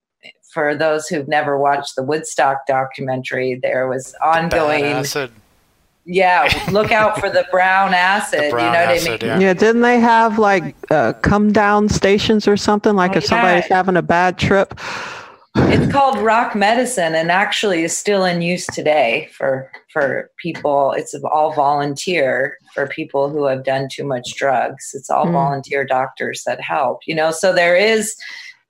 for 0.53 0.75
those 0.75 1.07
who've 1.07 1.29
never 1.29 1.57
watched 1.57 1.95
the 1.97 2.03
woodstock 2.03 2.67
documentary 2.67 3.59
there 3.63 3.89
was 3.89 4.15
ongoing 4.23 5.05
yeah, 6.13 6.49
look 6.73 6.91
out 6.91 7.21
for 7.21 7.31
the 7.31 7.47
brown 7.51 7.95
acid. 7.95 8.45
The 8.45 8.51
brown 8.51 8.67
you 8.67 8.73
know 8.73 8.79
acid, 8.95 9.11
what 9.11 9.23
I 9.23 9.27
mean? 9.27 9.41
Yeah. 9.41 9.49
yeah. 9.49 9.55
didn't 9.55 9.83
they 9.83 10.01
have 10.01 10.39
like 10.39 10.75
uh, 10.91 11.13
come 11.15 11.53
down 11.53 11.89
stations 11.89 12.49
or 12.49 12.57
something? 12.57 12.97
Like 12.97 13.13
oh, 13.13 13.19
if 13.19 13.25
yeah. 13.25 13.29
somebody's 13.29 13.67
having 13.67 13.97
a 13.97 14.03
bad 14.03 14.37
trip. 14.37 14.75
It's 15.55 15.93
called 15.93 16.19
rock 16.19 16.57
medicine, 16.57 17.15
and 17.15 17.31
actually 17.31 17.85
is 17.85 17.97
still 17.97 18.25
in 18.25 18.43
use 18.43 18.67
today 18.67 19.29
for 19.33 19.71
for 19.93 20.31
people. 20.39 20.93
It's 20.93 21.15
all 21.15 21.53
volunteer 21.53 22.57
for 22.75 22.89
people 22.89 23.31
who 23.31 23.45
have 23.45 23.65
done 23.65 23.89
too 23.91 24.05
much 24.05 24.35
drugs. 24.35 24.91
It's 24.95 25.11
all 25.11 25.27
mm. 25.27 25.33
volunteer 25.33 25.85
doctors 25.85 26.43
that 26.45 26.61
help. 26.61 27.01
You 27.07 27.15
know, 27.15 27.31
so 27.31 27.53
there 27.53 27.77
is 27.77 28.17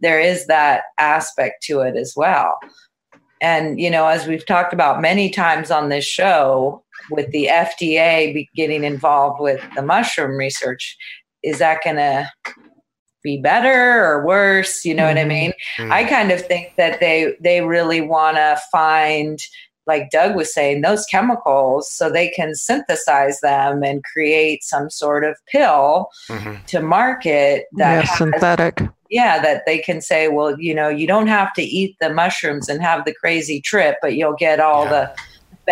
there 0.00 0.20
is 0.20 0.46
that 0.46 0.82
aspect 0.98 1.62
to 1.64 1.80
it 1.80 1.96
as 1.96 2.12
well. 2.14 2.58
And 3.40 3.80
you 3.80 3.90
know, 3.90 4.06
as 4.06 4.26
we've 4.26 4.44
talked 4.44 4.74
about 4.74 5.00
many 5.00 5.30
times 5.30 5.70
on 5.70 5.88
this 5.88 6.04
show, 6.04 6.82
with 7.10 7.30
the 7.30 7.46
FDA 7.46 8.48
getting 8.54 8.84
involved 8.84 9.40
with 9.40 9.60
the 9.74 9.82
mushroom 9.82 10.36
research, 10.36 10.96
is 11.42 11.58
that 11.58 11.82
going 11.84 11.96
to 11.96 12.30
be 13.22 13.38
better 13.38 14.04
or 14.04 14.24
worse? 14.24 14.84
You 14.84 14.94
know 14.94 15.04
mm-hmm. 15.04 15.16
what 15.16 15.18
I 15.18 15.20
mm-hmm. 15.20 15.28
mean? 15.28 15.52
Mm-hmm. 15.78 15.92
I 15.92 16.04
kind 16.04 16.30
of 16.30 16.44
think 16.46 16.74
that 16.76 17.00
they 17.00 17.36
they 17.40 17.60
really 17.60 18.00
want 18.00 18.36
to 18.36 18.60
find 18.72 19.38
like 19.90 20.10
Doug 20.10 20.36
was 20.36 20.54
saying, 20.54 20.82
those 20.82 21.04
chemicals 21.06 21.92
so 21.92 22.08
they 22.08 22.28
can 22.28 22.54
synthesize 22.54 23.40
them 23.40 23.82
and 23.82 24.04
create 24.04 24.62
some 24.62 24.88
sort 24.88 25.24
of 25.24 25.36
pill 25.46 26.08
mm-hmm. 26.28 26.64
to 26.66 26.80
market 26.80 27.66
that 27.76 27.94
yeah, 27.94 28.00
has, 28.02 28.18
synthetic. 28.18 28.80
Yeah, 29.10 29.42
that 29.42 29.64
they 29.66 29.78
can 29.78 30.00
say, 30.00 30.28
well, 30.28 30.58
you 30.60 30.74
know, 30.74 30.88
you 30.88 31.08
don't 31.08 31.26
have 31.26 31.52
to 31.54 31.62
eat 31.62 31.96
the 32.00 32.12
mushrooms 32.14 32.68
and 32.68 32.80
have 32.80 33.04
the 33.04 33.14
crazy 33.14 33.60
trip, 33.60 33.96
but 34.00 34.14
you'll 34.14 34.36
get 34.36 34.60
all 34.60 34.84
yeah. 34.84 34.90
the 34.90 35.22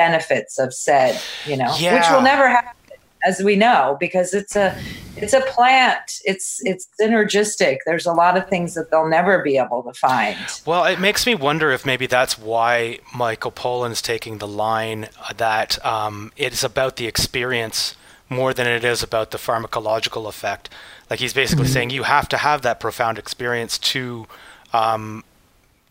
benefits 0.05 0.59
of 0.59 0.73
said, 0.73 1.21
you 1.45 1.57
know, 1.57 1.75
yeah. 1.77 1.95
which 1.95 2.09
will 2.11 2.23
never 2.23 2.49
happen 2.49 2.79
as 3.25 3.43
we 3.43 3.57
know 3.57 3.97
because 3.99 4.33
it's 4.33 4.55
a 4.55 4.79
it's 5.17 5.33
a 5.33 5.41
plant. 5.41 6.21
It's 6.25 6.65
it's 6.65 6.87
synergistic. 7.01 7.79
There's 7.85 8.07
a 8.07 8.13
lot 8.13 8.37
of 8.37 8.49
things 8.49 8.75
that 8.75 8.91
they'll 8.91 9.09
never 9.09 9.43
be 9.43 9.57
able 9.59 9.83
to 9.83 9.93
find. 9.93 10.39
Well 10.65 10.85
it 10.85 11.01
makes 11.01 11.27
me 11.27 11.35
wonder 11.35 11.73
if 11.73 11.85
maybe 11.85 12.07
that's 12.07 12.39
why 12.39 13.01
michael 13.15 13.51
pollan's 13.51 14.01
taking 14.01 14.39
the 14.39 14.47
line 14.47 15.09
that 15.37 15.85
um, 15.85 16.33
it's 16.37 16.63
about 16.63 16.95
the 16.97 17.07
experience 17.07 17.97
more 18.29 18.53
than 18.55 18.67
it 18.67 18.85
is 18.85 19.03
about 19.03 19.31
the 19.31 19.39
pharmacological 19.39 20.29
effect. 20.29 20.69
Like 21.11 21.19
he's 21.19 21.35
basically 21.35 21.65
mm-hmm. 21.65 21.73
saying 21.73 21.91
you 21.91 22.05
have 22.05 22.29
to 22.29 22.37
have 22.37 22.63
that 22.63 22.79
profound 22.79 23.19
experience 23.19 23.79
to 23.93 24.27
um, 24.73 25.25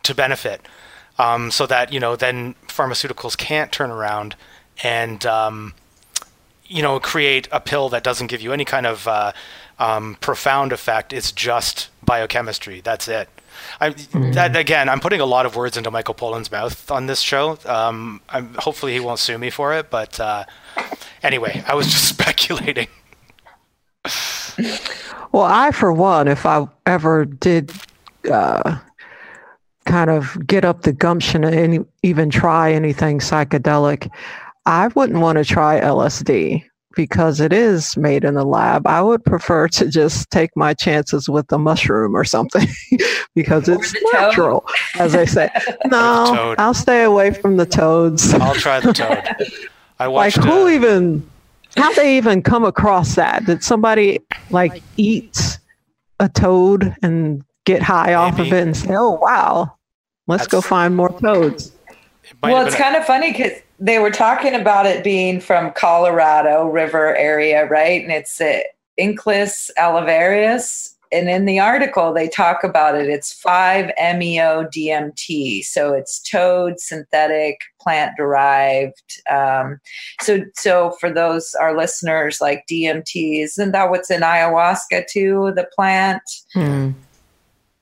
to 0.03 0.15
benefit 0.15 0.61
um, 1.19 1.51
so 1.51 1.65
that 1.65 1.91
you 1.91 1.99
know 1.99 2.15
then 2.15 2.55
pharmaceuticals 2.67 3.37
can't 3.37 3.71
turn 3.71 3.91
around 3.91 4.35
and 4.83 5.25
um, 5.25 5.73
you 6.65 6.81
know 6.81 6.99
create 6.99 7.47
a 7.51 7.59
pill 7.59 7.89
that 7.89 8.03
doesn't 8.03 8.27
give 8.27 8.41
you 8.41 8.53
any 8.53 8.65
kind 8.65 8.85
of 8.85 9.07
uh, 9.07 9.31
um, 9.79 10.17
profound 10.21 10.71
effect. 10.71 11.13
It's 11.13 11.31
just 11.31 11.89
biochemistry. 12.03 12.81
That's 12.81 13.07
it. 13.07 13.29
I, 13.81 13.89
that, 13.89 14.55
again, 14.55 14.87
I'm 14.87 14.99
putting 14.99 15.19
a 15.19 15.25
lot 15.25 15.45
of 15.45 15.55
words 15.55 15.77
into 15.77 15.89
Michael 15.89 16.13
Pollan's 16.13 16.51
mouth 16.51 16.91
on 16.91 17.07
this 17.07 17.21
show. 17.21 17.57
Um, 17.65 18.21
hopefully, 18.57 18.93
he 18.93 18.99
won't 18.99 19.19
sue 19.19 19.37
me 19.37 19.49
for 19.49 19.73
it. 19.73 19.89
But 19.89 20.19
uh, 20.19 20.45
anyway, 21.23 21.63
I 21.67 21.75
was 21.75 21.87
just 21.87 22.07
speculating. 22.09 22.87
well, 25.31 25.43
I, 25.43 25.71
for 25.71 25.91
one, 25.91 26.27
if 26.27 26.45
I 26.45 26.67
ever 26.85 27.25
did 27.25 27.71
uh, 28.31 28.77
kind 29.87 30.11
of 30.11 30.37
get 30.45 30.63
up 30.63 30.83
the 30.83 30.93
gumption 30.93 31.43
and 31.43 31.85
even 32.03 32.29
try 32.29 32.71
anything 32.71 33.19
psychedelic, 33.19 34.11
I 34.67 34.89
wouldn't 34.89 35.19
want 35.19 35.37
to 35.39 35.45
try 35.45 35.79
LSD 35.79 36.63
because 36.97 37.39
it 37.39 37.53
is 37.53 37.95
made 37.95 38.25
in 38.25 38.33
the 38.33 38.43
lab. 38.43 38.85
I 38.85 39.01
would 39.01 39.23
prefer 39.23 39.67
to 39.69 39.87
just 39.87 40.29
take 40.31 40.49
my 40.55 40.73
chances 40.73 41.29
with 41.29 41.47
the 41.47 41.59
mushroom 41.59 42.15
or 42.15 42.25
something 42.25 42.67
because 43.35 43.69
it's 43.69 43.95
natural, 44.11 44.67
as 44.99 45.15
I 45.15 45.25
say. 45.25 45.49
No, 45.85 46.55
I'll 46.57 46.73
stay 46.73 47.03
away 47.03 47.31
from 47.31 47.55
the 47.55 47.65
toads. 47.65 48.33
I'll 48.33 48.55
try 48.55 48.81
the 48.81 48.91
toad. 48.93 49.23
I 49.99 50.07
watched. 50.07 50.37
Like 50.37 50.45
who 50.45 50.65
uh, 50.65 50.69
even? 50.69 51.29
How 51.77 51.93
they 51.93 52.17
even 52.17 52.41
come 52.41 52.65
across 52.65 53.15
that? 53.15 53.45
Did 53.45 53.63
somebody 53.63 54.19
like 54.49 54.81
eat 54.97 55.59
a 56.19 56.27
toad 56.27 56.95
and 57.03 57.43
get 57.65 57.83
high 57.83 58.07
Maybe. 58.07 58.15
off 58.15 58.39
of 58.39 58.47
it 58.47 58.63
and 58.63 58.75
say, 58.75 58.95
"Oh 58.95 59.11
wow, 59.11 59.76
let's 60.27 60.43
That's, 60.43 60.51
go 60.51 60.61
find 60.61 60.95
more 60.95 61.09
toads"? 61.19 61.67
It 61.67 62.35
well, 62.43 62.65
it's 62.65 62.75
kind 62.75 62.95
of 62.95 63.05
funny 63.05 63.31
because 63.31 63.53
they 63.79 63.99
were 63.99 64.11
talking 64.11 64.53
about 64.53 64.85
it 64.85 65.03
being 65.03 65.39
from 65.39 65.71
Colorado 65.73 66.67
River 66.67 67.15
area, 67.15 67.65
right? 67.67 68.01
And 68.01 68.11
it's 68.11 68.41
uh, 68.41 68.61
Incilius 68.99 69.69
alvarius. 69.77 70.93
And 71.09 71.29
in 71.29 71.45
the 71.45 71.57
article, 71.59 72.13
they 72.13 72.27
talk 72.27 72.65
about 72.65 72.95
it. 72.95 73.07
It's 73.07 73.41
5-MeO 73.41 74.65
DMT. 74.65 75.63
So 75.63 75.93
it's 75.93 76.19
toad, 76.19 76.81
synthetic, 76.81 77.61
plant 77.79 78.17
derived. 78.17 79.21
Um, 79.31 79.79
so, 80.19 80.41
so 80.55 80.97
for 80.99 81.09
those 81.09 81.55
our 81.61 81.77
listeners, 81.77 82.41
like 82.41 82.65
DMT, 82.69 83.41
isn't 83.41 83.71
that 83.71 83.89
what's 83.89 84.11
in 84.11 84.21
ayahuasca 84.21 85.07
too? 85.07 85.53
The 85.55 85.69
plant. 85.73 86.23
Hmm 86.53 86.91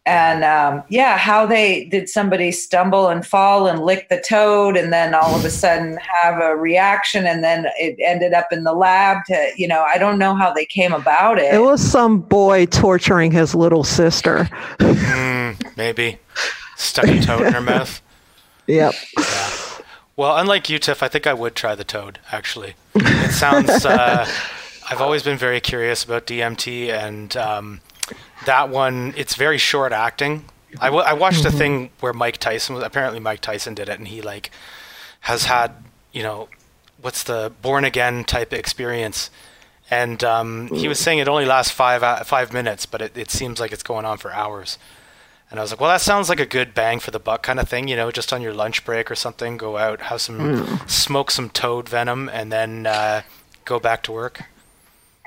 and 0.06 0.44
um, 0.44 0.84
yeah, 0.90 1.18
how 1.18 1.46
they 1.48 1.86
did 1.86 2.08
somebody 2.08 2.52
stumble 2.52 3.10
and 3.10 3.26
fall 3.26 3.68
and 3.68 3.84
lick 3.84 4.08
the 4.10 4.24
toad, 4.28 4.78
and 4.78 4.94
then 4.94 5.16
all 5.16 5.36
of 5.36 5.44
a 5.44 5.50
sudden 5.50 5.98
have 5.98 6.40
a 6.40 6.56
reaction, 6.56 7.26
and 7.26 7.44
then 7.44 7.66
it 7.80 7.98
ended 8.00 8.34
up 8.34 8.48
in 8.52 8.64
the 8.64 8.74
lab. 8.74 9.26
To 9.28 9.52
you 9.58 9.68
know, 9.68 9.82
I 9.84 9.98
don't 9.98 10.20
know 10.20 10.36
how 10.36 10.54
they 10.54 10.66
came 10.66 10.94
about 10.94 11.40
it. 11.40 11.54
It 11.54 11.62
was 11.62 11.82
some 11.82 12.20
boy 12.20 12.68
torturing 12.68 13.32
his 13.32 13.56
little 13.56 13.84
sister. 13.84 14.48
mm, 14.78 15.78
maybe 15.78 16.20
stuck 16.78 17.08
a 17.08 17.20
toad 17.20 17.48
in 17.48 17.54
her 17.54 17.62
mouth. 17.74 18.02
Yep. 18.68 18.94
Yeah. 19.18 19.52
Well, 20.18 20.38
unlike 20.38 20.70
you, 20.70 20.80
Tiff, 20.80 21.04
I 21.04 21.08
think 21.08 21.28
I 21.28 21.34
would 21.34 21.56
try 21.56 21.76
the 21.76 21.84
toad. 21.84 22.20
Actually, 22.32 22.76
it 22.94 23.32
sounds. 23.34 23.86
Uh, 23.86 24.28
I've 24.90 25.02
always 25.02 25.24
been 25.24 25.38
very 25.38 25.60
curious 25.60 26.04
about 26.04 26.28
DMT 26.28 26.90
and. 26.90 27.36
Um, 27.36 27.82
that 28.46 28.70
one, 28.70 29.14
it's 29.18 29.36
very 29.36 29.58
short 29.58 29.92
acting. 29.92 30.46
I, 30.80 30.88
w- 30.88 31.04
I 31.04 31.14
watched 31.14 31.44
mm-hmm. 31.44 31.56
a 31.56 31.60
thing 31.60 31.90
where 32.00 32.14
Mike 32.14 32.38
Tyson 32.38 32.76
was 32.76 32.84
apparently 32.84 33.20
Mike 33.20 33.42
Tyson 33.42 33.74
did 33.76 33.90
it, 33.90 33.98
and 33.98 34.08
he 34.08 34.22
like 34.22 34.52
has 35.22 35.46
had 35.46 35.72
you 36.12 36.24
know 36.24 36.50
what's 37.02 37.24
the 37.24 37.52
born 37.62 37.86
again 37.86 38.24
type 38.24 38.54
experience, 38.54 39.30
and 39.90 40.24
um, 40.24 40.68
he 40.68 40.88
was 40.88 41.00
saying 41.00 41.20
it 41.20 41.28
only 41.28 41.46
lasts 41.46 41.72
five 41.72 42.04
uh, 42.04 42.24
five 42.24 42.52
minutes, 42.54 42.86
but 42.86 43.02
it, 43.02 43.18
it 43.18 43.32
seems 43.32 43.60
like 43.60 43.72
it's 43.72 43.84
going 43.84 44.06
on 44.06 44.18
for 44.18 44.34
hours. 44.34 44.78
And 45.52 45.60
I 45.60 45.64
was 45.64 45.72
like, 45.72 45.80
well, 45.80 45.92
that 45.92 46.02
sounds 46.02 46.28
like 46.28 46.40
a 46.40 46.46
good 46.46 46.74
bang 46.74 47.00
for 47.00 47.12
the 47.12 47.20
buck 47.20 47.44
kind 47.44 47.60
of 47.60 47.70
thing, 47.70 47.88
you 47.88 47.96
know, 47.96 48.10
just 48.10 48.34
on 48.34 48.42
your 48.42 48.54
lunch 48.54 48.84
break 48.84 49.12
or 49.12 49.16
something, 49.16 49.58
go 49.58 49.78
out, 49.78 50.02
have 50.02 50.20
some, 50.20 50.40
mm. 50.40 50.90
smoke 50.90 51.30
some 51.30 51.52
toad 51.52 51.88
venom, 51.88 52.30
and 52.30 52.52
then 52.52 52.88
uh, 52.88 53.22
go 53.64 53.80
back 53.80 54.02
to 54.04 54.12
work. 54.12 54.42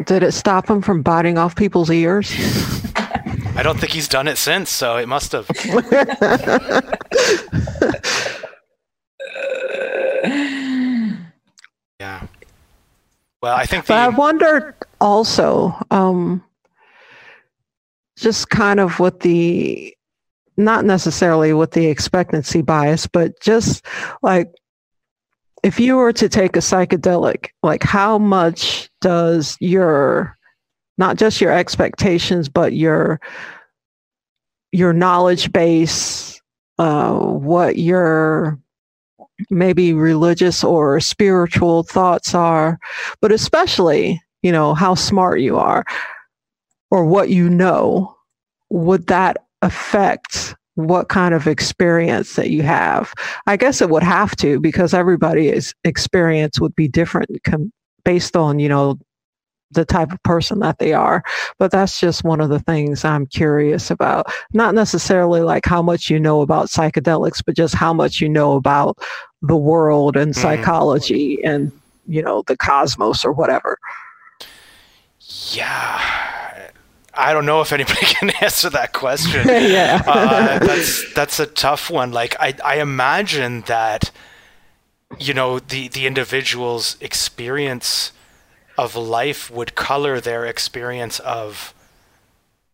Did 0.05 0.25
it 0.25 0.33
stop 0.33 0.69
him 0.69 0.83
from 0.83 1.03
biting 1.03 1.39
off 1.39 1.55
people's 1.55 1.89
ears? 1.89 2.31
I 3.59 3.64
don't 3.64 3.80
think 3.80 3.92
he's 3.92 4.06
done 4.06 4.28
it 4.28 4.38
since, 4.38 4.70
so 4.70 4.98
it 4.98 5.09
must 5.09 5.32
have. 5.32 5.48
yeah. 11.98 12.24
Well, 13.42 13.56
I 13.56 13.66
think. 13.66 13.86
The, 13.86 13.94
but 13.94 13.98
I 13.98 14.11
wondered 14.11 14.76
also, 15.00 15.74
um, 15.90 16.44
just 18.16 18.48
kind 18.48 18.78
of 18.78 19.00
with 19.00 19.18
the, 19.20 19.92
not 20.56 20.84
necessarily 20.84 21.52
with 21.52 21.72
the 21.72 21.86
expectancy 21.86 22.62
bias, 22.62 23.09
but 23.09 23.40
just 23.40 23.84
like 24.22 24.52
if 25.64 25.80
you 25.80 25.96
were 25.96 26.12
to 26.12 26.28
take 26.28 26.54
a 26.54 26.61
psychedelic, 26.61 27.48
like 27.64 27.82
how 27.82 28.18
much 28.18 28.88
does 29.00 29.56
your 29.59 30.38
not 30.99 31.16
just 31.16 31.40
your 31.40 31.53
expectations, 31.53 32.49
but 32.49 32.72
your 32.72 33.20
your 34.72 34.92
knowledge 34.92 35.51
base, 35.53 36.40
uh, 36.78 37.14
what 37.14 37.78
your 37.78 38.59
maybe 39.51 39.92
religious 39.92 40.64
or 40.64 41.01
spiritual 41.01 41.84
thoughts 41.84 42.34
are, 42.34 42.78
but 43.20 43.32
especially, 43.32 44.20
you 44.42 44.53
know, 44.53 44.74
how 44.74 44.94
smart 44.94 45.40
you 45.40 45.57
are 45.57 45.84
or 46.90 47.05
what 47.05 47.30
you 47.30 47.49
know, 47.49 48.14
would 48.70 49.07
that 49.07 49.36
affect 49.62 50.55
what 50.74 51.09
kind 51.09 51.34
of 51.34 51.46
experience 51.46 52.36
that 52.36 52.51
you 52.51 52.62
have? 52.62 53.12
I 53.46 53.57
guess 53.57 53.80
it 53.80 53.90
would 53.90 54.03
have 54.03 54.36
to 54.36 54.61
because 54.61 54.94
everybody's 54.94 55.74
experience 55.84 56.61
would 56.61 56.74
be 56.74 56.88
different 56.88 57.30
com- 57.44 57.72
based 58.05 58.36
on, 58.36 58.59
you 58.59 58.68
know, 58.68 58.99
the 59.71 59.85
type 59.85 60.12
of 60.12 60.23
person 60.23 60.61
that 60.61 60.79
they 60.79 60.93
are. 60.93 61.23
But 61.59 61.71
that's 61.71 62.01
just 62.01 62.25
one 62.25 62.41
of 62.41 62.49
the 62.49 62.61
things 62.61 63.05
I'm 63.05 63.27
curious 63.27 63.91
about. 63.91 64.33
Not 64.53 64.75
necessarily 64.75 65.41
like 65.41 65.66
how 65.66 65.83
much 65.83 66.11
you 66.11 66.19
know 66.19 66.41
about 66.41 66.69
psychedelics, 66.69 67.43
but 67.45 67.57
just 67.57 67.75
how 67.75 67.93
much 67.93 68.21
you 68.21 68.29
know 68.29 68.55
about 68.55 68.99
the 69.43 69.57
world 69.57 70.16
and 70.16 70.33
mm-hmm. 70.33 70.41
psychology 70.41 71.39
mm. 71.39 71.49
and, 71.49 71.73
you 72.07 72.23
know, 72.23 72.43
the 72.47 72.57
cosmos 72.57 73.25
or 73.25 73.33
whatever. 73.33 73.79
Yeah. 75.51 76.71
I 77.14 77.33
don't 77.33 77.47
know 77.47 77.61
if 77.61 77.73
anybody 77.73 78.01
can 78.07 78.31
answer 78.41 78.71
that 78.71 78.93
question. 78.93 79.49
yeah. 79.49 80.03
uh, 80.07 80.59
that's 80.61 81.12
that's 81.14 81.41
a 81.41 81.47
tough 81.47 81.91
one. 81.91 82.12
Like 82.12 82.37
I, 82.41 82.55
I 82.64 82.81
imagine 82.81 83.62
that 83.62 84.11
you 85.19 85.35
know 85.35 85.59
the 85.59 85.89
the 85.89 86.07
individual's 86.07 86.97
experience 87.01 88.12
of 88.79 88.95
life 88.97 89.51
would 89.51 89.74
color 89.74 90.20
their 90.20 90.47
experience 90.47 91.18
of 91.18 91.74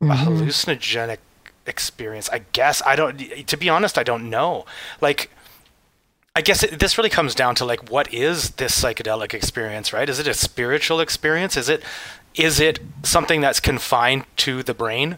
mm-hmm. 0.00 0.12
a 0.12 0.14
hallucinogenic 0.14 1.18
experience. 1.66 2.28
I 2.28 2.42
guess 2.52 2.82
I 2.86 2.94
don't. 2.94 3.18
To 3.46 3.56
be 3.56 3.68
honest, 3.70 3.96
I 3.96 4.02
don't 4.02 4.28
know. 4.28 4.66
Like, 5.00 5.30
I 6.36 6.42
guess 6.42 6.62
it, 6.62 6.78
this 6.78 6.98
really 6.98 7.10
comes 7.10 7.34
down 7.34 7.54
to 7.56 7.64
like, 7.64 7.90
what 7.90 8.12
is 8.12 8.50
this 8.50 8.80
psychedelic 8.80 9.32
experience? 9.32 9.92
Right? 9.92 10.08
Is 10.08 10.20
it 10.20 10.28
a 10.28 10.34
spiritual 10.34 11.00
experience? 11.00 11.56
Is 11.56 11.70
it 11.70 11.82
is 12.34 12.60
it 12.60 12.80
something 13.02 13.40
that's 13.40 13.60
confined 13.60 14.24
to 14.36 14.62
the 14.62 14.74
brain? 14.74 15.16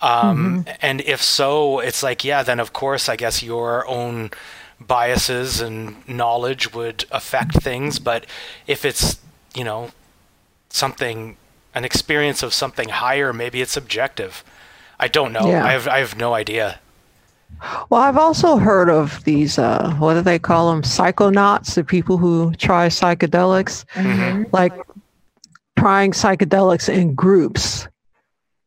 Um, 0.00 0.64
mm-hmm. 0.64 0.76
And 0.80 1.00
if 1.00 1.22
so, 1.22 1.80
it's 1.80 2.02
like, 2.02 2.24
yeah, 2.24 2.42
then 2.42 2.60
of 2.60 2.72
course, 2.72 3.08
I 3.08 3.16
guess 3.16 3.42
your 3.42 3.86
own 3.88 4.30
biases 4.80 5.60
and 5.60 6.06
knowledge 6.08 6.72
would 6.74 7.06
affect 7.10 7.62
things. 7.62 7.98
But 7.98 8.26
if 8.66 8.84
it's, 8.84 9.20
you 9.54 9.64
know, 9.64 9.90
something, 10.72 11.36
an 11.74 11.84
experience 11.84 12.42
of 12.42 12.52
something 12.52 12.88
higher. 12.88 13.32
Maybe 13.32 13.60
it's 13.60 13.72
subjective. 13.72 14.44
I 14.98 15.08
don't 15.08 15.32
know. 15.32 15.48
Yeah. 15.48 15.64
I 15.64 15.72
have 15.72 15.88
I 15.88 15.98
have 15.98 16.16
no 16.16 16.34
idea. 16.34 16.80
Well, 17.90 18.00
I've 18.00 18.16
also 18.16 18.56
heard 18.56 18.88
of 18.88 19.22
these. 19.24 19.58
Uh, 19.58 19.94
what 19.98 20.14
do 20.14 20.22
they 20.22 20.38
call 20.38 20.70
them? 20.70 20.82
Psychonauts, 20.82 21.74
the 21.74 21.84
people 21.84 22.16
who 22.16 22.54
try 22.54 22.88
psychedelics, 22.88 23.84
mm-hmm. 23.94 24.44
like 24.52 24.72
trying 25.78 26.12
psychedelics 26.12 26.88
in 26.88 27.14
groups 27.14 27.88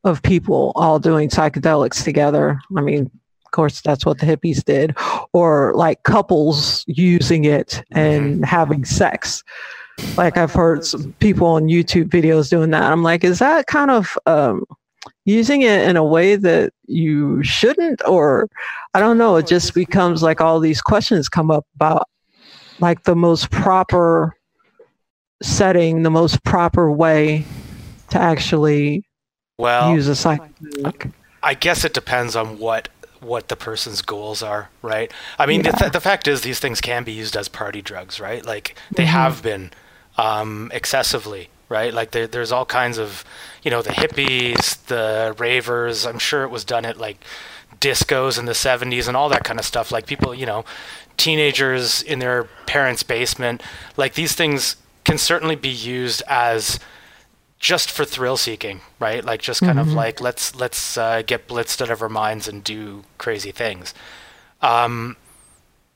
of 0.03 0.21
people 0.21 0.71
all 0.75 0.99
doing 0.99 1.29
psychedelics 1.29 2.03
together. 2.03 2.59
I 2.77 2.81
mean, 2.81 3.09
of 3.45 3.51
course, 3.51 3.81
that's 3.81 4.05
what 4.05 4.19
the 4.19 4.25
hippies 4.25 4.63
did, 4.63 4.95
or 5.33 5.73
like 5.75 6.03
couples 6.03 6.83
using 6.87 7.45
it 7.45 7.83
and 7.91 8.35
mm-hmm. 8.35 8.43
having 8.43 8.85
sex. 8.85 9.43
Like 10.17 10.37
I've 10.37 10.53
heard 10.53 10.85
some 10.85 11.13
people 11.13 11.47
on 11.47 11.63
YouTube 11.63 12.09
videos 12.09 12.49
doing 12.49 12.71
that. 12.71 12.83
I'm 12.83 13.03
like, 13.03 13.23
is 13.23 13.39
that 13.39 13.67
kind 13.67 13.91
of 13.91 14.17
um, 14.25 14.65
using 15.25 15.61
it 15.61 15.87
in 15.87 15.97
a 15.97 16.03
way 16.03 16.35
that 16.35 16.73
you 16.87 17.43
shouldn't? 17.43 18.01
Or 18.07 18.47
I 18.93 18.99
don't 18.99 19.17
know. 19.17 19.35
It 19.37 19.47
just 19.47 19.73
becomes 19.73 20.21
like 20.21 20.41
all 20.41 20.59
these 20.59 20.81
questions 20.81 21.29
come 21.29 21.51
up 21.51 21.65
about 21.75 22.07
like 22.79 23.03
the 23.03 23.15
most 23.15 23.51
proper 23.51 24.35
setting, 25.41 26.03
the 26.03 26.11
most 26.11 26.43
proper 26.43 26.91
way 26.91 27.45
to 28.09 28.19
actually 28.19 29.05
well 29.57 29.93
use 29.93 30.07
a 30.07 30.11
psychedelic. 30.11 31.11
I 31.41 31.53
guess 31.53 31.85
it 31.85 31.93
depends 31.93 32.35
on 32.35 32.57
what 32.57 32.89
what 33.21 33.47
the 33.47 33.55
person's 33.55 34.01
goals 34.01 34.43
are, 34.43 34.69
right? 34.81 35.11
I 35.39 35.45
mean, 35.45 35.63
yeah. 35.63 35.71
the, 35.71 35.77
th- 35.77 35.91
the, 35.93 36.01
fact 36.01 36.27
is, 36.27 36.41
these 36.41 36.59
things 36.59 36.79
can 36.79 37.03
be 37.03 37.11
used 37.11 37.35
as 37.35 37.47
party 37.47 37.81
drugs, 37.81 38.19
right? 38.19 38.45
Like 38.45 38.75
they 38.95 39.03
mm-hmm. 39.03 39.11
have 39.11 39.41
been 39.41 39.71
um, 40.17 40.71
excessively, 40.73 41.49
right? 41.69 41.93
Like 41.93 42.11
there, 42.11 42.27
there's 42.27 42.51
all 42.51 42.65
kinds 42.65 42.97
of, 42.97 43.23
you 43.63 43.71
know, 43.71 43.81
the 43.81 43.91
hippies, 43.91 44.83
the 44.85 45.35
ravers. 45.37 46.05
I'm 46.05 46.19
sure 46.19 46.43
it 46.43 46.49
was 46.49 46.63
done 46.63 46.85
at 46.85 46.97
like 46.97 47.23
discos 47.79 48.39
in 48.39 48.45
the 48.45 48.53
70s 48.53 49.07
and 49.07 49.17
all 49.17 49.29
that 49.29 49.43
kind 49.43 49.59
of 49.59 49.65
stuff. 49.65 49.91
Like 49.91 50.07
people, 50.07 50.33
you 50.33 50.45
know, 50.45 50.65
teenagers 51.17 52.01
in 52.01 52.19
their 52.19 52.45
parents' 52.65 53.03
basement. 53.03 53.61
Like 53.97 54.13
these 54.13 54.33
things 54.33 54.75
can 55.03 55.17
certainly 55.17 55.55
be 55.55 55.69
used 55.69 56.23
as 56.27 56.79
just 57.59 57.89
for 57.89 58.05
thrill 58.05 58.37
seeking, 58.37 58.81
right? 58.99 59.23
Like 59.23 59.41
just 59.41 59.61
kind 59.61 59.79
mm-hmm. 59.79 59.89
of 59.89 59.95
like 59.95 60.21
let's 60.21 60.55
let's 60.55 60.97
uh, 60.97 61.21
get 61.25 61.47
blitzed 61.47 61.81
out 61.81 61.89
of 61.89 62.01
our 62.01 62.09
minds 62.09 62.47
and 62.47 62.63
do 62.63 63.03
crazy 63.17 63.51
things. 63.51 63.93
Um, 64.61 65.15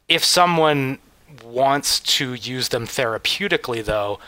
if 0.07 0.23
someone 0.23 0.99
wants 1.43 1.99
to 1.99 2.33
use 2.33 2.69
them 2.69 2.85
therapeutically, 2.87 3.83
though, 3.83 4.19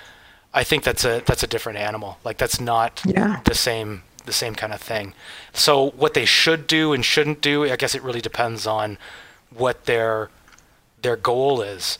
I 0.53 0.63
think 0.63 0.83
that's 0.83 1.05
a 1.05 1.21
that's 1.25 1.43
a 1.43 1.47
different 1.47 1.79
animal. 1.79 2.17
Like 2.23 2.37
that's 2.37 2.59
not 2.59 3.01
yeah. 3.05 3.41
the 3.45 3.55
same 3.55 4.03
the 4.25 4.33
same 4.33 4.55
kind 4.55 4.73
of 4.73 4.81
thing. 4.81 5.13
So 5.53 5.91
what 5.91 6.13
they 6.13 6.25
should 6.25 6.67
do 6.67 6.93
and 6.93 7.03
shouldn't 7.03 7.41
do, 7.41 7.65
I 7.65 7.75
guess 7.75 7.95
it 7.95 8.03
really 8.03 8.21
depends 8.21 8.67
on 8.67 8.97
what 9.49 9.85
their 9.85 10.29
their 11.01 11.15
goal 11.15 11.61
is. 11.61 11.97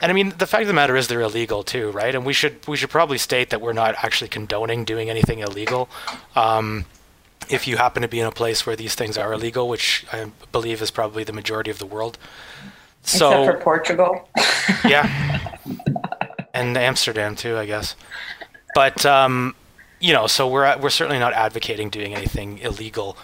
And 0.00 0.10
I 0.10 0.14
mean, 0.14 0.34
the 0.38 0.46
fact 0.46 0.62
of 0.62 0.68
the 0.68 0.74
matter 0.74 0.96
is 0.96 1.08
they're 1.08 1.20
illegal 1.20 1.62
too, 1.62 1.90
right? 1.90 2.14
And 2.14 2.26
we 2.26 2.32
should 2.32 2.66
we 2.66 2.76
should 2.76 2.90
probably 2.90 3.18
state 3.18 3.50
that 3.50 3.60
we're 3.60 3.72
not 3.72 3.94
actually 4.02 4.28
condoning 4.28 4.84
doing 4.84 5.08
anything 5.08 5.38
illegal. 5.38 5.88
Um, 6.34 6.86
if 7.48 7.68
you 7.68 7.76
happen 7.76 8.02
to 8.02 8.08
be 8.08 8.20
in 8.20 8.26
a 8.26 8.32
place 8.32 8.66
where 8.66 8.74
these 8.74 8.94
things 8.94 9.18
are 9.18 9.32
illegal, 9.32 9.68
which 9.68 10.06
I 10.12 10.30
believe 10.50 10.82
is 10.82 10.90
probably 10.90 11.24
the 11.24 11.32
majority 11.32 11.70
of 11.70 11.78
the 11.78 11.86
world. 11.86 12.18
So, 13.04 13.42
Except 13.42 13.58
for 13.58 13.62
Portugal. 13.62 14.28
yeah. 14.84 15.56
And 16.52 16.76
Amsterdam 16.76 17.36
too, 17.36 17.56
I 17.56 17.66
guess. 17.66 17.96
But 18.74 19.04
um, 19.06 19.54
you 20.00 20.12
know, 20.12 20.26
so 20.26 20.48
we're 20.48 20.76
we're 20.78 20.90
certainly 20.90 21.18
not 21.18 21.32
advocating 21.32 21.90
doing 21.90 22.14
anything 22.14 22.58
illegal. 22.58 23.16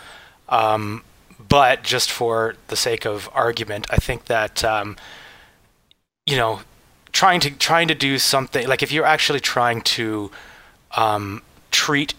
Um, 0.49 1.03
but 1.49 1.83
just 1.83 2.11
for 2.11 2.55
the 2.69 2.77
sake 2.77 3.05
of 3.05 3.29
argument, 3.33 3.87
I 3.91 3.97
think 3.97 4.27
that 4.27 4.63
um, 4.65 4.97
you 6.27 6.37
know, 6.37 6.61
trying 7.13 7.41
to 7.41 7.51
trying 7.51 7.89
to 7.89 7.95
do 7.95 8.19
something 8.19 8.69
like 8.69 8.83
if 8.83 8.93
you're 8.93 9.07
actually 9.07 9.41
trying 9.41 9.81
to 9.83 10.31
um, 10.97 11.43
treat 11.71 12.15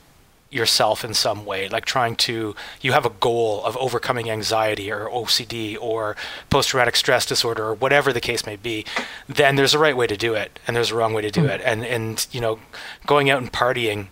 yourself 0.52 1.06
in 1.06 1.14
some 1.14 1.46
way, 1.46 1.70
like 1.70 1.86
trying 1.86 2.16
to 2.16 2.56
you 2.82 2.92
have 2.92 3.06
a 3.06 3.10
goal 3.10 3.64
of 3.64 3.78
overcoming 3.78 4.30
anxiety 4.30 4.92
or 4.92 5.10
OCD 5.10 5.78
or 5.80 6.16
post 6.50 6.70
traumatic 6.70 6.96
stress 6.96 7.26
disorder 7.26 7.66
or 7.66 7.74
whatever 7.74 8.12
the 8.12 8.22
case 8.22 8.46
may 8.46 8.58
be, 8.58 8.86
then 9.28 9.56
there's 9.56 9.74
a 9.74 9.80
right 9.80 9.96
way 9.96 10.08
to 10.08 10.18
do 10.18 10.34
it 10.34 10.60
and 10.68 10.76
there's 10.76 10.92
a 10.92 10.96
wrong 10.96 11.14
way 11.14 11.22
to 11.22 11.32
do 11.32 11.44
mm. 11.44 11.50
it. 11.50 11.62
And 11.64 11.86
and 11.86 12.28
you 12.32 12.42
know, 12.42 12.60
going 13.06 13.30
out 13.30 13.42
and 13.42 13.52
partying 13.52 14.08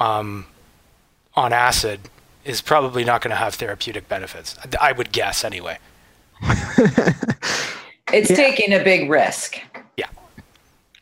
um, 0.00 0.46
on 1.34 1.52
acid 1.52 2.00
is 2.44 2.60
probably 2.60 3.04
not 3.04 3.20
going 3.20 3.30
to 3.30 3.36
have 3.36 3.54
therapeutic 3.54 4.08
benefits. 4.08 4.56
I 4.80 4.92
would 4.92 5.12
guess 5.12 5.44
anyway. 5.44 5.78
it's 8.12 8.30
yeah. 8.30 8.36
taking 8.36 8.72
a 8.72 8.82
big 8.82 9.10
risk. 9.10 9.60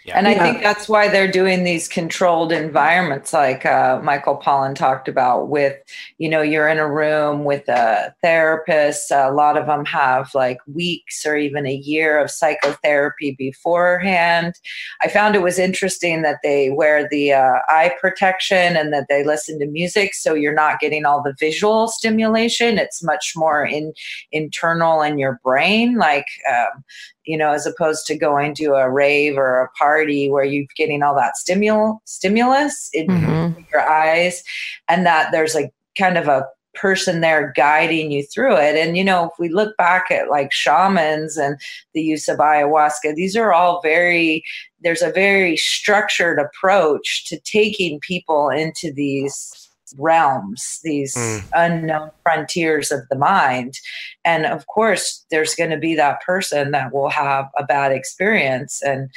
Yeah. 0.07 0.19
And 0.19 0.29
I 0.29 0.33
yeah. 0.33 0.43
think 0.43 0.63
that's 0.63 0.89
why 0.89 1.09
they're 1.09 1.31
doing 1.31 1.65
these 1.65 1.89
controlled 1.89 2.53
environments, 2.53 3.33
like 3.33 3.67
uh, 3.67 4.01
Michael 4.05 4.41
Pollan 4.41 4.77
talked 4.77 5.09
about. 5.09 5.49
With 5.49 5.77
you 6.19 6.29
know, 6.29 6.43
you're 6.43 6.69
in 6.69 6.79
a 6.79 6.89
room 6.89 7.45
with 7.45 7.69
a 7.69 8.15
therapist. 8.23 9.11
A 9.11 9.33
lot 9.33 9.59
of 9.59 9.67
them 9.67 9.85
have 9.85 10.33
like 10.33 10.59
weeks 10.73 11.27
or 11.27 11.37
even 11.37 11.67
a 11.67 11.75
year 11.75 12.21
of 12.21 12.31
psychotherapy 12.31 13.35
beforehand. 13.37 14.55
I 15.03 15.09
found 15.09 15.35
it 15.35 15.43
was 15.43 15.59
interesting 15.59 16.23
that 16.23 16.39
they 16.45 16.71
wear 16.71 17.09
the 17.09 17.33
uh, 17.33 17.59
eye 17.69 17.93
protection 18.01 18.77
and 18.77 18.93
that 18.93 19.07
they 19.09 19.25
listen 19.25 19.59
to 19.59 19.67
music, 19.67 20.15
so 20.15 20.35
you're 20.35 20.55
not 20.55 20.79
getting 20.79 21.05
all 21.05 21.21
the 21.21 21.35
visual 21.41 21.89
stimulation. 21.89 22.79
It's 22.79 23.03
much 23.03 23.33
more 23.35 23.67
in 23.67 23.93
internal 24.31 25.03
in 25.03 25.19
your 25.19 25.41
brain, 25.43 25.97
like. 25.97 26.27
Um, 26.49 26.85
you 27.27 27.37
know, 27.37 27.53
as 27.53 27.67
opposed 27.67 28.07
to 28.07 28.17
going 28.17 28.55
to 28.55 28.75
a 28.75 28.91
rave 28.91 29.37
or 29.37 29.61
a 29.61 29.71
party 29.79 30.31
where 30.31 30.45
you're 30.45 30.67
getting 30.77 31.03
all 31.03 31.15
that 31.15 31.35
stimul 31.41 31.99
stimulus 32.05 32.91
in 32.93 33.07
mm-hmm. 33.07 33.61
your 33.73 33.89
eyes, 33.89 34.43
and 34.89 35.05
that 35.07 35.33
there's 35.33 35.55
like 35.55 35.73
kind 35.99 36.17
of 36.17 36.29
a 36.29 36.47
person 36.77 37.21
there 37.21 37.53
guiding 37.57 38.11
you 38.11 38.23
through 38.23 38.55
it. 38.57 38.77
And 38.77 38.97
you 38.97 39.05
know, 39.05 39.25
if 39.25 39.33
we 39.39 39.49
look 39.49 39.77
back 39.77 40.11
at 40.11 40.29
like 40.29 40.53
shamans 40.53 41.37
and 41.37 41.59
the 41.95 42.03
use 42.03 42.29
of 42.29 42.39
ayahuasca, 42.39 43.15
these 43.15 43.37
are 43.37 43.53
all 43.53 43.81
very 43.83 44.45
there's 44.83 45.03
a 45.03 45.11
very 45.11 45.57
structured 45.57 46.39
approach 46.39 47.25
to 47.27 47.41
taking 47.41 47.99
people 48.01 48.51
into 48.51 48.93
these 48.93 49.66
realms, 49.99 50.81
these 50.83 51.15
mm. 51.15 51.43
unknown 51.55 52.11
frontiers 52.23 52.91
of 52.91 53.01
the 53.09 53.17
mind. 53.17 53.79
And 54.25 54.47
of 54.47 54.67
course, 54.67 55.25
there's 55.31 55.55
going 55.55 55.71
to 55.71 55.79
be 55.79 55.95
that 55.95 56.23
person 56.23 56.71
that 56.73 56.93
will 56.93 57.11
have 57.11 57.47
a 57.59 57.65
bad 57.65 57.93
experience. 57.93 58.83
And, 58.83 59.11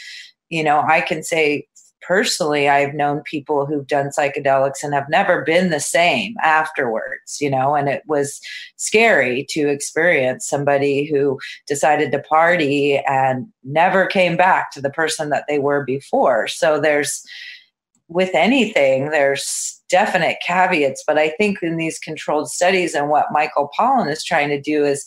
you 0.49 0.63
know, 0.63 0.81
I 0.81 1.01
can 1.01 1.23
say 1.23 1.67
personally, 2.01 2.67
I've 2.67 2.95
known 2.95 3.21
people 3.21 3.65
who've 3.65 3.85
done 3.85 4.09
psychedelics 4.09 4.81
and 4.81 4.93
have 4.93 5.09
never 5.09 5.43
been 5.43 5.69
the 5.69 5.79
same 5.79 6.33
afterwards, 6.41 7.39
you 7.39 7.49
know, 7.49 7.75
and 7.75 7.87
it 7.87 8.01
was 8.07 8.39
scary 8.77 9.45
to 9.49 9.67
experience 9.67 10.47
somebody 10.47 11.05
who 11.05 11.37
decided 11.67 12.11
to 12.11 12.19
party 12.19 12.97
and 13.07 13.47
never 13.63 14.07
came 14.07 14.37
back 14.37 14.71
to 14.71 14.81
the 14.81 14.89
person 14.89 15.29
that 15.29 15.45
they 15.47 15.59
were 15.59 15.83
before. 15.83 16.47
So 16.47 16.79
there's, 16.79 17.23
with 18.07 18.31
anything, 18.33 19.11
there's 19.11 19.78
definite 19.89 20.37
caveats, 20.45 21.03
but 21.05 21.17
I 21.17 21.29
think 21.29 21.61
in 21.61 21.77
these 21.77 21.99
controlled 21.99 22.49
studies 22.49 22.93
and 22.93 23.09
what 23.09 23.31
Michael 23.31 23.69
Pollan 23.77 24.11
is 24.11 24.23
trying 24.23 24.49
to 24.49 24.61
do 24.61 24.85
is 24.85 25.05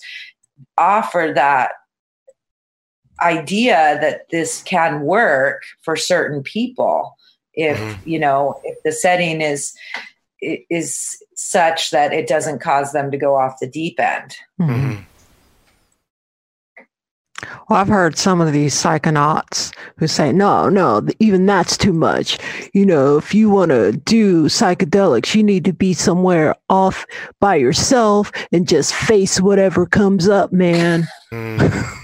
offer 0.76 1.33
that 1.35 1.72
idea 3.20 3.99
that 4.01 4.28
this 4.30 4.62
can 4.62 5.03
work 5.03 5.62
for 5.83 5.97
certain 5.97 6.43
people 6.43 7.16
if 7.55 7.78
mm-hmm. 7.78 8.09
you 8.09 8.18
know 8.18 8.61
if 8.64 8.78
the 8.83 8.93
setting 8.93 9.41
is 9.41 9.74
is 10.41 11.22
such 11.37 11.91
that 11.91 12.12
it 12.12 12.26
doesn't 12.26 12.61
cause 12.61 12.93
them 12.93 13.11
to 13.11 13.16
go 13.16 13.37
off 13.37 13.61
the 13.61 13.66
deep 13.66 14.01
end. 14.01 14.37
Mm-hmm. 14.61 15.03
Well, 17.68 17.80
I've 17.80 17.88
heard 17.88 18.16
some 18.16 18.40
of 18.40 18.53
these 18.53 18.74
psychonauts 18.74 19.74
who 19.97 20.07
say, 20.07 20.32
no, 20.32 20.68
no, 20.68 21.07
even 21.18 21.47
that's 21.47 21.76
too 21.76 21.93
much. 21.93 22.38
You 22.72 22.86
know, 22.86 23.16
if 23.16 23.34
you 23.34 23.51
want 23.51 23.70
to 23.70 23.93
do 23.93 24.45
psychedelics, 24.45 25.34
you 25.34 25.43
need 25.43 25.64
to 25.64 25.72
be 25.72 25.93
somewhere 25.93 26.55
off 26.68 27.07
by 27.40 27.57
yourself 27.57 28.30
and 28.53 28.68
just 28.68 28.95
face 28.95 29.40
whatever 29.40 29.86
comes 29.86 30.28
up, 30.28 30.53
man. 30.53 31.07
Mm. 31.32 31.99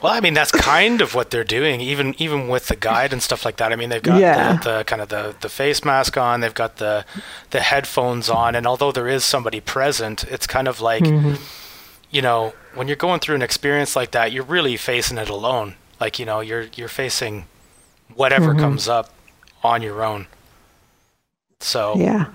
Well, 0.00 0.12
I 0.12 0.20
mean 0.20 0.34
that's 0.34 0.52
kind 0.52 1.00
of 1.00 1.14
what 1.14 1.30
they're 1.30 1.44
doing, 1.44 1.80
even 1.80 2.14
even 2.18 2.48
with 2.48 2.68
the 2.68 2.76
guide 2.76 3.12
and 3.12 3.22
stuff 3.22 3.44
like 3.44 3.56
that. 3.56 3.72
I 3.72 3.76
mean 3.76 3.90
they've 3.90 4.02
got 4.02 4.20
yeah. 4.20 4.56
the, 4.58 4.78
the, 4.78 4.84
kind 4.84 5.02
of 5.02 5.08
the, 5.08 5.34
the 5.40 5.48
face 5.48 5.84
mask 5.84 6.16
on, 6.16 6.40
they've 6.40 6.54
got 6.54 6.76
the 6.76 7.04
the 7.50 7.60
headphones 7.60 8.30
on, 8.30 8.54
and 8.54 8.66
although 8.66 8.92
there 8.92 9.08
is 9.08 9.24
somebody 9.24 9.60
present, 9.60 10.24
it's 10.24 10.46
kind 10.46 10.68
of 10.68 10.80
like 10.80 11.02
mm-hmm 11.02 11.34
you 12.14 12.22
know, 12.22 12.54
when 12.74 12.88
you're 12.88 12.96
going 12.96 13.20
through 13.20 13.36
an 13.36 13.42
experience 13.42 13.96
like 13.96 14.12
that, 14.12 14.32
you're 14.32 14.44
really 14.44 14.76
facing 14.76 15.18
it 15.18 15.28
alone. 15.28 15.74
Like, 16.00 16.18
you 16.18 16.26
know, 16.26 16.40
you're 16.40 16.66
you're 16.76 16.88
facing 16.88 17.46
whatever 18.14 18.50
mm-hmm. 18.50 18.60
comes 18.60 18.88
up 18.88 19.10
on 19.62 19.82
your 19.82 20.02
own. 20.04 20.26
So 21.60 21.94
Yeah. 21.96 22.26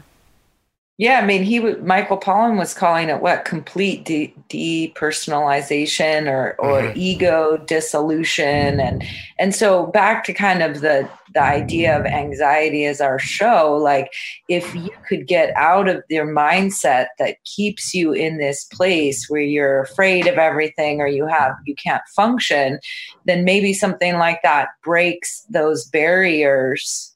Yeah, 1.00 1.22
I 1.22 1.26
mean, 1.26 1.44
he 1.44 1.62
would. 1.62 1.86
Michael 1.86 2.20
Pollan 2.20 2.58
was 2.58 2.74
calling 2.74 3.08
it 3.08 3.22
what 3.22 3.46
complete 3.46 4.04
de- 4.04 4.34
depersonalization 4.50 6.28
or 6.28 6.58
or 6.60 6.82
mm-hmm. 6.82 7.00
ego 7.00 7.56
dissolution, 7.56 8.82
and 8.82 9.06
and 9.40 9.56
so 9.56 9.86
back 9.86 10.26
to 10.26 10.34
kind 10.34 10.62
of 10.62 10.82
the 10.82 11.10
the 11.34 11.42
idea 11.42 11.98
of 11.98 12.06
anxiety 12.06 12.84
as 12.84 13.00
our 13.00 13.18
show. 13.18 13.78
Like, 13.82 14.12
if 14.50 14.76
you 14.76 14.90
could 15.08 15.26
get 15.26 15.56
out 15.56 15.88
of 15.88 16.04
your 16.10 16.28
mindset 16.28 17.06
that 17.18 17.38
keeps 17.46 17.94
you 17.94 18.12
in 18.12 18.38
this 18.38 18.66
place 18.66 19.30
where 19.30 19.40
you're 19.40 19.80
afraid 19.80 20.28
of 20.28 20.38
everything 20.38 21.00
or 21.00 21.08
you 21.08 21.26
have 21.28 21.54
you 21.66 21.76
can't 21.76 22.04
function, 22.14 22.78
then 23.24 23.46
maybe 23.46 23.74
something 23.74 24.18
like 24.18 24.42
that 24.44 24.68
breaks 24.84 25.46
those 25.50 25.86
barriers. 25.86 27.16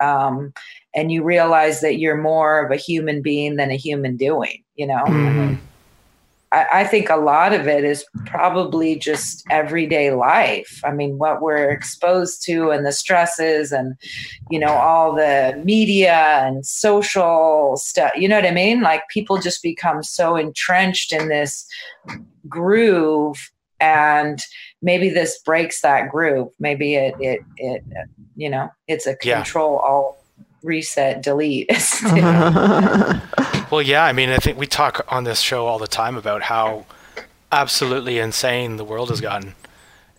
Um, 0.00 0.52
and 0.94 1.10
you 1.10 1.22
realize 1.22 1.80
that 1.80 1.98
you're 1.98 2.16
more 2.16 2.64
of 2.64 2.70
a 2.70 2.76
human 2.76 3.22
being 3.22 3.56
than 3.56 3.70
a 3.70 3.76
human 3.76 4.16
doing 4.16 4.62
you 4.76 4.86
know 4.86 5.02
mm-hmm. 5.06 5.54
I, 6.52 6.66
I, 6.72 6.84
think 6.84 7.08
a 7.08 7.16
lot 7.16 7.54
of 7.54 7.66
it 7.66 7.82
is 7.82 8.04
probably 8.26 8.96
just 8.96 9.44
everyday 9.50 10.12
life 10.12 10.80
i 10.84 10.92
mean 10.92 11.18
what 11.18 11.42
we're 11.42 11.70
exposed 11.70 12.42
to 12.44 12.70
and 12.70 12.84
the 12.84 12.92
stresses 12.92 13.72
and 13.72 13.94
you 14.50 14.58
know 14.58 14.72
all 14.72 15.14
the 15.14 15.60
media 15.64 16.40
and 16.42 16.64
social 16.64 17.76
stuff 17.76 18.12
you 18.16 18.28
know 18.28 18.36
what 18.36 18.46
i 18.46 18.50
mean 18.50 18.82
like 18.82 19.08
people 19.08 19.38
just 19.38 19.62
become 19.62 20.02
so 20.02 20.36
entrenched 20.36 21.12
in 21.12 21.28
this 21.28 21.66
groove 22.48 23.50
and 23.80 24.42
maybe 24.80 25.10
this 25.10 25.40
breaks 25.44 25.80
that 25.80 26.08
groove 26.10 26.48
maybe 26.60 26.94
it 26.94 27.14
it 27.18 27.40
it 27.56 27.82
you 28.36 28.48
know 28.48 28.68
it's 28.88 29.06
a 29.06 29.16
control 29.16 29.80
yeah. 29.82 29.88
all 29.88 30.21
reset, 30.62 31.22
delete. 31.22 31.70
Well, 33.72 33.80
yeah. 33.80 34.04
I 34.04 34.12
mean, 34.12 34.28
I 34.28 34.36
think 34.36 34.58
we 34.58 34.66
talk 34.66 35.02
on 35.08 35.24
this 35.24 35.40
show 35.40 35.66
all 35.66 35.78
the 35.78 35.86
time 35.86 36.18
about 36.18 36.42
how 36.42 36.84
absolutely 37.50 38.18
insane 38.18 38.76
the 38.76 38.84
world 38.84 39.08
has 39.08 39.22
gotten. 39.22 39.54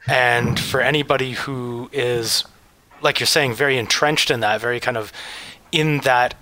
And 0.07 0.59
for 0.59 0.81
anybody 0.81 1.33
who 1.33 1.87
is, 1.93 2.45
like 3.03 3.19
you're 3.19 3.27
saying, 3.27 3.53
very 3.53 3.77
entrenched 3.77 4.31
in 4.31 4.39
that, 4.39 4.59
very 4.59 4.79
kind 4.79 4.97
of 4.97 5.13
in 5.71 5.99
that 5.99 6.33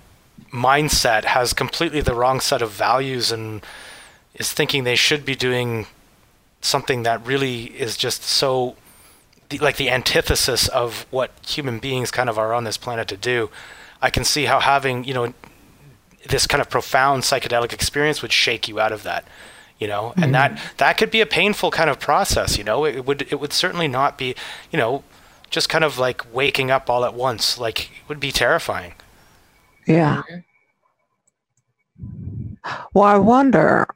mindset, 0.50 1.24
has 1.24 1.52
completely 1.52 2.00
the 2.00 2.14
wrong 2.14 2.40
set 2.40 2.62
of 2.62 2.70
values 2.70 3.30
and 3.30 3.62
is 4.36 4.50
thinking 4.50 4.84
they 4.84 4.96
should 4.96 5.26
be 5.26 5.34
doing 5.34 5.86
something 6.62 7.02
that 7.02 7.26
really 7.26 7.64
is 7.64 7.94
just 7.98 8.22
so 8.22 8.74
like 9.60 9.76
the 9.76 9.90
antithesis 9.90 10.66
of 10.68 11.04
what 11.10 11.30
human 11.46 11.78
beings 11.78 12.10
kind 12.10 12.30
of 12.30 12.38
are 12.38 12.54
on 12.54 12.64
this 12.64 12.78
planet 12.78 13.06
to 13.08 13.18
do. 13.18 13.50
I 14.02 14.10
can 14.10 14.24
see 14.24 14.44
how 14.44 14.60
having, 14.60 15.04
you 15.04 15.14
know, 15.14 15.32
this 16.28 16.46
kind 16.46 16.60
of 16.60 16.68
profound 16.68 17.22
psychedelic 17.22 17.72
experience 17.72 18.20
would 18.20 18.32
shake 18.32 18.68
you 18.68 18.78
out 18.78 18.92
of 18.92 19.02
that 19.04 19.24
you 19.78 19.88
know? 19.88 20.10
Mm-hmm. 20.10 20.22
and 20.22 20.34
that 20.36 20.60
that 20.76 20.96
could 20.96 21.10
be 21.10 21.20
a 21.20 21.26
painful 21.26 21.72
kind 21.72 21.90
of 21.90 21.98
process 21.98 22.56
you 22.56 22.62
know? 22.62 22.84
It 22.84 23.04
would 23.04 23.22
it 23.22 23.40
would 23.40 23.52
certainly 23.52 23.88
not 23.88 24.16
be 24.16 24.36
you 24.70 24.78
know 24.78 25.02
just 25.52 25.68
kind 25.68 25.84
of 25.84 25.98
like 25.98 26.34
waking 26.34 26.70
up 26.70 26.90
all 26.90 27.04
at 27.04 27.14
once. 27.14 27.58
Like 27.58 27.82
it 27.84 28.08
would 28.08 28.18
be 28.18 28.32
terrifying. 28.32 28.94
Yeah. 29.86 30.22
Well 32.94 33.04
i 33.04 33.16
wonder 33.16 33.86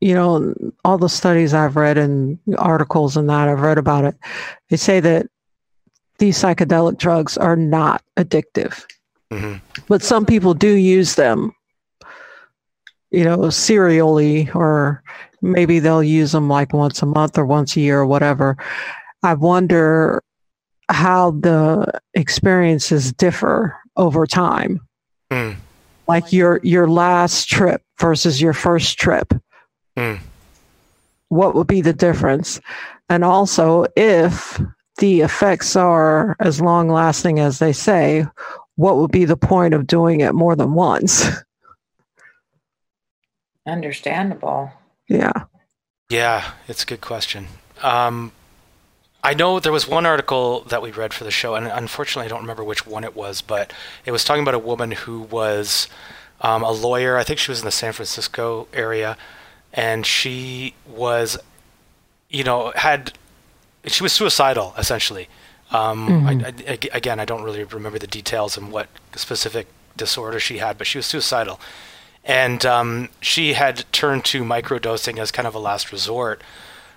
you 0.00 0.14
know 0.14 0.54
all 0.84 0.98
the 0.98 1.08
studies 1.08 1.54
i've 1.54 1.76
read 1.76 1.96
and 1.96 2.38
articles 2.58 3.16
and 3.16 3.30
that 3.30 3.48
i've 3.48 3.60
read 3.60 3.78
about 3.78 4.04
it 4.04 4.14
they 4.68 4.76
say 4.76 5.00
that 5.00 5.26
these 6.18 6.38
psychedelic 6.38 6.98
drugs 6.98 7.36
are 7.36 7.56
not 7.56 8.02
addictive 8.16 8.84
mm-hmm. 9.32 9.56
but 9.88 10.02
some 10.02 10.24
people 10.26 10.54
do 10.54 10.72
use 10.72 11.14
them 11.14 11.52
you 13.10 13.24
know, 13.24 13.50
serially, 13.50 14.50
or 14.54 15.02
maybe 15.40 15.78
they'll 15.78 16.02
use 16.02 16.32
them 16.32 16.48
like 16.48 16.72
once 16.72 17.02
a 17.02 17.06
month 17.06 17.38
or 17.38 17.46
once 17.46 17.76
a 17.76 17.80
year 17.80 18.00
or 18.00 18.06
whatever. 18.06 18.56
I 19.22 19.34
wonder 19.34 20.22
how 20.88 21.32
the 21.32 22.00
experiences 22.14 23.12
differ 23.12 23.76
over 23.96 24.26
time. 24.26 24.80
Mm. 25.30 25.56
Like 26.06 26.32
your 26.32 26.60
your 26.62 26.88
last 26.88 27.48
trip 27.48 27.82
versus 27.98 28.40
your 28.40 28.52
first 28.52 28.98
trip. 28.98 29.32
Mm. 29.96 30.20
What 31.28 31.54
would 31.54 31.66
be 31.66 31.80
the 31.80 31.92
difference? 31.92 32.60
And 33.08 33.24
also, 33.24 33.86
if 33.96 34.60
the 34.98 35.20
effects 35.20 35.76
are 35.76 36.36
as 36.40 36.60
long 36.60 36.88
lasting 36.88 37.38
as 37.38 37.58
they 37.58 37.72
say, 37.72 38.26
what 38.76 38.96
would 38.96 39.10
be 39.10 39.24
the 39.24 39.36
point 39.36 39.74
of 39.74 39.86
doing 39.86 40.20
it 40.20 40.34
more 40.34 40.56
than 40.56 40.74
once? 40.74 41.26
Understandable. 43.66 44.70
Yeah. 45.08 45.32
Yeah, 46.08 46.52
it's 46.68 46.84
a 46.84 46.86
good 46.86 47.00
question. 47.00 47.48
Um, 47.82 48.30
I 49.24 49.34
know 49.34 49.58
there 49.58 49.72
was 49.72 49.88
one 49.88 50.06
article 50.06 50.60
that 50.68 50.82
we 50.82 50.92
read 50.92 51.12
for 51.12 51.24
the 51.24 51.32
show, 51.32 51.56
and 51.56 51.66
unfortunately, 51.66 52.26
I 52.26 52.28
don't 52.28 52.42
remember 52.42 52.62
which 52.62 52.86
one 52.86 53.02
it 53.02 53.16
was, 53.16 53.42
but 53.42 53.72
it 54.04 54.12
was 54.12 54.22
talking 54.22 54.42
about 54.42 54.54
a 54.54 54.60
woman 54.60 54.92
who 54.92 55.20
was 55.20 55.88
um, 56.40 56.62
a 56.62 56.70
lawyer. 56.70 57.16
I 57.16 57.24
think 57.24 57.40
she 57.40 57.50
was 57.50 57.58
in 57.58 57.64
the 57.64 57.72
San 57.72 57.92
Francisco 57.92 58.68
area, 58.72 59.16
and 59.72 60.06
she 60.06 60.74
was, 60.86 61.36
you 62.30 62.44
know, 62.44 62.72
had 62.76 63.14
she 63.86 64.02
was 64.02 64.12
suicidal 64.12 64.74
essentially. 64.78 65.28
Um, 65.70 66.08
mm-hmm. 66.08 66.44
I, 66.44 66.72
I, 66.72 66.78
again, 66.92 67.18
I 67.18 67.24
don't 67.24 67.42
really 67.42 67.64
remember 67.64 67.98
the 67.98 68.06
details 68.06 68.56
and 68.56 68.70
what 68.70 68.88
specific 69.16 69.66
disorder 69.96 70.38
she 70.38 70.58
had, 70.58 70.78
but 70.78 70.86
she 70.86 70.98
was 70.98 71.06
suicidal 71.06 71.58
and 72.26 72.66
um, 72.66 73.08
she 73.20 73.52
had 73.52 73.84
turned 73.92 74.24
to 74.24 74.42
microdosing 74.42 75.18
as 75.18 75.30
kind 75.30 75.46
of 75.46 75.54
a 75.54 75.60
last 75.60 75.92
resort, 75.92 76.42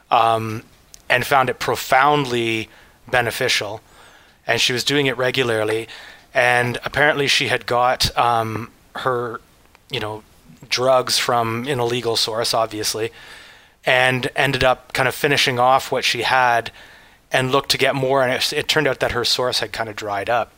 um, 0.09 0.63
and 1.07 1.25
found 1.25 1.49
it 1.49 1.59
profoundly 1.59 2.67
beneficial. 3.07 3.81
And 4.47 4.59
she 4.59 4.73
was 4.73 4.83
doing 4.83 5.05
it 5.05 5.15
regularly, 5.17 5.87
and 6.33 6.79
apparently 6.83 7.27
she 7.27 7.47
had 7.47 7.67
got 7.67 8.15
um, 8.17 8.71
her, 8.95 9.39
you 9.91 9.99
know, 9.99 10.23
drugs 10.67 11.19
from 11.19 11.67
an 11.67 11.79
illegal 11.79 12.15
source, 12.15 12.55
obviously, 12.55 13.11
and 13.85 14.29
ended 14.35 14.63
up 14.63 14.93
kind 14.93 15.07
of 15.07 15.15
finishing 15.15 15.59
off 15.59 15.91
what 15.91 16.03
she 16.03 16.23
had, 16.23 16.71
and 17.31 17.51
looked 17.51 17.69
to 17.71 17.77
get 17.77 17.95
more. 17.95 18.23
And 18.23 18.33
it, 18.33 18.53
it 18.53 18.67
turned 18.67 18.87
out 18.87 18.99
that 18.99 19.11
her 19.11 19.25
source 19.25 19.59
had 19.59 19.71
kind 19.71 19.89
of 19.89 19.95
dried 19.95 20.29
up, 20.29 20.51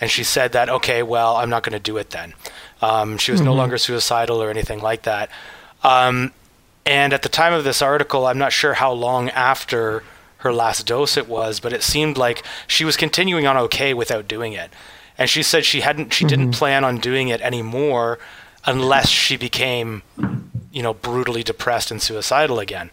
and 0.00 0.10
she 0.10 0.24
said 0.24 0.52
that 0.52 0.68
okay, 0.68 1.02
well, 1.02 1.36
I'm 1.36 1.50
not 1.50 1.62
going 1.62 1.72
to 1.72 1.78
do 1.78 1.96
it 1.96 2.10
then. 2.10 2.34
Um, 2.82 3.18
she 3.18 3.32
was 3.32 3.40
mm-hmm. 3.40 3.50
no 3.50 3.54
longer 3.54 3.78
suicidal 3.78 4.42
or 4.42 4.50
anything 4.50 4.80
like 4.80 5.02
that. 5.02 5.30
Um, 5.82 6.32
and 6.84 7.12
at 7.12 7.22
the 7.22 7.28
time 7.28 7.52
of 7.52 7.64
this 7.64 7.82
article, 7.82 8.26
I'm 8.26 8.38
not 8.38 8.52
sure 8.52 8.74
how 8.74 8.92
long 8.92 9.28
after 9.30 10.04
her 10.38 10.52
last 10.52 10.86
dose 10.86 11.16
it 11.16 11.28
was, 11.28 11.58
but 11.58 11.72
it 11.72 11.82
seemed 11.82 12.16
like 12.16 12.44
she 12.66 12.84
was 12.84 12.96
continuing 12.96 13.46
on 13.46 13.56
okay 13.56 13.94
without 13.94 14.28
doing 14.28 14.52
it. 14.52 14.70
And 15.18 15.28
she 15.28 15.42
said 15.42 15.64
she 15.64 15.80
hadn't, 15.80 16.12
she 16.12 16.24
mm-hmm. 16.24 16.28
didn't 16.28 16.52
plan 16.52 16.84
on 16.84 16.98
doing 16.98 17.28
it 17.28 17.40
anymore 17.40 18.18
unless 18.64 19.08
she 19.08 19.36
became, 19.36 20.02
you 20.76 20.82
know, 20.82 20.92
brutally 20.92 21.42
depressed 21.42 21.90
and 21.90 22.02
suicidal 22.02 22.58
again. 22.58 22.90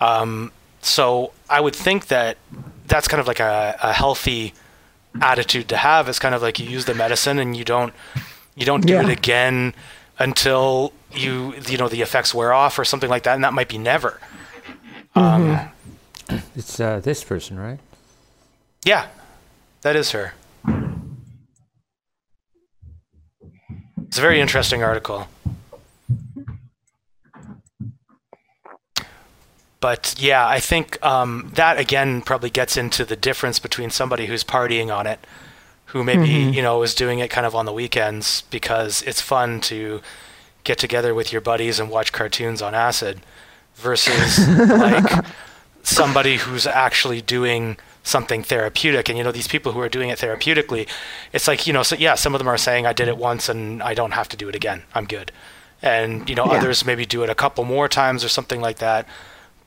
Um, 0.00 0.50
so 0.80 1.32
I 1.50 1.60
would 1.60 1.76
think 1.76 2.06
that 2.06 2.38
that's 2.86 3.06
kind 3.06 3.20
of 3.20 3.26
like 3.26 3.38
a, 3.38 3.78
a 3.82 3.92
healthy 3.92 4.54
attitude 5.20 5.68
to 5.68 5.76
have. 5.76 6.08
It's 6.08 6.18
kind 6.18 6.34
of 6.34 6.40
like 6.40 6.58
you 6.58 6.66
use 6.66 6.86
the 6.86 6.94
medicine 6.94 7.38
and 7.38 7.54
you 7.54 7.64
don't 7.64 7.92
you 8.54 8.64
don't 8.64 8.86
do 8.86 8.94
yeah. 8.94 9.02
it 9.02 9.10
again 9.10 9.74
until 10.18 10.94
you 11.12 11.54
you 11.68 11.76
know 11.76 11.86
the 11.86 12.00
effects 12.00 12.34
wear 12.34 12.54
off 12.54 12.78
or 12.78 12.84
something 12.86 13.10
like 13.10 13.24
that, 13.24 13.34
and 13.34 13.44
that 13.44 13.52
might 13.52 13.68
be 13.68 13.76
never. 13.76 14.18
Mm-hmm. 15.14 15.50
Um, 16.30 16.40
it's 16.56 16.80
uh, 16.80 17.00
this 17.00 17.22
person, 17.22 17.60
right? 17.60 17.78
Yeah, 18.86 19.08
that 19.82 19.96
is 19.96 20.12
her. 20.12 20.32
It's 24.06 24.16
a 24.16 24.22
very 24.22 24.40
interesting 24.40 24.82
article. 24.82 25.28
But 29.82 30.14
yeah, 30.16 30.46
I 30.46 30.60
think 30.60 31.04
um, 31.04 31.50
that 31.56 31.76
again 31.76 32.22
probably 32.22 32.50
gets 32.50 32.76
into 32.76 33.04
the 33.04 33.16
difference 33.16 33.58
between 33.58 33.90
somebody 33.90 34.26
who's 34.26 34.44
partying 34.44 34.94
on 34.94 35.06
it 35.08 35.18
who 35.86 36.02
maybe 36.02 36.28
mm-hmm. 36.28 36.54
you 36.54 36.62
know 36.62 36.82
is 36.82 36.94
doing 36.94 37.18
it 37.18 37.30
kind 37.30 37.44
of 37.44 37.54
on 37.54 37.66
the 37.66 37.72
weekends 37.72 38.42
because 38.50 39.02
it's 39.02 39.20
fun 39.20 39.60
to 39.60 40.00
get 40.64 40.78
together 40.78 41.14
with 41.14 41.32
your 41.32 41.40
buddies 41.40 41.80
and 41.80 41.90
watch 41.90 42.12
cartoons 42.12 42.62
on 42.62 42.74
acid 42.74 43.20
versus 43.74 44.38
like 44.68 45.24
somebody 45.82 46.36
who's 46.36 46.66
actually 46.66 47.20
doing 47.20 47.76
something 48.04 48.42
therapeutic 48.42 49.08
and 49.08 49.18
you 49.18 49.24
know 49.24 49.32
these 49.32 49.48
people 49.48 49.72
who 49.72 49.80
are 49.80 49.88
doing 49.88 50.08
it 50.08 50.18
therapeutically 50.18 50.88
it's 51.32 51.48
like 51.48 51.66
you 51.66 51.72
know 51.72 51.82
so 51.82 51.96
yeah 51.96 52.14
some 52.14 52.34
of 52.34 52.38
them 52.38 52.48
are 52.48 52.56
saying 52.56 52.86
i 52.86 52.92
did 52.92 53.08
it 53.08 53.16
once 53.16 53.48
and 53.48 53.82
i 53.82 53.94
don't 53.94 54.12
have 54.12 54.28
to 54.28 54.36
do 54.36 54.48
it 54.48 54.54
again 54.54 54.82
i'm 54.94 55.06
good 55.06 55.30
and 55.82 56.28
you 56.28 56.34
know 56.34 56.46
yeah. 56.46 56.58
others 56.58 56.86
maybe 56.86 57.04
do 57.04 57.22
it 57.22 57.28
a 57.28 57.34
couple 57.34 57.64
more 57.64 57.88
times 57.88 58.24
or 58.24 58.28
something 58.28 58.60
like 58.60 58.78
that 58.78 59.06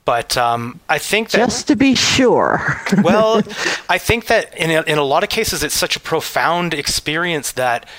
but 0.06 0.38
um, 0.38 0.80
I 0.88 1.00
think 1.00 1.32
that 1.32 1.40
just 1.40 1.68
to 1.68 1.76
be 1.76 1.96
sure. 1.96 2.62
well, 3.04 3.42
I 3.90 3.98
think 3.98 4.28
that 4.28 4.56
in 4.56 4.70
a, 4.70 4.82
in 4.84 4.98
a 5.00 5.04
lot 5.04 5.24
of 5.24 5.30
cases, 5.30 5.64
it's 5.64 5.76
such 5.76 5.96
a 5.96 6.00
profound 6.00 6.74
experience 6.74 7.52
that 7.54 7.90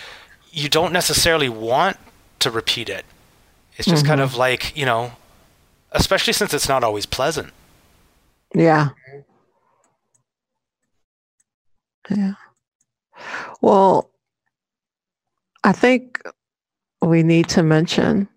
you 0.53 0.69
don't 0.69 0.93
necessarily 0.93 1.49
want 1.49 1.97
to 2.39 2.51
repeat 2.51 2.89
it. 2.89 3.05
It's 3.77 3.89
just 3.89 4.05
mm-hmm. 4.05 4.11
kind 4.11 4.21
of 4.21 4.37
like 4.37 4.77
you 4.77 4.87
know, 4.87 5.13
especially 5.93 6.33
since 6.33 6.55
it's 6.55 6.69
not 6.69 6.85
always 6.85 7.07
pleasant. 7.07 7.53
Yeah. 8.55 8.91
Yeah. 12.09 12.35
Well, 13.61 14.11
I 15.65 15.73
think 15.73 16.23
we 17.03 17.23
need 17.23 17.49
to 17.51 17.63
mention 17.63 18.29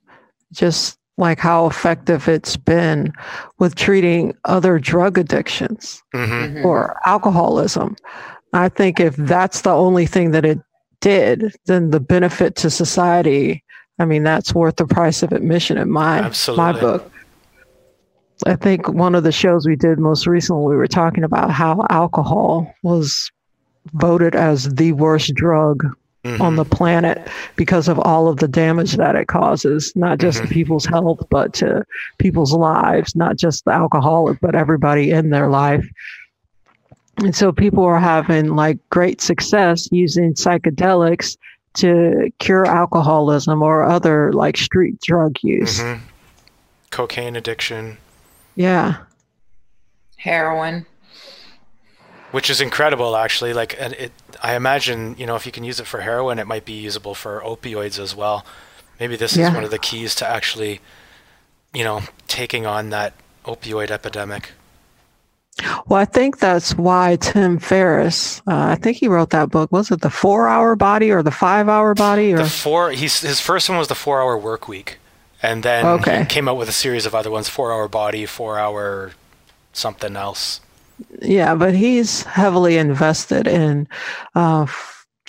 just 0.52 0.99
like 1.20 1.38
how 1.38 1.68
effective 1.68 2.28
it's 2.28 2.56
been 2.56 3.12
with 3.60 3.76
treating 3.76 4.34
other 4.46 4.80
drug 4.80 5.18
addictions 5.18 6.02
mm-hmm. 6.16 6.32
mm-hmm. 6.32 6.66
or 6.66 6.98
alcoholism. 7.06 7.96
I 8.54 8.70
think 8.70 9.00
if 9.00 9.16
that's 9.18 9.62
the 9.62 9.72
only 9.72 10.06
thing 10.06 10.32
that 10.32 10.46
it 10.46 10.60
did, 11.02 11.54
then 11.66 11.92
the 11.92 12.00
benefit 12.00 12.56
to 12.58 12.70
society, 12.70 13.64
I 14.00 14.06
mean, 14.06 14.24
that's 14.24 14.56
worth 14.56 14.78
the 14.78 14.88
price 14.88 15.22
of 15.22 15.34
admission 15.34 15.78
in 15.78 15.92
my 15.92 16.20
Absolutely. 16.20 16.64
my 16.64 16.80
book. 16.80 17.12
I 18.46 18.56
think 18.56 18.88
one 18.88 19.14
of 19.14 19.24
the 19.24 19.34
shows 19.34 19.68
we 19.68 19.76
did 19.76 20.00
most 20.00 20.26
recently, 20.26 20.68
we 20.68 20.78
were 20.78 20.88
talking 20.88 21.26
about 21.26 21.52
how 21.52 21.86
alcohol 21.90 22.74
was 22.82 23.30
voted 23.94 24.36
as 24.36 24.70
the 24.70 24.94
worst 24.94 25.34
drug 25.36 25.86
mm-hmm. 26.24 26.42
on 26.42 26.56
the 26.56 26.66
planet 26.66 27.28
because 27.56 27.88
of 27.88 28.00
all 28.00 28.28
of 28.28 28.38
the 28.38 28.48
damage 28.48 28.94
that 28.94 29.16
it 29.16 29.28
causes, 29.28 29.94
not 29.96 30.20
just 30.20 30.40
mm-hmm. 30.40 30.48
to 30.48 30.54
people's 30.54 30.86
health, 30.86 31.22
but 31.30 31.54
to 31.56 31.86
people's 32.18 32.54
lives, 32.54 33.16
not 33.16 33.38
just 33.38 33.66
the 33.66 33.72
alcoholic, 33.72 34.40
but 34.42 34.56
everybody 34.56 35.12
in 35.12 35.30
their 35.30 35.50
life. 35.50 35.86
And 37.18 37.36
so 37.36 37.52
people 37.52 37.84
are 37.84 38.00
having 38.00 38.56
like 38.56 38.78
great 38.90 39.22
success 39.22 39.90
using 39.92 40.34
psychedelics 40.34 41.38
to 41.76 42.32
cure 42.40 42.66
alcoholism 42.66 43.62
or 43.62 43.84
other 43.84 44.34
like 44.34 44.58
street 44.58 45.00
drug 45.02 45.36
use. 45.44 45.80
Mm-hmm. 45.80 46.06
Cocaine 46.92 47.36
addiction. 47.36 47.98
Yeah. 48.56 48.98
Heroin. 50.18 50.86
Which 52.32 52.50
is 52.50 52.62
incredible, 52.62 53.16
actually. 53.16 53.54
Like, 53.54 53.74
it, 53.74 54.12
I 54.44 54.56
imagine, 54.56 55.16
you 55.18 55.26
know, 55.26 55.36
if 55.36 55.46
you 55.46 55.52
can 55.52 55.64
use 55.64 55.80
it 55.80 55.88
for 55.88 56.02
heroin, 56.02 56.38
it 56.38 56.46
might 56.46 56.66
be 56.66 56.74
usable 56.74 57.16
for 57.16 57.42
opioids 57.42 57.98
as 58.00 58.16
well. 58.16 58.46
Maybe 59.00 59.16
this 59.16 59.36
yeah. 59.36 59.48
is 59.48 59.56
one 59.56 59.64
of 59.64 59.72
the 59.72 59.80
keys 59.80 60.14
to 60.16 60.28
actually, 60.28 60.80
you 61.74 61.84
know, 61.84 62.02
taking 62.28 62.66
on 62.66 62.90
that 62.90 63.14
opioid 63.46 63.90
epidemic. 63.90 64.52
Well, 65.88 66.00
I 66.00 66.06
think 66.06 66.40
that's 66.40 66.76
why 66.76 67.18
Tim 67.18 67.60
Ferriss, 67.60 68.42
uh, 68.48 68.56
I 68.56 68.76
think 68.76 68.98
he 68.98 69.08
wrote 69.08 69.32
that 69.32 69.50
book. 69.50 69.72
Was 69.72 69.92
it 69.92 70.02
the 70.02 70.10
Four 70.10 70.48
Hour 70.48 70.76
Body 70.76 71.12
or 71.12 71.22
the 71.24 71.32
Five 71.32 71.68
Hour 71.68 71.94
Body? 71.96 72.34
Or 72.34 72.38
the 72.38 72.46
four. 72.46 72.92
He's 72.92 73.22
his 73.22 73.42
first 73.42 73.68
one 73.70 73.78
was 73.78 73.88
the 73.88 73.96
Four 73.96 74.22
Hour 74.22 74.38
Work 74.38 74.68
Week, 74.68 75.00
and 75.42 75.64
then 75.64 75.86
okay. 75.86 76.20
he 76.20 76.26
came 76.26 76.48
out 76.48 76.58
with 76.58 76.70
a 76.70 76.74
series 76.74 77.06
of 77.06 77.14
other 77.14 77.30
ones: 77.30 77.50
Four 77.50 77.74
Hour 77.74 77.88
Body, 77.90 78.26
Four 78.26 78.58
Hour 78.58 79.12
something 79.74 80.16
else. 80.16 80.62
Yeah, 81.22 81.56
but 81.56 81.74
he's 81.74 82.24
heavily 82.24 82.78
invested 82.78 83.48
in 83.48 83.88
uh, 84.36 84.66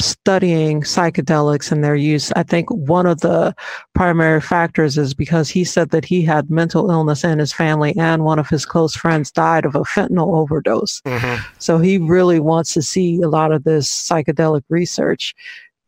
studying 0.01 0.83
psychedelics 0.83 1.71
and 1.71 1.85
their 1.85 1.95
use, 1.95 2.33
I 2.33 2.43
think 2.43 2.71
one 2.71 3.07
of 3.07 3.21
the 3.21 3.55
primary 3.95 4.41
factors 4.41 4.99
is 4.99 5.14
because 5.14 5.49
he 5.49 5.64
said 5.64 5.91
that 5.91 6.05
he 6.05 6.23
had 6.23 6.51
mental 6.51 6.91
illness 6.91 7.25
in 7.25 7.39
his 7.39 7.53
family 7.53 7.95
and 7.99 8.25
one 8.25 8.39
of 8.39 8.49
his 8.49 8.64
close 8.64 8.95
friends 8.95 9.31
died 9.31 9.64
of 9.64 9.75
a 9.75 9.81
fentanyl 9.81 10.35
overdose. 10.35 11.01
Mm-hmm. 11.03 11.43
So 11.59 11.79
he 11.79 11.99
really 11.99 12.41
wants 12.41 12.75
to 12.75 12.83
see 12.83 13.21
a 13.21 13.29
lot 13.29 13.53
of 13.53 13.64
this 13.64 13.89
psychedelic 13.89 14.62
research 14.68 15.35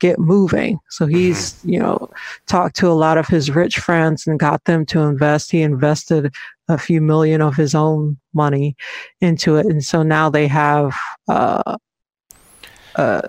get 0.02 0.18
moving. 0.18 0.80
So 0.90 1.06
he's, 1.06 1.52
mm-hmm. 1.52 1.68
you 1.70 1.78
know, 1.78 2.10
talked 2.48 2.74
to 2.76 2.88
a 2.88 2.98
lot 3.04 3.18
of 3.18 3.28
his 3.28 3.50
rich 3.50 3.78
friends 3.78 4.26
and 4.26 4.38
got 4.38 4.64
them 4.64 4.84
to 4.86 5.00
invest. 5.02 5.52
He 5.52 5.62
invested 5.62 6.34
a 6.68 6.76
few 6.76 7.00
million 7.00 7.40
of 7.40 7.54
his 7.54 7.72
own 7.72 8.18
money 8.34 8.74
into 9.20 9.56
it. 9.56 9.66
And 9.66 9.84
so 9.84 10.02
now 10.02 10.28
they 10.28 10.48
have 10.48 10.92
uh, 11.28 11.76
uh, 12.96 13.22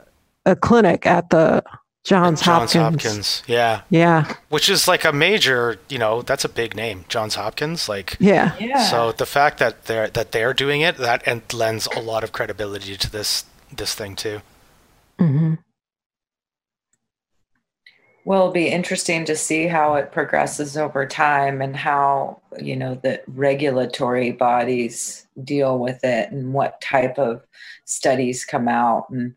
a 0.47 0.55
clinic 0.55 1.05
at 1.05 1.29
the 1.29 1.63
Johns, 2.03 2.41
Hopkins. 2.41 2.73
Johns 2.73 2.73
Hopkins. 2.73 3.03
Hopkins. 3.03 3.43
Yeah. 3.45 3.81
Yeah. 3.91 4.33
Which 4.49 4.67
is 4.67 4.87
like 4.87 5.05
a 5.05 5.13
major, 5.13 5.77
you 5.89 5.99
know, 5.99 6.23
that's 6.23 6.43
a 6.43 6.49
big 6.49 6.75
name, 6.75 7.05
Johns 7.07 7.35
Hopkins. 7.35 7.87
Like 7.87 8.17
Yeah. 8.19 8.55
yeah. 8.59 8.89
So 8.89 9.11
the 9.11 9.27
fact 9.27 9.59
that 9.59 9.85
they're 9.85 10.09
that 10.09 10.31
they're 10.31 10.55
doing 10.55 10.81
it, 10.81 10.97
that 10.97 11.21
and 11.27 11.41
lends 11.53 11.87
a 11.95 12.01
lot 12.01 12.23
of 12.23 12.31
credibility 12.31 12.97
to 12.97 13.11
this 13.11 13.45
this 13.77 13.93
thing 13.93 14.15
too. 14.15 14.41
Mm-hmm. 15.19 15.53
Well, 18.25 18.39
it'll 18.39 18.53
be 18.53 18.69
interesting 18.69 19.25
to 19.25 19.35
see 19.35 19.67
how 19.67 19.95
it 19.95 20.11
progresses 20.11 20.77
over 20.77 21.05
time 21.05 21.61
and 21.61 21.75
how, 21.75 22.41
you 22.57 22.75
know, 22.75 22.95
the 22.95 23.21
regulatory 23.27 24.31
bodies 24.31 25.27
deal 25.43 25.77
with 25.77 26.03
it 26.03 26.31
and 26.31 26.53
what 26.53 26.79
type 26.79 27.17
of 27.17 27.41
studies 27.85 28.45
come 28.45 28.69
out 28.69 29.09
and 29.09 29.35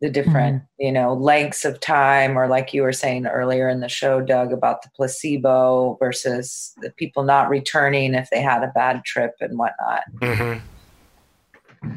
the 0.00 0.10
different 0.10 0.62
mm-hmm. 0.62 0.84
you 0.86 0.92
know 0.92 1.12
lengths 1.12 1.64
of 1.64 1.78
time 1.80 2.38
or 2.38 2.48
like 2.48 2.72
you 2.72 2.82
were 2.82 2.92
saying 2.92 3.26
earlier 3.26 3.68
in 3.68 3.80
the 3.80 3.88
show 3.88 4.20
doug 4.20 4.52
about 4.52 4.82
the 4.82 4.88
placebo 4.96 5.96
versus 6.00 6.72
the 6.80 6.90
people 6.92 7.22
not 7.22 7.48
returning 7.48 8.14
if 8.14 8.28
they 8.30 8.40
had 8.40 8.62
a 8.62 8.72
bad 8.74 9.04
trip 9.04 9.34
and 9.40 9.58
whatnot 9.58 10.02
mm-hmm. 10.20 11.94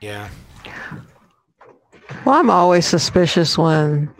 yeah 0.00 0.28
well 2.24 2.34
i'm 2.34 2.50
always 2.50 2.86
suspicious 2.86 3.56
when 3.56 4.10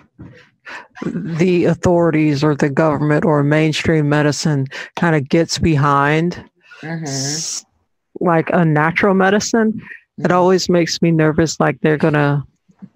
the 1.05 1.65
authorities 1.65 2.43
or 2.43 2.55
the 2.55 2.71
government 2.71 3.25
or 3.25 3.43
mainstream 3.43 4.09
medicine 4.09 4.67
kind 4.97 5.17
of 5.17 5.29
gets 5.29 5.59
behind 5.59 6.43
mm-hmm. 6.81 8.25
like 8.25 8.51
a 8.53 8.65
natural 8.65 9.15
medicine 9.15 9.81
it 10.19 10.23
mm-hmm. 10.23 10.33
always 10.33 10.69
makes 10.69 11.03
me 11.03 11.11
nervous 11.11 11.61
like 11.61 11.79
they're 11.81 11.99
gonna 11.99 12.45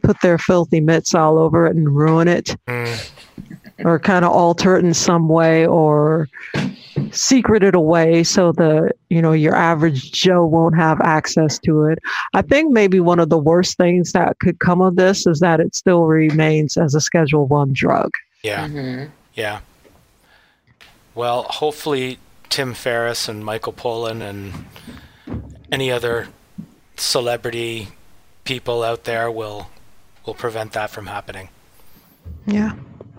put 0.02 0.20
their 0.22 0.38
filthy 0.38 0.80
mitts 0.80 1.14
all 1.14 1.38
over 1.38 1.66
it 1.66 1.76
and 1.76 1.94
ruin 1.94 2.28
it 2.28 2.56
mm. 2.66 3.10
or 3.84 3.98
kind 3.98 4.24
of 4.24 4.30
alter 4.30 4.76
it 4.76 4.84
in 4.84 4.94
some 4.94 5.28
way 5.28 5.66
or 5.66 6.28
secret 7.12 7.62
it 7.62 7.74
away 7.74 8.22
so 8.24 8.52
the 8.52 8.90
you 9.08 9.22
know 9.22 9.32
your 9.32 9.54
average 9.54 10.12
joe 10.12 10.44
won't 10.44 10.76
have 10.76 11.00
access 11.02 11.58
to 11.58 11.84
it 11.84 11.98
i 12.34 12.42
think 12.42 12.72
maybe 12.72 12.98
one 12.98 13.20
of 13.20 13.28
the 13.28 13.38
worst 13.38 13.76
things 13.76 14.12
that 14.12 14.38
could 14.40 14.58
come 14.58 14.80
of 14.80 14.96
this 14.96 15.26
is 15.26 15.40
that 15.40 15.60
it 15.60 15.74
still 15.74 16.04
remains 16.04 16.76
as 16.76 16.94
a 16.94 17.00
schedule 17.00 17.46
one 17.46 17.72
drug 17.72 18.10
yeah 18.42 18.66
mm-hmm. 18.66 19.10
yeah 19.34 19.60
well 21.14 21.44
hopefully 21.44 22.18
tim 22.48 22.74
ferriss 22.74 23.28
and 23.28 23.44
michael 23.44 23.72
pollan 23.72 24.20
and 24.20 24.52
any 25.70 25.90
other 25.90 26.26
celebrity 26.96 27.88
people 28.44 28.82
out 28.82 29.04
there 29.04 29.30
will 29.30 29.70
will 30.26 30.34
prevent 30.34 30.72
that 30.72 30.90
from 30.90 31.06
happening. 31.06 31.48
Yeah. 32.46 32.72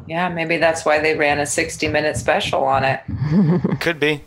Yeah, 0.08 0.30
maybe 0.30 0.58
that's 0.58 0.86
why 0.86 1.00
they 1.00 1.16
ran 1.16 1.40
a 1.40 1.46
60 1.46 1.88
minute 1.88 2.18
special 2.18 2.64
on 2.64 2.84
it. 2.84 3.02
Could 3.80 4.00
be. 4.00 4.24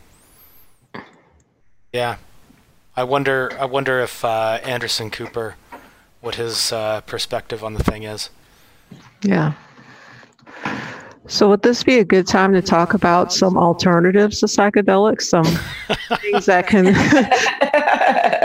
Yeah. 1.92 2.16
I 2.96 3.04
wonder 3.04 3.50
I 3.58 3.64
wonder 3.64 4.00
if 4.00 4.24
uh, 4.24 4.60
Anderson 4.62 5.10
Cooper 5.10 5.56
what 6.20 6.36
his 6.36 6.72
uh, 6.72 7.00
perspective 7.02 7.64
on 7.64 7.74
the 7.74 7.82
thing 7.82 8.04
is. 8.04 8.30
Yeah. 9.22 9.54
So 11.26 11.48
would 11.48 11.62
this 11.62 11.82
be 11.82 11.98
a 11.98 12.04
good 12.04 12.26
time 12.26 12.52
to 12.52 12.60
talk 12.60 12.94
about 12.94 13.32
some 13.32 13.56
alternatives 13.56 14.40
to 14.40 14.46
psychedelics, 14.46 15.22
some 15.22 15.44
things 16.20 16.46
that 16.46 16.66
can 16.66 16.94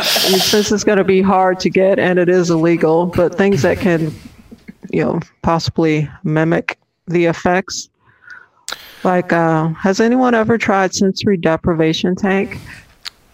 since 0.01 0.71
it's 0.71 0.83
going 0.83 0.97
to 0.97 1.03
be 1.03 1.21
hard 1.21 1.59
to 1.59 1.69
get 1.69 1.99
and 1.99 2.17
it 2.17 2.29
is 2.29 2.49
illegal, 2.49 3.05
but 3.05 3.37
things 3.37 3.61
that 3.61 3.77
can 3.79 4.13
you 4.91 5.03
know 5.03 5.19
possibly 5.41 6.09
mimic 6.23 6.78
the 7.09 7.25
effects. 7.25 7.89
Like 9.03 9.31
uh, 9.31 9.69
has 9.69 9.99
anyone 9.99 10.33
ever 10.33 10.57
tried 10.57 10.93
sensory 10.93 11.37
deprivation 11.37 12.15
tank? 12.15 12.59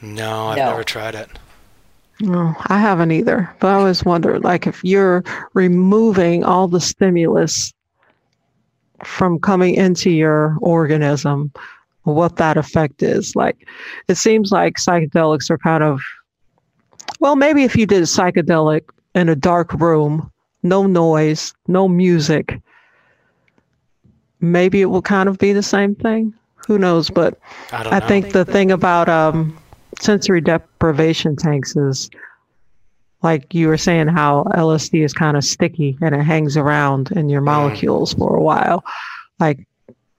No, 0.01 0.47
I've 0.47 0.57
no. 0.57 0.69
never 0.71 0.83
tried 0.83 1.15
it. 1.15 1.29
No, 2.21 2.55
I 2.67 2.79
haven't 2.79 3.11
either. 3.11 3.53
But 3.59 3.67
I 3.67 3.73
always 3.73 4.05
wonder, 4.05 4.39
like, 4.39 4.67
if 4.67 4.81
you're 4.83 5.23
removing 5.53 6.45
all 6.45 6.67
the 6.67 6.79
stimulus 6.79 7.73
from 9.03 9.39
coming 9.39 9.75
into 9.75 10.09
your 10.09 10.57
organism 10.61 11.51
what 12.03 12.35
that 12.37 12.55
effect 12.55 13.01
is 13.01 13.35
like 13.35 13.67
it 14.07 14.15
seems 14.15 14.51
like 14.51 14.75
psychedelics 14.75 15.49
are 15.49 15.57
kind 15.57 15.83
of 15.83 15.99
well 17.19 17.35
maybe 17.35 17.63
if 17.63 17.75
you 17.75 17.85
did 17.85 17.99
a 17.99 18.05
psychedelic 18.05 18.81
in 19.15 19.27
a 19.27 19.35
dark 19.35 19.73
room 19.73 20.31
no 20.63 20.85
noise 20.85 21.53
no 21.67 21.87
music 21.87 22.61
maybe 24.51 24.81
it 24.81 24.85
will 24.85 25.01
kind 25.01 25.29
of 25.29 25.37
be 25.37 25.53
the 25.53 25.63
same 25.63 25.95
thing 25.95 26.33
who 26.67 26.77
knows 26.77 27.09
but 27.09 27.39
i, 27.71 27.97
I 27.97 27.99
think 27.99 28.31
the 28.31 28.45
thing 28.45 28.71
about 28.71 29.09
um, 29.09 29.57
sensory 29.99 30.41
deprivation 30.41 31.35
tanks 31.35 31.75
is 31.75 32.09
like 33.25 33.53
you 33.53 33.67
were 33.67 33.77
saying 33.77 34.07
how 34.07 34.43
LSD 34.53 35.03
is 35.03 35.11
kind 35.11 35.35
of 35.35 35.43
sticky 35.43 35.97
and 35.99 36.13
it 36.13 36.21
hangs 36.21 36.55
around 36.55 37.11
in 37.11 37.27
your 37.27 37.41
mm. 37.41 37.45
molecules 37.45 38.13
for 38.13 38.35
a 38.35 38.41
while. 38.41 38.85
Like 39.39 39.65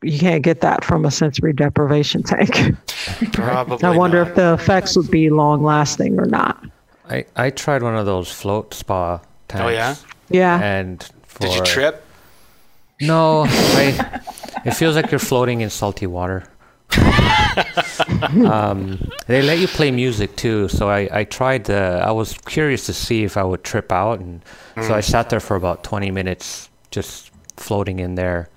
you 0.02 0.18
can't 0.18 0.42
get 0.42 0.60
that 0.60 0.84
from 0.84 1.04
a 1.04 1.10
sensory 1.10 1.52
deprivation 1.52 2.22
tank. 2.22 2.76
Probably. 3.32 3.82
I 3.84 3.96
wonder 3.96 4.18
not. 4.18 4.28
if 4.28 4.34
the 4.34 4.54
effects 4.54 4.96
would 4.96 5.10
be 5.10 5.30
long 5.30 5.62
lasting 5.62 6.18
or 6.18 6.26
not. 6.26 6.62
I, 7.08 7.24
I 7.36 7.50
tried 7.50 7.82
one 7.82 7.96
of 7.96 8.06
those 8.06 8.30
float 8.30 8.74
spa 8.74 9.18
tanks. 9.48 9.64
Oh 9.64 9.68
yeah. 9.68 9.94
Yeah. 10.28 10.60
And 10.60 11.08
for, 11.22 11.38
did 11.40 11.54
you 11.54 11.64
trip? 11.64 12.04
No, 13.00 13.44
I, 13.46 14.22
it 14.64 14.74
feels 14.74 14.96
like 14.96 15.10
you're 15.10 15.18
floating 15.18 15.60
in 15.60 15.70
salty 15.70 16.06
water. 16.06 16.48
um, 18.46 19.10
they 19.26 19.42
let 19.42 19.58
you 19.58 19.68
play 19.68 19.90
music 19.90 20.36
too, 20.36 20.68
so 20.68 20.88
I, 20.88 21.08
I 21.12 21.24
tried. 21.24 21.64
The, 21.64 22.02
I 22.04 22.12
was 22.12 22.34
curious 22.46 22.86
to 22.86 22.92
see 22.92 23.24
if 23.24 23.36
I 23.36 23.42
would 23.42 23.64
trip 23.64 23.92
out, 23.92 24.20
and 24.20 24.42
mm. 24.74 24.86
so 24.86 24.94
I 24.94 25.00
mm. 25.00 25.04
sat 25.04 25.30
there 25.30 25.40
for 25.40 25.56
about 25.56 25.84
20 25.84 26.10
minutes, 26.10 26.70
just 26.90 27.30
floating 27.56 27.98
in 27.98 28.14
there. 28.14 28.48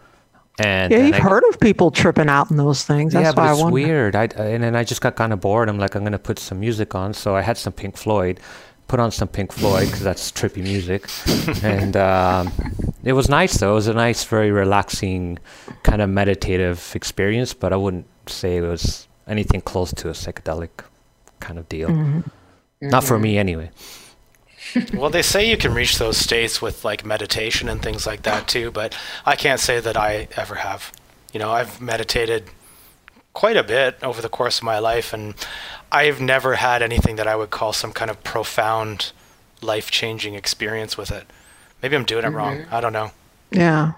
And 0.59 0.91
yeah, 0.91 1.05
you've 1.05 1.15
I, 1.15 1.19
heard 1.19 1.43
of 1.49 1.59
people 1.59 1.89
tripping 1.89 2.27
out 2.27 2.51
in 2.51 2.57
those 2.57 2.83
things. 2.83 3.13
That's 3.13 3.25
yeah, 3.25 3.31
but 3.31 3.53
it's 3.53 3.71
weird. 3.71 4.15
I, 4.15 4.25
and 4.25 4.63
then 4.63 4.75
I 4.75 4.83
just 4.83 5.01
got 5.01 5.15
kind 5.15 5.31
of 5.31 5.39
bored. 5.39 5.69
I'm 5.69 5.79
like, 5.79 5.95
I'm 5.95 6.03
gonna 6.03 6.19
put 6.19 6.37
some 6.37 6.59
music 6.59 6.95
on. 6.95 7.13
So 7.13 7.35
I 7.35 7.41
had 7.41 7.57
some 7.57 7.71
Pink 7.71 7.95
Floyd, 7.95 8.41
put 8.89 8.99
on 8.99 9.11
some 9.11 9.29
Pink 9.29 9.53
Floyd 9.53 9.85
because 9.85 10.01
that's 10.01 10.31
trippy 10.31 10.63
music, 10.63 11.07
and 11.63 11.95
um, 11.95 12.51
it 13.03 13.13
was 13.13 13.29
nice 13.29 13.57
though. 13.57 13.71
It 13.71 13.75
was 13.75 13.87
a 13.87 13.93
nice, 13.93 14.25
very 14.25 14.51
relaxing, 14.51 15.39
kind 15.83 16.01
of 16.01 16.09
meditative 16.09 16.91
experience. 16.95 17.53
But 17.53 17.71
I 17.71 17.77
wouldn't 17.77 18.07
say 18.27 18.57
it 18.57 18.61
was 18.61 19.07
anything 19.27 19.61
close 19.61 19.93
to 19.93 20.09
a 20.09 20.13
psychedelic 20.13 20.69
kind 21.39 21.57
of 21.57 21.69
deal. 21.69 21.89
Mm-hmm. 21.89 22.21
Not 22.81 23.03
for 23.03 23.17
me, 23.19 23.37
anyway. 23.37 23.71
well, 24.93 25.09
they 25.09 25.21
say 25.21 25.49
you 25.49 25.57
can 25.57 25.73
reach 25.73 25.97
those 25.97 26.17
states 26.17 26.61
with 26.61 26.83
like 26.83 27.05
meditation 27.05 27.69
and 27.69 27.81
things 27.81 28.05
like 28.05 28.23
that 28.23 28.47
too, 28.47 28.71
but 28.71 28.97
I 29.25 29.35
can't 29.35 29.59
say 29.59 29.79
that 29.79 29.95
I 29.95 30.27
ever 30.35 30.55
have. 30.55 30.91
You 31.31 31.39
know, 31.39 31.51
I've 31.51 31.79
meditated 31.79 32.45
quite 33.33 33.55
a 33.55 33.63
bit 33.63 33.97
over 34.03 34.21
the 34.21 34.29
course 34.29 34.57
of 34.57 34.63
my 34.63 34.79
life, 34.79 35.13
and 35.13 35.35
I've 35.91 36.21
never 36.21 36.55
had 36.55 36.81
anything 36.81 37.15
that 37.15 37.27
I 37.27 37.35
would 37.35 37.49
call 37.49 37.73
some 37.73 37.91
kind 37.91 38.11
of 38.11 38.23
profound, 38.23 39.11
life 39.61 39.89
changing 39.91 40.35
experience 40.35 40.97
with 40.97 41.11
it. 41.11 41.25
Maybe 41.81 41.95
I'm 41.95 42.05
doing 42.05 42.23
it 42.23 42.27
mm-hmm. 42.27 42.35
wrong. 42.35 42.65
I 42.71 42.81
don't 42.81 42.93
know. 42.93 43.11
Yeah. 43.51 43.93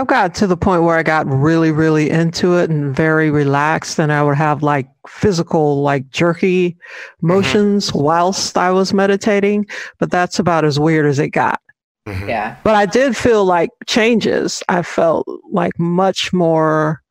I've 0.00 0.06
got 0.06 0.34
to 0.36 0.46
the 0.46 0.56
point 0.56 0.82
where 0.82 0.96
I 0.96 1.02
got 1.02 1.26
really, 1.26 1.70
really 1.70 2.08
into 2.08 2.56
it 2.56 2.70
and 2.70 2.96
very 2.96 3.30
relaxed, 3.30 3.98
and 3.98 4.10
I 4.10 4.22
would 4.22 4.36
have 4.36 4.62
like 4.62 4.88
physical, 5.06 5.82
like 5.82 6.08
jerky 6.10 6.70
mm-hmm. 6.70 7.26
motions 7.26 7.90
mm-hmm. 7.90 8.02
whilst 8.02 8.56
I 8.56 8.70
was 8.70 8.94
meditating. 8.94 9.66
But 9.98 10.10
that's 10.10 10.38
about 10.38 10.64
as 10.64 10.78
weird 10.78 11.06
as 11.06 11.18
it 11.18 11.28
got. 11.28 11.60
Mm-hmm. 12.08 12.28
Yeah. 12.28 12.56
But 12.64 12.74
I 12.74 12.86
did 12.86 13.16
feel 13.16 13.44
like 13.44 13.70
changes. 13.86 14.62
I 14.68 14.82
felt 14.82 15.28
like 15.50 15.78
much 15.78 16.32
more 16.32 17.02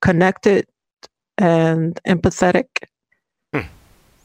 connected 0.00 0.66
and 1.40 1.98
empathetic 2.06 2.66
hmm. 3.52 3.62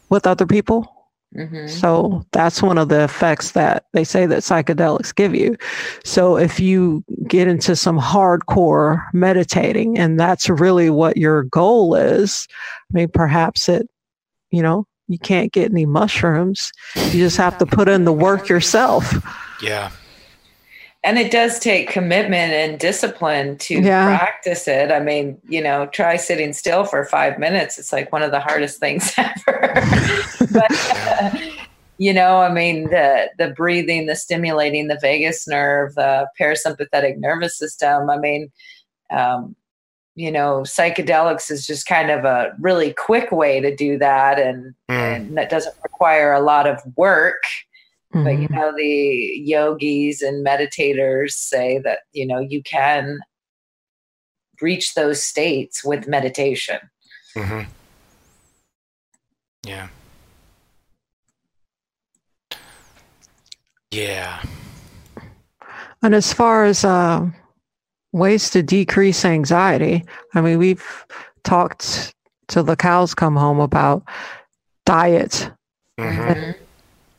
with 0.09 0.27
other 0.27 0.45
people. 0.45 0.91
Mm-hmm. 1.35 1.67
So 1.67 2.25
that's 2.31 2.61
one 2.61 2.77
of 2.77 2.89
the 2.89 3.03
effects 3.03 3.51
that 3.51 3.85
they 3.93 4.03
say 4.03 4.25
that 4.25 4.39
psychedelics 4.39 5.13
give 5.13 5.35
you. 5.35 5.57
So 6.03 6.37
if 6.37 6.59
you 6.59 7.03
get 7.27 7.47
into 7.47 7.75
some 7.75 7.99
hardcore 7.99 9.03
meditating 9.13 9.97
and 9.97 10.19
that's 10.19 10.49
really 10.49 10.89
what 10.89 11.17
your 11.17 11.43
goal 11.43 11.95
is, 11.95 12.47
I 12.91 12.93
mean, 12.93 13.09
perhaps 13.09 13.67
it, 13.67 13.89
you 14.51 14.61
know, 14.61 14.87
you 15.07 15.19
can't 15.19 15.51
get 15.51 15.71
any 15.71 15.85
mushrooms. 15.85 16.71
You 16.95 17.19
just 17.19 17.37
have 17.37 17.57
to 17.57 17.65
put 17.65 17.89
in 17.89 18.05
the 18.05 18.13
work 18.13 18.47
yourself. 18.47 19.13
Yeah 19.61 19.91
and 21.05 21.19
it 21.19 21.31
does 21.31 21.59
take 21.59 21.87
commitment 21.87 22.51
and 22.51 22.79
discipline 22.79 23.57
to 23.59 23.75
yeah. 23.79 24.17
practice 24.17 24.67
it. 24.67 24.91
I 24.91 24.99
mean, 24.99 25.39
you 25.47 25.61
know, 25.61 25.85
try 25.87 26.17
sitting 26.17 26.51
still 26.51 26.83
for 26.83 27.05
five 27.05 27.37
minutes. 27.37 27.77
It's 27.77 27.93
like 27.93 28.11
one 28.11 28.23
of 28.23 28.31
the 28.31 28.39
hardest 28.39 28.79
things 28.79 29.13
ever. 29.17 29.73
but, 30.51 30.71
uh, 30.71 31.37
you 31.99 32.11
know, 32.11 32.39
I 32.39 32.51
mean, 32.51 32.89
the 32.89 33.29
the 33.37 33.49
breathing, 33.51 34.07
the 34.07 34.15
stimulating 34.15 34.87
the 34.87 34.97
vagus 34.99 35.47
nerve, 35.47 35.93
the 35.93 36.27
parasympathetic 36.39 37.17
nervous 37.17 37.57
system. 37.57 38.09
I 38.09 38.17
mean, 38.17 38.51
um, 39.11 39.55
you 40.15 40.31
know, 40.31 40.61
psychedelics 40.61 41.51
is 41.51 41.67
just 41.67 41.85
kind 41.85 42.09
of 42.09 42.25
a 42.25 42.53
really 42.59 42.93
quick 42.93 43.31
way 43.31 43.59
to 43.59 43.75
do 43.75 43.99
that, 43.99 44.39
and, 44.39 44.73
mm. 44.89 44.95
and 44.95 45.37
that 45.37 45.51
doesn't 45.51 45.75
require 45.83 46.33
a 46.33 46.41
lot 46.41 46.67
of 46.67 46.81
work 46.95 47.43
Mm-hmm. 48.15 48.23
But 48.23 48.39
you 48.39 48.47
mm-hmm. 48.47 48.55
know, 48.55 48.73
the 48.75 49.41
yogis 49.43 50.21
and 50.21 50.45
meditators 50.45 51.31
say 51.31 51.79
that, 51.79 51.99
you 52.13 52.25
know, 52.25 52.39
you 52.39 52.63
can 52.63 53.19
reach 54.61 54.93
those 54.93 55.21
states 55.21 55.83
with 55.83 56.07
meditation. 56.07 56.79
Mm-hmm. 57.35 57.69
Yeah. 59.67 59.89
Yeah. 63.91 64.41
And 66.01 66.15
as 66.15 66.31
far 66.31 66.63
as 66.63 66.85
uh, 66.85 67.27
ways 68.13 68.49
to 68.51 68.63
decrease 68.63 69.25
anxiety, 69.25 70.05
I 70.33 70.39
mean, 70.39 70.57
we've 70.57 71.05
talked 71.43 72.13
till 72.47 72.63
the 72.63 72.77
cows 72.77 73.13
come 73.13 73.35
home 73.35 73.59
about 73.59 74.03
diet. 74.85 75.51
Mm-hmm 75.99 76.61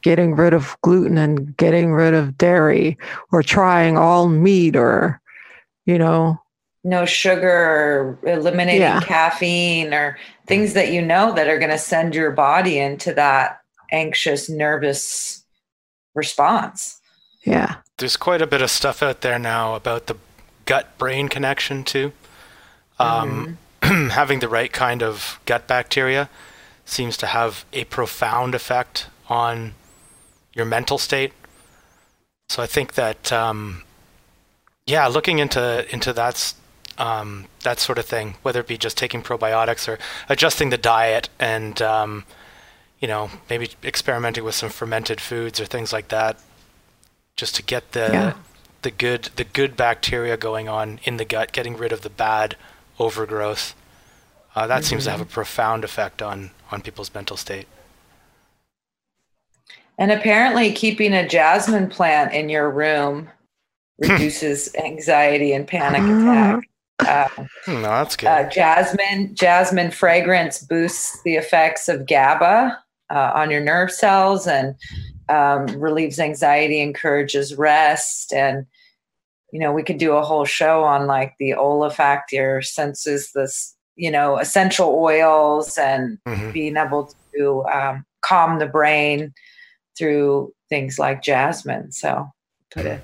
getting 0.03 0.35
rid 0.37 0.55
of 0.55 0.77
gluten 0.83 1.19
and 1.19 1.57
getting 1.57 1.93
rid 1.93 2.15
of 2.15 2.39
dairy 2.39 2.97
or 3.33 3.43
trying 3.43 3.97
all 3.97 4.29
meat 4.29 4.77
or, 4.77 5.21
you 5.85 5.99
know, 5.99 6.41
no 6.85 7.05
sugar 7.05 7.49
or 7.49 8.19
eliminating 8.23 8.81
yeah. 8.81 9.01
caffeine 9.01 9.93
or 9.93 10.17
things 10.47 10.75
that 10.75 10.93
you 10.93 11.03
know 11.03 11.35
that 11.35 11.49
are 11.49 11.59
going 11.59 11.71
to 11.71 11.79
send 11.79 12.15
your 12.15 12.31
body 12.31 12.79
into 12.79 13.13
that 13.13 13.61
anxious, 13.91 14.49
nervous 14.49 15.45
response. 16.15 17.01
Yeah. 17.45 17.77
There's 17.99 18.17
quite 18.17 18.41
a 18.41 18.47
bit 18.47 18.63
of 18.63 18.71
stuff 18.71 19.03
out 19.03 19.23
there 19.23 19.39
now 19.39 19.75
about 19.75 20.07
the 20.07 20.17
gut 20.65 20.97
brain 20.99 21.29
connection, 21.29 21.83
too. 21.83 22.13
Um, 22.99 23.59
mm-hmm. 23.83 24.09
having 24.11 24.39
the 24.41 24.49
right 24.49 24.73
kind 24.73 25.03
of 25.03 25.41
gut 25.45 25.67
bacteria 25.67 26.29
seems 26.85 27.17
to 27.17 27.27
have 27.27 27.65
a 27.73 27.85
profound 27.85 28.55
effect 28.55 29.09
on 29.29 29.75
your 30.57 30.65
mental 30.65 30.99
state. 30.99 31.33
So 32.49 32.63
I 32.63 32.67
think 32.67 32.95
that 32.95 33.33
um, 33.33 33.83
yeah, 34.87 35.07
looking 35.07 35.39
into 35.39 35.87
into 35.93 36.13
that 36.15 36.55
um, 36.99 37.47
that 37.63 37.79
sort 37.79 37.99
of 37.99 38.07
thing, 38.07 38.37
whether 38.43 38.61
it 38.61 38.67
be 38.67 38.79
just 38.79 38.97
taking 38.97 39.23
probiotics 39.23 39.87
or 39.87 39.99
adjusting 40.29 40.71
the 40.71 40.79
diet, 40.79 41.29
and 41.39 41.81
um, 41.83 42.25
you 43.01 43.07
know 43.07 43.31
maybe 43.51 43.71
experimenting 43.85 44.45
with 44.45 44.55
some 44.55 44.71
fermented 44.71 45.21
foods 45.21 45.61
or 45.61 45.67
things 45.67 45.93
like 45.93 46.09
that, 46.09 46.39
just 47.37 47.55
to 47.57 47.63
get 47.63 47.93
the 47.93 48.09
yeah. 48.13 48.35
the 48.83 48.91
good 48.91 49.25
the 49.37 49.45
good 49.45 49.77
bacteria 49.77 50.37
going 50.37 50.69
on 50.69 51.01
in 51.05 51.19
the 51.19 51.25
gut, 51.25 51.53
getting 51.53 51.77
rid 51.77 51.93
of 51.93 52.01
the 52.01 52.11
bad 52.11 52.57
overgrowth. 52.99 53.75
Uh, 54.55 54.67
that 54.67 54.77
mm-hmm. 54.77 54.85
seems 54.85 55.05
to 55.05 55.11
have 55.11 55.21
a 55.21 55.25
mm-hmm. 55.25 55.33
profound 55.33 55.85
effect 55.85 56.23
on 56.23 56.53
on 56.71 56.81
people's 56.81 57.13
mental 57.13 57.37
state. 57.37 57.67
And 59.99 60.13
apparently, 60.13 60.73
keeping 60.73 61.15
a 61.15 61.27
jasmine 61.27 61.89
plant 61.89 62.35
in 62.35 62.49
your 62.49 62.71
room 62.71 63.31
reduces 63.99 64.75
anxiety 64.77 65.53
and 65.53 65.67
panic 65.67 66.03
attack. 66.03 66.69
Uh, 66.99 67.45
no, 67.67 67.83
that's 67.83 68.17
good. 68.17 68.27
Uh, 68.27 68.49
jasmine 68.49 69.35
jasmine 69.35 69.91
fragrance 69.91 70.59
boosts 70.59 71.23
the 71.25 71.35
effects 71.35 71.89
of 71.89 72.07
GABA 72.07 72.79
uh, 73.11 73.33
on 73.35 73.51
your 73.51 73.61
nerve 73.61 73.91
cells 73.91 74.47
and 74.47 74.75
um, 75.29 75.67
relieves 75.81 76.19
anxiety, 76.19 76.81
encourages 76.81 77.55
rest, 77.57 78.33
and 78.33 78.67
you 79.53 79.61
know 79.61 79.73
we 79.73 79.83
could 79.83 79.99
do 79.99 80.13
a 80.13 80.23
whole 80.23 80.45
show 80.45 80.85
on 80.85 81.07
like 81.07 81.35
the 81.39 81.55
olfactory 81.55 82.63
senses, 82.63 83.33
this 83.35 83.75
you 83.97 84.11
know 84.11 84.39
essential 84.39 84.95
oils, 84.95 85.79
and 85.79 86.19
mm-hmm. 86.27 86.51
being 86.53 86.77
able 86.77 87.13
to 87.35 87.65
um, 87.73 88.05
calm 88.23 88.59
the 88.59 88.67
brain 88.67 89.33
through 89.97 90.53
things 90.69 90.99
like 90.99 91.23
jasmine. 91.23 91.93
So 91.93 92.29
put 92.71 92.87
it 92.87 93.03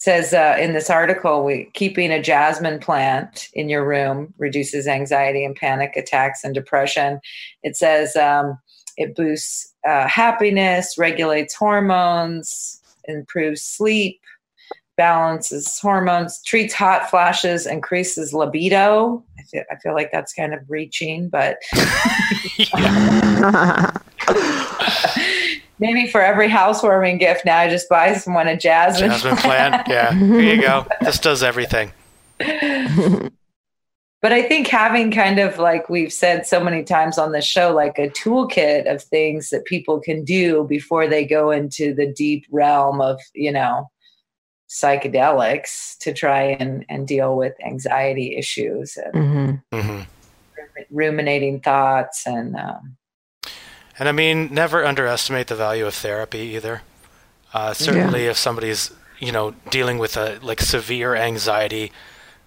says 0.00 0.32
uh, 0.32 0.56
in 0.58 0.72
this 0.72 0.88
article, 0.88 1.44
we 1.44 1.66
keeping 1.74 2.10
a 2.10 2.22
jasmine 2.22 2.80
plant 2.80 3.50
in 3.52 3.68
your 3.68 3.86
room 3.86 4.32
reduces 4.38 4.88
anxiety 4.88 5.44
and 5.44 5.54
panic 5.54 5.94
attacks 5.94 6.42
and 6.42 6.54
depression. 6.54 7.20
It 7.62 7.76
says 7.76 8.16
um, 8.16 8.58
it 8.96 9.14
boosts 9.14 9.74
uh, 9.86 10.08
happiness, 10.08 10.96
regulates 10.96 11.54
hormones, 11.54 12.80
improves 13.04 13.62
sleep, 13.62 14.22
balances 14.96 15.78
hormones, 15.78 16.42
treats 16.44 16.72
hot 16.72 17.10
flashes, 17.10 17.66
increases 17.66 18.32
libido. 18.32 19.22
I 19.38 19.42
feel, 19.42 19.64
I 19.70 19.76
feel 19.76 19.92
like 19.92 20.12
that's 20.12 20.32
kind 20.32 20.54
of 20.54 20.60
reaching, 20.68 21.28
but. 21.28 21.58
Maybe 25.80 26.06
for 26.06 26.20
every 26.20 26.48
housewarming 26.48 27.16
gift 27.16 27.46
now, 27.46 27.58
I 27.58 27.70
just 27.70 27.88
buy 27.88 28.12
someone 28.14 28.46
a 28.46 28.56
jasmine. 28.56 29.08
Jasmine 29.10 29.36
plant. 29.36 29.88
yeah, 29.88 30.12
here 30.12 30.54
you 30.54 30.60
go. 30.60 30.86
This 31.00 31.18
does 31.18 31.42
everything. 31.42 31.92
but 32.38 33.32
I 34.32 34.42
think 34.42 34.66
having 34.66 35.10
kind 35.10 35.38
of 35.38 35.58
like 35.58 35.88
we've 35.88 36.12
said 36.12 36.46
so 36.46 36.62
many 36.62 36.84
times 36.84 37.16
on 37.16 37.32
the 37.32 37.40
show, 37.40 37.74
like 37.74 37.98
a 37.98 38.10
toolkit 38.10 38.92
of 38.92 39.02
things 39.02 39.48
that 39.50 39.64
people 39.64 40.00
can 40.00 40.22
do 40.22 40.64
before 40.64 41.08
they 41.08 41.24
go 41.24 41.50
into 41.50 41.94
the 41.94 42.12
deep 42.12 42.44
realm 42.50 43.00
of, 43.00 43.18
you 43.34 43.50
know, 43.50 43.90
psychedelics 44.68 45.96
to 45.98 46.12
try 46.12 46.42
and, 46.42 46.84
and 46.90 47.08
deal 47.08 47.36
with 47.36 47.54
anxiety 47.64 48.36
issues 48.36 48.98
and 48.98 49.14
mm-hmm. 49.14 49.76
Mm-hmm. 49.76 50.94
ruminating 50.94 51.60
thoughts 51.60 52.26
and 52.26 52.54
um, 52.54 52.98
and 54.00 54.08
I 54.08 54.12
mean, 54.12 54.52
never 54.52 54.84
underestimate 54.84 55.46
the 55.48 55.54
value 55.54 55.86
of 55.86 55.94
therapy 55.94 56.38
either. 56.56 56.82
Uh, 57.52 57.74
certainly, 57.74 58.24
yeah. 58.24 58.30
if 58.30 58.38
somebody's 58.38 58.92
you 59.18 59.30
know 59.30 59.54
dealing 59.70 59.98
with 59.98 60.16
a 60.16 60.38
like 60.42 60.60
severe 60.62 61.14
anxiety, 61.14 61.92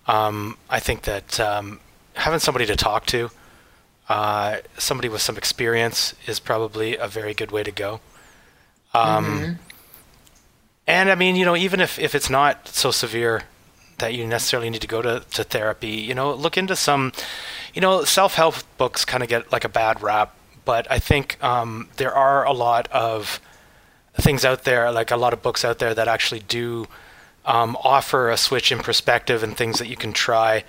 um, 0.07 0.57
I 0.67 0.79
think 0.79 1.03
that 1.03 1.39
um, 1.39 1.79
having 2.15 2.39
somebody 2.39 2.65
to 2.65 2.75
talk 2.75 3.05
to, 3.07 3.29
uh, 4.09 4.57
somebody 4.79 5.09
with 5.09 5.21
some 5.21 5.37
experience, 5.37 6.15
is 6.25 6.39
probably 6.39 6.97
a 6.97 7.07
very 7.07 7.35
good 7.35 7.51
way 7.51 7.61
to 7.61 7.71
go. 7.71 8.01
Um, 8.95 9.25
mm-hmm. 9.25 9.53
And 10.87 11.11
I 11.11 11.15
mean, 11.15 11.35
you 11.35 11.45
know, 11.45 11.55
even 11.55 11.79
if, 11.79 11.99
if 11.99 12.13
it's 12.15 12.29
not 12.29 12.67
so 12.67 12.91
severe 12.91 13.43
that 13.99 14.13
you 14.13 14.25
necessarily 14.25 14.69
need 14.69 14.81
to 14.81 14.87
go 14.87 15.01
to, 15.01 15.23
to 15.31 15.43
therapy, 15.43 15.91
you 15.91 16.13
know, 16.13 16.33
look 16.33 16.57
into 16.57 16.75
some, 16.75 17.13
you 17.73 17.81
know, 17.81 18.03
self 18.03 18.33
help 18.33 18.55
books 18.77 19.05
kind 19.05 19.23
of 19.23 19.29
get 19.29 19.51
like 19.51 19.63
a 19.63 19.69
bad 19.69 20.01
rap 20.01 20.35
but 20.65 20.89
I 20.91 20.99
think 20.99 21.43
um, 21.43 21.89
there 21.97 22.13
are 22.13 22.45
a 22.45 22.53
lot 22.53 22.87
of 22.91 23.39
things 24.15 24.45
out 24.45 24.63
there, 24.63 24.91
like 24.91 25.11
a 25.11 25.17
lot 25.17 25.33
of 25.33 25.41
books 25.41 25.65
out 25.65 25.79
there 25.79 25.93
that 25.93 26.07
actually 26.07 26.41
do 26.41 26.87
um, 27.45 27.77
offer 27.83 28.29
a 28.29 28.37
switch 28.37 28.71
in 28.71 28.79
perspective 28.79 29.43
and 29.43 29.57
things 29.57 29.79
that 29.79 29.87
you 29.87 29.95
can 29.95 30.13
try. 30.13 30.63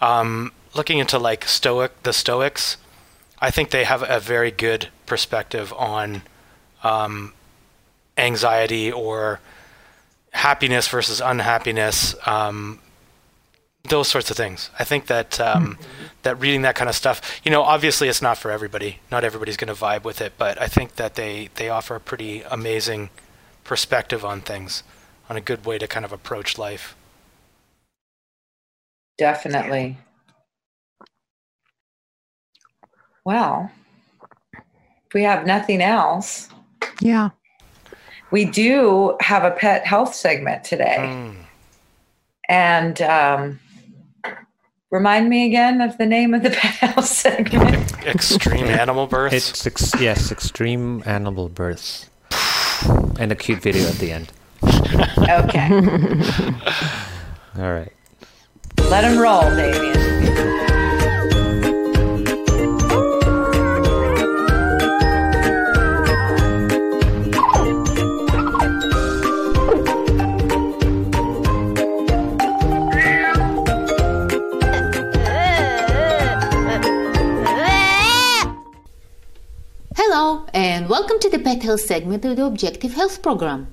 Um, 0.00 0.52
looking 0.74 0.98
into 0.98 1.18
like 1.18 1.44
Stoic, 1.44 2.02
the 2.02 2.12
Stoics, 2.12 2.76
I 3.38 3.50
think 3.50 3.70
they 3.70 3.84
have 3.84 4.02
a 4.08 4.20
very 4.20 4.50
good 4.50 4.88
perspective 5.04 5.72
on 5.74 6.22
um, 6.82 7.32
anxiety 8.16 8.90
or 8.90 9.40
happiness 10.30 10.88
versus 10.88 11.20
unhappiness, 11.20 12.14
um, 12.26 12.78
those 13.88 14.08
sorts 14.08 14.30
of 14.30 14.36
things. 14.36 14.70
I 14.78 14.84
think 14.84 15.06
that 15.06 15.40
um, 15.40 15.74
mm-hmm. 15.74 15.82
that 16.22 16.40
reading 16.40 16.62
that 16.62 16.74
kind 16.74 16.88
of 16.88 16.96
stuff, 16.96 17.40
you 17.44 17.50
know, 17.50 17.62
obviously 17.62 18.08
it's 18.08 18.22
not 18.22 18.38
for 18.38 18.50
everybody. 18.50 19.00
Not 19.10 19.24
everybody's 19.24 19.56
going 19.56 19.74
to 19.74 19.80
vibe 19.80 20.04
with 20.04 20.20
it, 20.20 20.34
but 20.38 20.60
I 20.60 20.68
think 20.68 20.96
that 20.96 21.14
they 21.14 21.50
they 21.54 21.68
offer 21.68 21.94
a 21.94 22.00
pretty 22.00 22.42
amazing 22.42 23.10
perspective 23.64 24.24
on 24.24 24.40
things, 24.40 24.82
on 25.28 25.36
a 25.36 25.40
good 25.40 25.64
way 25.64 25.78
to 25.78 25.86
kind 25.86 26.04
of 26.04 26.12
approach 26.12 26.58
life. 26.58 26.96
Definitely. 29.18 29.98
Well, 33.24 33.70
if 34.52 35.14
we 35.14 35.22
have 35.24 35.46
nothing 35.46 35.82
else, 35.82 36.48
yeah, 37.00 37.30
we 38.30 38.44
do 38.44 39.16
have 39.20 39.44
a 39.44 39.50
pet 39.50 39.86
health 39.86 40.14
segment 40.14 40.64
today. 40.64 40.98
Mm. 40.98 41.36
And 42.48 43.02
um, 43.02 43.60
remind 44.96 45.28
me 45.28 45.46
again 45.46 45.80
of 45.82 45.98
the 45.98 46.06
name 46.06 46.32
of 46.32 46.42
the 46.42 46.50
pet 46.58 46.74
health 46.74 47.06
segment. 47.06 47.92
Extreme 48.06 48.66
animal 48.66 49.06
births. 49.06 49.34
It's 49.34 49.66
ex- 49.66 50.00
yes, 50.00 50.32
extreme 50.32 51.02
animal 51.04 51.48
births, 51.48 52.08
and 53.18 53.30
a 53.30 53.36
cute 53.36 53.60
video 53.60 53.86
at 53.86 53.96
the 53.96 54.12
end. 54.12 54.32
okay. 54.64 55.68
All 57.62 57.72
right. 57.72 57.92
Let 58.90 59.02
them 59.02 59.18
roll, 59.18 59.42
Damien. 59.54 60.75
And 80.56 80.88
welcome 80.88 81.18
to 81.18 81.28
the 81.28 81.38
Pet 81.38 81.62
Health 81.62 81.82
segment 81.82 82.24
of 82.24 82.36
the 82.36 82.46
Objective 82.46 82.94
Health 82.94 83.20
Program. 83.20 83.66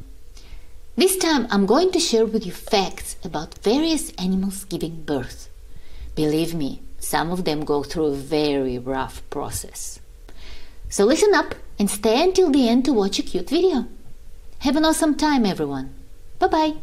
This 0.98 1.16
time 1.16 1.48
I'm 1.50 1.66
going 1.66 1.94
to 1.94 2.00
share 2.00 2.26
with 2.26 2.46
you 2.46 2.52
facts 2.52 3.16
about 3.24 3.58
various 3.60 4.12
animals 4.16 4.66
giving 4.66 5.04
birth. 5.04 5.48
Believe 6.14 6.54
me, 6.54 6.82
some 7.00 7.32
of 7.32 7.46
them 7.46 7.64
go 7.64 7.84
through 7.84 8.08
a 8.08 8.16
very 8.16 8.78
rough 8.78 9.22
process. 9.30 10.02
So 10.90 11.06
listen 11.06 11.34
up 11.34 11.56
and 11.80 11.90
stay 11.90 12.22
until 12.22 12.52
the 12.52 12.68
end 12.68 12.84
to 12.84 12.92
watch 12.92 13.18
a 13.18 13.24
cute 13.24 13.50
video. 13.50 13.88
Have 14.60 14.76
an 14.76 14.84
awesome 14.84 15.16
time, 15.16 15.46
everyone. 15.46 15.94
Bye 16.38 16.48
bye. 16.48 16.74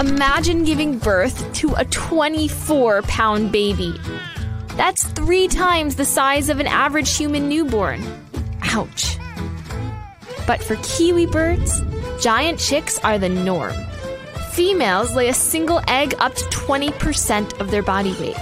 Imagine 0.00 0.64
giving 0.64 0.98
birth 0.98 1.52
to 1.52 1.74
a 1.74 1.84
24 1.84 3.02
pound 3.02 3.52
baby. 3.52 3.94
That's 4.80 5.04
three 5.04 5.46
times 5.46 5.96
the 5.96 6.06
size 6.06 6.48
of 6.48 6.58
an 6.58 6.66
average 6.66 7.14
human 7.14 7.50
newborn. 7.50 8.02
Ouch. 8.62 9.18
But 10.46 10.64
for 10.64 10.76
kiwi 10.76 11.26
birds, 11.26 11.82
giant 12.18 12.58
chicks 12.58 12.98
are 13.00 13.18
the 13.18 13.28
norm. 13.28 13.74
Females 14.52 15.14
lay 15.14 15.28
a 15.28 15.34
single 15.34 15.82
egg 15.86 16.14
up 16.18 16.34
to 16.34 16.44
20% 16.44 17.60
of 17.60 17.70
their 17.70 17.82
body 17.82 18.14
weight. 18.14 18.38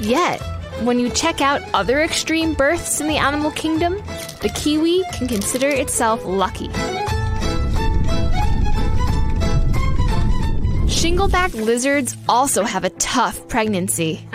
Yet, 0.00 0.40
when 0.84 0.98
you 0.98 1.10
check 1.10 1.42
out 1.42 1.60
other 1.74 2.00
extreme 2.00 2.54
births 2.54 3.02
in 3.02 3.06
the 3.06 3.18
animal 3.18 3.50
kingdom, 3.50 3.98
the 4.40 4.50
kiwi 4.54 5.04
can 5.12 5.28
consider 5.28 5.68
itself 5.68 6.24
lucky. 6.24 6.68
Shingleback 10.88 11.52
lizards 11.52 12.16
also 12.26 12.64
have 12.64 12.84
a 12.84 12.90
tough 12.90 13.46
pregnancy. 13.48 14.26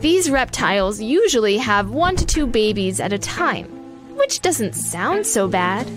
These 0.00 0.30
reptiles 0.30 1.00
usually 1.00 1.56
have 1.56 1.90
one 1.90 2.16
to 2.16 2.26
two 2.26 2.46
babies 2.46 3.00
at 3.00 3.14
a 3.14 3.18
time, 3.18 3.66
which 4.14 4.40
doesn't 4.40 4.74
sound 4.74 5.26
so 5.26 5.48
bad. 5.48 5.90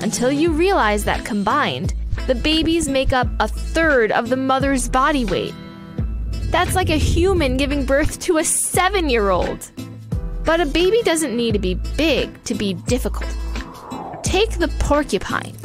Until 0.00 0.30
you 0.30 0.52
realize 0.52 1.04
that 1.04 1.24
combined, 1.24 1.92
the 2.28 2.36
babies 2.36 2.88
make 2.88 3.12
up 3.12 3.26
a 3.40 3.48
third 3.48 4.12
of 4.12 4.28
the 4.28 4.36
mother's 4.36 4.88
body 4.88 5.24
weight. 5.24 5.52
That's 6.50 6.76
like 6.76 6.88
a 6.88 6.96
human 6.96 7.56
giving 7.56 7.84
birth 7.84 8.20
to 8.20 8.38
a 8.38 8.44
seven 8.44 9.08
year 9.08 9.30
old. 9.30 9.72
But 10.44 10.60
a 10.60 10.66
baby 10.66 11.02
doesn't 11.02 11.36
need 11.36 11.52
to 11.52 11.58
be 11.58 11.74
big 11.96 12.44
to 12.44 12.54
be 12.54 12.74
difficult. 12.74 13.34
Take 14.22 14.52
the 14.52 14.68
porcupine. 14.78 15.56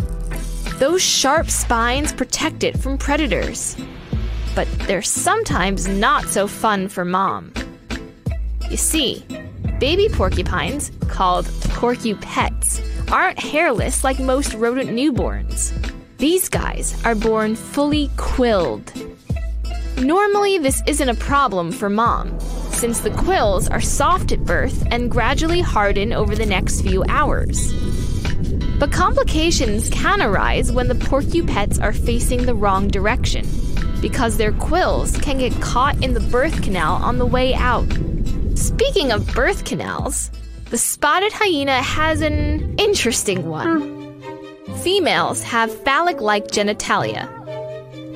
Those 0.80 1.03
sharp 1.03 1.51
spines 1.51 2.12
protect 2.12 2.64
it 2.64 2.80
from 2.80 2.97
predators 2.97 3.78
but 4.56 4.68
they're 4.88 5.02
sometimes 5.02 5.88
not 5.88 6.26
so 6.26 6.47
fun 6.47 6.88
for 6.88 7.06
mom. 7.06 7.54
You 8.70 8.78
see, 8.78 9.26
baby 9.80 10.10
porcupines, 10.10 10.91
called 11.08 11.45
porcupettes, 11.45 12.82
aren't 13.12 13.39
hairless 13.39 14.04
like 14.04 14.20
most 14.20 14.54
rodent 14.54 14.89
newborns. 14.89 15.74
These 16.18 16.49
guys 16.49 16.95
are 17.04 17.16
born 17.16 17.56
fully 17.56 18.10
quilled. 18.18 18.93
Normally, 19.97 20.58
this 20.58 20.82
isn't 20.88 21.10
a 21.10 21.16
problem 21.16 21.72
for 21.72 21.89
mom, 21.89 22.39
since 22.72 23.02
the 23.02 23.12
quills 23.12 23.68
are 23.70 23.82
soft 23.82 24.32
at 24.32 24.45
birth 24.45 24.86
and 24.91 25.12
gradually 25.12 25.62
harden 25.62 26.14
over 26.14 26.36
the 26.36 26.45
next 26.45 26.82
few 26.82 27.04
hours. 27.08 27.74
But 28.80 28.91
complications 28.91 29.89
can 29.89 30.22
arise 30.22 30.72
when 30.72 30.88
the 30.88 30.95
porcupettes 30.95 31.82
are 31.82 31.93
facing 31.93 32.45
the 32.45 32.56
wrong 32.56 32.88
direction 32.88 33.45
because 34.02 34.38
their 34.38 34.52
quills 34.54 35.18
can 35.18 35.38
get 35.38 35.54
caught 35.62 36.04
in 36.04 36.14
the 36.14 36.20
birth 36.20 36.62
canal 36.62 36.95
on 36.95 37.18
the 37.18 37.26
way 37.26 37.54
out. 37.54 37.88
Speaking 38.56 39.12
of 39.12 39.34
birth 39.34 39.64
canals, 39.64 40.32
the 40.70 40.78
spotted 40.78 41.32
hyena 41.32 41.82
has 41.82 42.22
an 42.22 42.76
interesting 42.78 43.47
one. 43.47 43.99
Females 44.82 45.43
have 45.43 45.74
phallic 45.84 46.22
like 46.22 46.47
genitalia. 46.47 47.30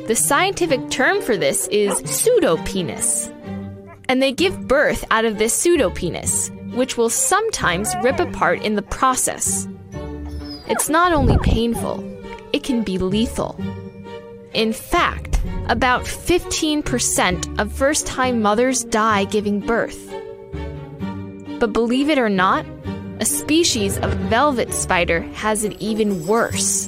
The 0.08 0.16
scientific 0.16 0.90
term 0.90 1.22
for 1.22 1.36
this 1.36 1.68
is 1.68 1.94
pseudopenis. 2.04 3.32
And 4.08 4.22
they 4.22 4.32
give 4.32 4.68
birth 4.68 5.04
out 5.12 5.26
of 5.26 5.38
this 5.38 5.58
pseudopenis, 5.58 6.50
which 6.76 6.98
will 6.98 7.10
sometimes 7.10 7.94
rip 8.04 8.20
apart 8.20 8.62
in 8.62 8.76
the 8.76 8.82
process. 8.82 9.68
It's 10.68 10.90
not 10.90 11.12
only 11.12 11.38
painful, 11.40 12.04
it 12.54 12.64
can 12.64 12.84
be 12.84 12.98
lethal. 12.98 13.60
In 14.56 14.72
fact, 14.72 15.42
about 15.68 16.04
15% 16.04 17.60
of 17.60 17.74
first 17.74 18.08
time 18.08 18.42
mothers 18.42 18.86
die 18.86 19.26
giving 19.26 19.60
birth. 19.60 20.10
But 21.60 21.74
believe 21.74 22.10
it 22.10 22.18
or 22.18 22.30
not, 22.30 22.66
a 23.20 23.26
species 23.26 23.98
of 23.98 24.14
velvet 24.30 24.72
spider 24.74 25.24
has 25.44 25.66
it 25.66 25.74
even 25.82 26.26
worse. 26.26 26.88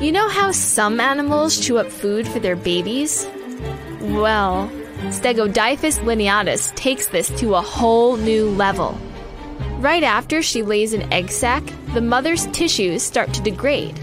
You 0.00 0.12
know 0.12 0.30
how 0.30 0.50
some 0.50 0.98
animals 0.98 1.60
chew 1.60 1.76
up 1.76 1.88
food 1.88 2.26
for 2.26 2.38
their 2.38 2.56
babies? 2.56 3.26
Well, 4.00 4.70
Stegodyphus 5.12 5.98
lineatus 6.00 6.74
takes 6.74 7.08
this 7.08 7.28
to 7.38 7.54
a 7.54 7.60
whole 7.60 8.16
new 8.16 8.48
level. 8.48 8.98
Right 9.78 10.02
after 10.02 10.40
she 10.40 10.62
lays 10.62 10.94
an 10.94 11.12
egg 11.12 11.28
sac, 11.28 11.62
the 11.92 12.00
mother's 12.00 12.46
tissues 12.46 13.02
start 13.02 13.34
to 13.34 13.42
degrade. 13.42 14.00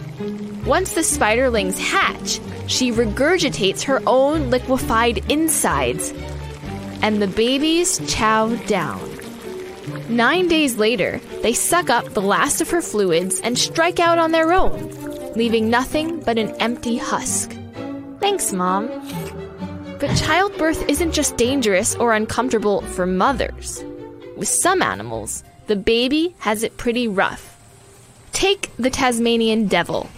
Once 0.66 0.94
the 0.94 1.02
spiderlings 1.02 1.78
hatch, 1.78 2.40
she 2.68 2.92
regurgitates 2.92 3.84
her 3.84 4.02
own 4.08 4.50
liquefied 4.50 5.20
insides, 5.30 6.14
and 7.02 7.22
the 7.22 7.28
babies 7.28 8.00
chow 8.08 8.48
down. 8.66 9.02
Nine 10.08 10.48
days 10.48 10.78
later, 10.78 11.20
they 11.42 11.54
suck 11.54 11.90
up 11.90 12.14
the 12.14 12.22
last 12.22 12.62
of 12.62 12.70
her 12.70 12.82
fluids 12.82 13.42
and 13.42 13.60
strike 13.60 14.00
out 14.00 14.18
on 14.18 14.32
their 14.32 14.54
own, 14.54 14.90
leaving 15.36 15.70
nothing 15.70 16.22
but 16.22 16.38
an 16.38 16.50
empty 16.62 16.98
husk. 16.98 17.54
Thanks, 18.22 18.54
Mom. 18.54 18.88
But 20.00 20.16
childbirth 20.16 20.88
isn't 20.88 21.12
just 21.12 21.36
dangerous 21.36 21.94
or 21.96 22.14
uncomfortable 22.14 22.82
for 22.82 23.06
mothers. 23.06 23.84
With 24.38 24.48
some 24.48 24.82
animals, 24.82 25.44
the 25.68 25.76
baby 25.76 26.36
has 26.40 26.64
it 26.64 26.78
pretty 26.78 27.10
rough. 27.10 27.58
Take 28.32 28.70
the 28.78 28.90
Tasmanian 28.90 29.68
devil, 29.68 30.10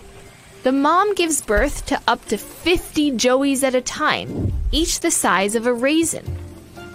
the 0.65 0.71
mom 0.71 1.13
gives 1.13 1.43
birth 1.43 1.85
to 1.85 2.01
up 2.07 2.25
to 2.25 2.39
50 2.39 3.11
joeys 3.11 3.61
at 3.61 3.75
a 3.75 3.81
time, 3.81 4.51
each 4.71 4.99
the 5.01 5.11
size 5.11 5.53
of 5.53 5.67
a 5.67 5.73
raisin. 5.73 6.25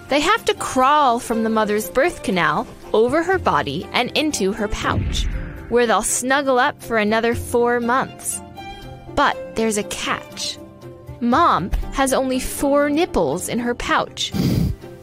They 0.09 0.19
have 0.19 0.43
to 0.43 0.53
crawl 0.55 1.19
from 1.19 1.43
the 1.43 1.49
mother's 1.49 1.89
birth 1.89 2.21
canal 2.21 2.67
over 2.91 3.23
her 3.23 3.39
body 3.39 3.87
and 3.93 4.11
into 4.17 4.51
her 4.51 4.67
pouch, 4.67 5.25
where 5.69 5.87
they'll 5.87 6.03
snuggle 6.03 6.59
up 6.59 6.83
for 6.83 6.97
another 6.97 7.33
four 7.33 7.79
months. 7.79 8.41
But 9.15 9.55
there's 9.55 9.77
a 9.77 9.83
catch. 9.83 10.57
Mom 11.21 11.71
has 11.93 12.11
only 12.11 12.41
four 12.41 12.89
nipples 12.89 13.47
in 13.47 13.59
her 13.59 13.73
pouch. 13.73 14.33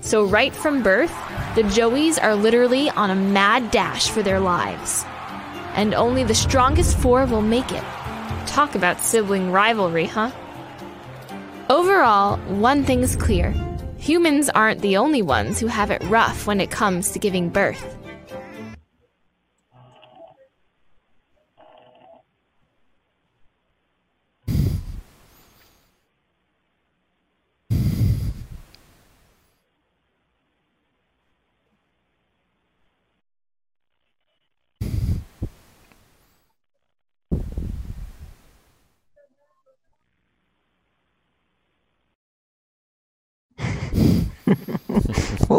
So, 0.02 0.26
right 0.26 0.54
from 0.54 0.82
birth, 0.82 1.14
the 1.54 1.62
Joeys 1.62 2.22
are 2.22 2.34
literally 2.34 2.90
on 2.90 3.08
a 3.08 3.14
mad 3.14 3.70
dash 3.70 4.10
for 4.10 4.22
their 4.22 4.40
lives. 4.40 5.06
And 5.72 5.94
only 5.94 6.22
the 6.22 6.34
strongest 6.34 6.98
four 6.98 7.24
will 7.24 7.40
make 7.40 7.72
it. 7.72 7.84
Talk 8.48 8.74
about 8.74 9.00
sibling 9.00 9.52
rivalry, 9.52 10.06
huh? 10.06 10.32
Overall, 11.70 12.38
one 12.48 12.82
thing's 12.82 13.14
clear 13.14 13.54
humans 13.98 14.48
aren't 14.48 14.80
the 14.80 14.96
only 14.96 15.22
ones 15.22 15.60
who 15.60 15.66
have 15.66 15.90
it 15.90 16.02
rough 16.04 16.46
when 16.46 16.60
it 16.60 16.70
comes 16.70 17.12
to 17.12 17.18
giving 17.18 17.50
birth. 17.50 17.96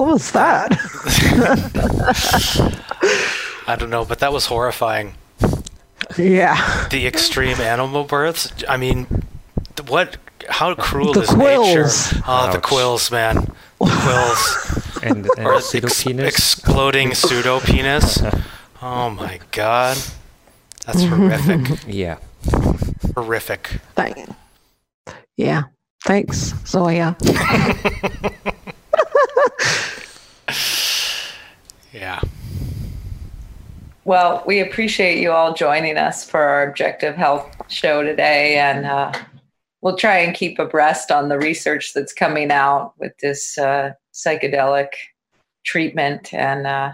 Was 0.10 0.32
that? 0.32 0.72
I 3.68 3.76
don't 3.76 3.90
know, 3.90 4.06
but 4.06 4.20
that 4.20 4.34
was 4.34 4.48
horrifying. 4.48 5.14
Yeah. 6.18 6.88
The 6.90 7.06
extreme 7.08 7.60
animal 7.62 8.04
births. 8.04 8.52
I 8.68 8.78
mean, 8.78 9.06
what? 9.88 10.18
How 10.50 10.74
cruel 10.74 11.14
the 11.14 11.22
is 11.22 11.30
quills. 11.30 11.38
Ah, 11.38 11.68
nature? 11.68 12.24
Oh, 12.28 12.32
Ouch. 12.48 12.54
the 12.54 12.62
quills, 12.62 13.12
man. 13.12 13.36
The 13.80 13.86
quills. 13.86 15.00
and, 15.04 15.30
and 15.38 15.48
or 15.48 15.62
pseudo 15.62 15.88
ex- 15.88 16.06
exploding 16.06 17.14
pseudo 17.14 17.60
penis. 17.60 18.22
Oh 18.82 19.10
my 19.10 19.42
god, 19.52 19.98
that's 20.86 21.04
horrific. 21.04 21.84
yeah. 21.86 22.16
Horrific. 23.14 23.82
Thank. 23.94 24.18
Yeah. 25.36 25.64
Thanks, 26.06 26.54
Zoya. 26.66 27.18
Yeah. 31.94 32.22
Well, 34.06 34.44
we 34.48 34.60
appreciate 34.60 35.20
you 35.22 35.32
all 35.32 35.54
joining 35.54 35.98
us 35.98 36.28
for 36.28 36.42
our 36.42 36.68
Objective 36.68 37.16
Health 37.16 37.56
show 37.68 38.02
today, 38.02 38.58
and 38.58 38.86
uh, 38.86 39.12
we'll 39.82 39.98
try 39.98 40.18
and 40.18 40.36
keep 40.36 40.58
abreast 40.58 41.12
on 41.12 41.30
the 41.30 41.38
research 41.38 41.94
that's 41.94 42.14
coming 42.14 42.52
out 42.52 42.94
with 42.98 43.16
this 43.20 43.58
uh, 43.58 43.92
psychedelic 44.14 44.90
treatment, 45.64 46.34
and 46.34 46.66
uh, 46.66 46.94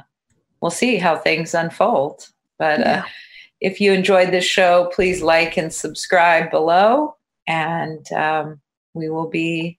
we'll 0.60 0.72
see 0.72 0.98
how 0.98 1.16
things 1.16 1.54
unfold. 1.54 2.28
But 2.58 2.80
uh, 2.80 2.84
Yeah. 2.84 3.06
if 3.62 3.80
you 3.80 3.94
enjoyed 3.94 4.32
this 4.32 4.46
show, 4.46 4.92
please 4.94 5.22
like 5.22 5.58
and 5.58 5.72
subscribe 5.74 6.52
below, 6.52 7.16
and 7.48 8.12
um, 8.12 8.60
we 8.94 9.10
will 9.10 9.30
be 9.30 9.78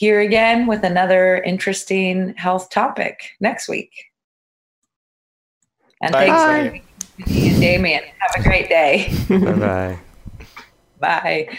here 0.00 0.20
again 0.20 0.66
with 0.66 0.82
another 0.82 1.42
interesting 1.42 2.32
health 2.38 2.70
topic 2.70 3.36
next 3.38 3.68
week. 3.68 3.92
And 6.00 6.14
Thanks, 6.14 6.42
thanks, 6.42 6.82
Amy. 7.28 7.36
Amy 7.36 7.50
and 7.50 7.60
Damien. 7.60 8.02
Have 8.18 8.40
a 8.40 8.48
great 8.48 8.70
day. 8.70 9.14
Bye 9.28 9.52
bye. 9.52 9.98
Bye. 10.98 11.58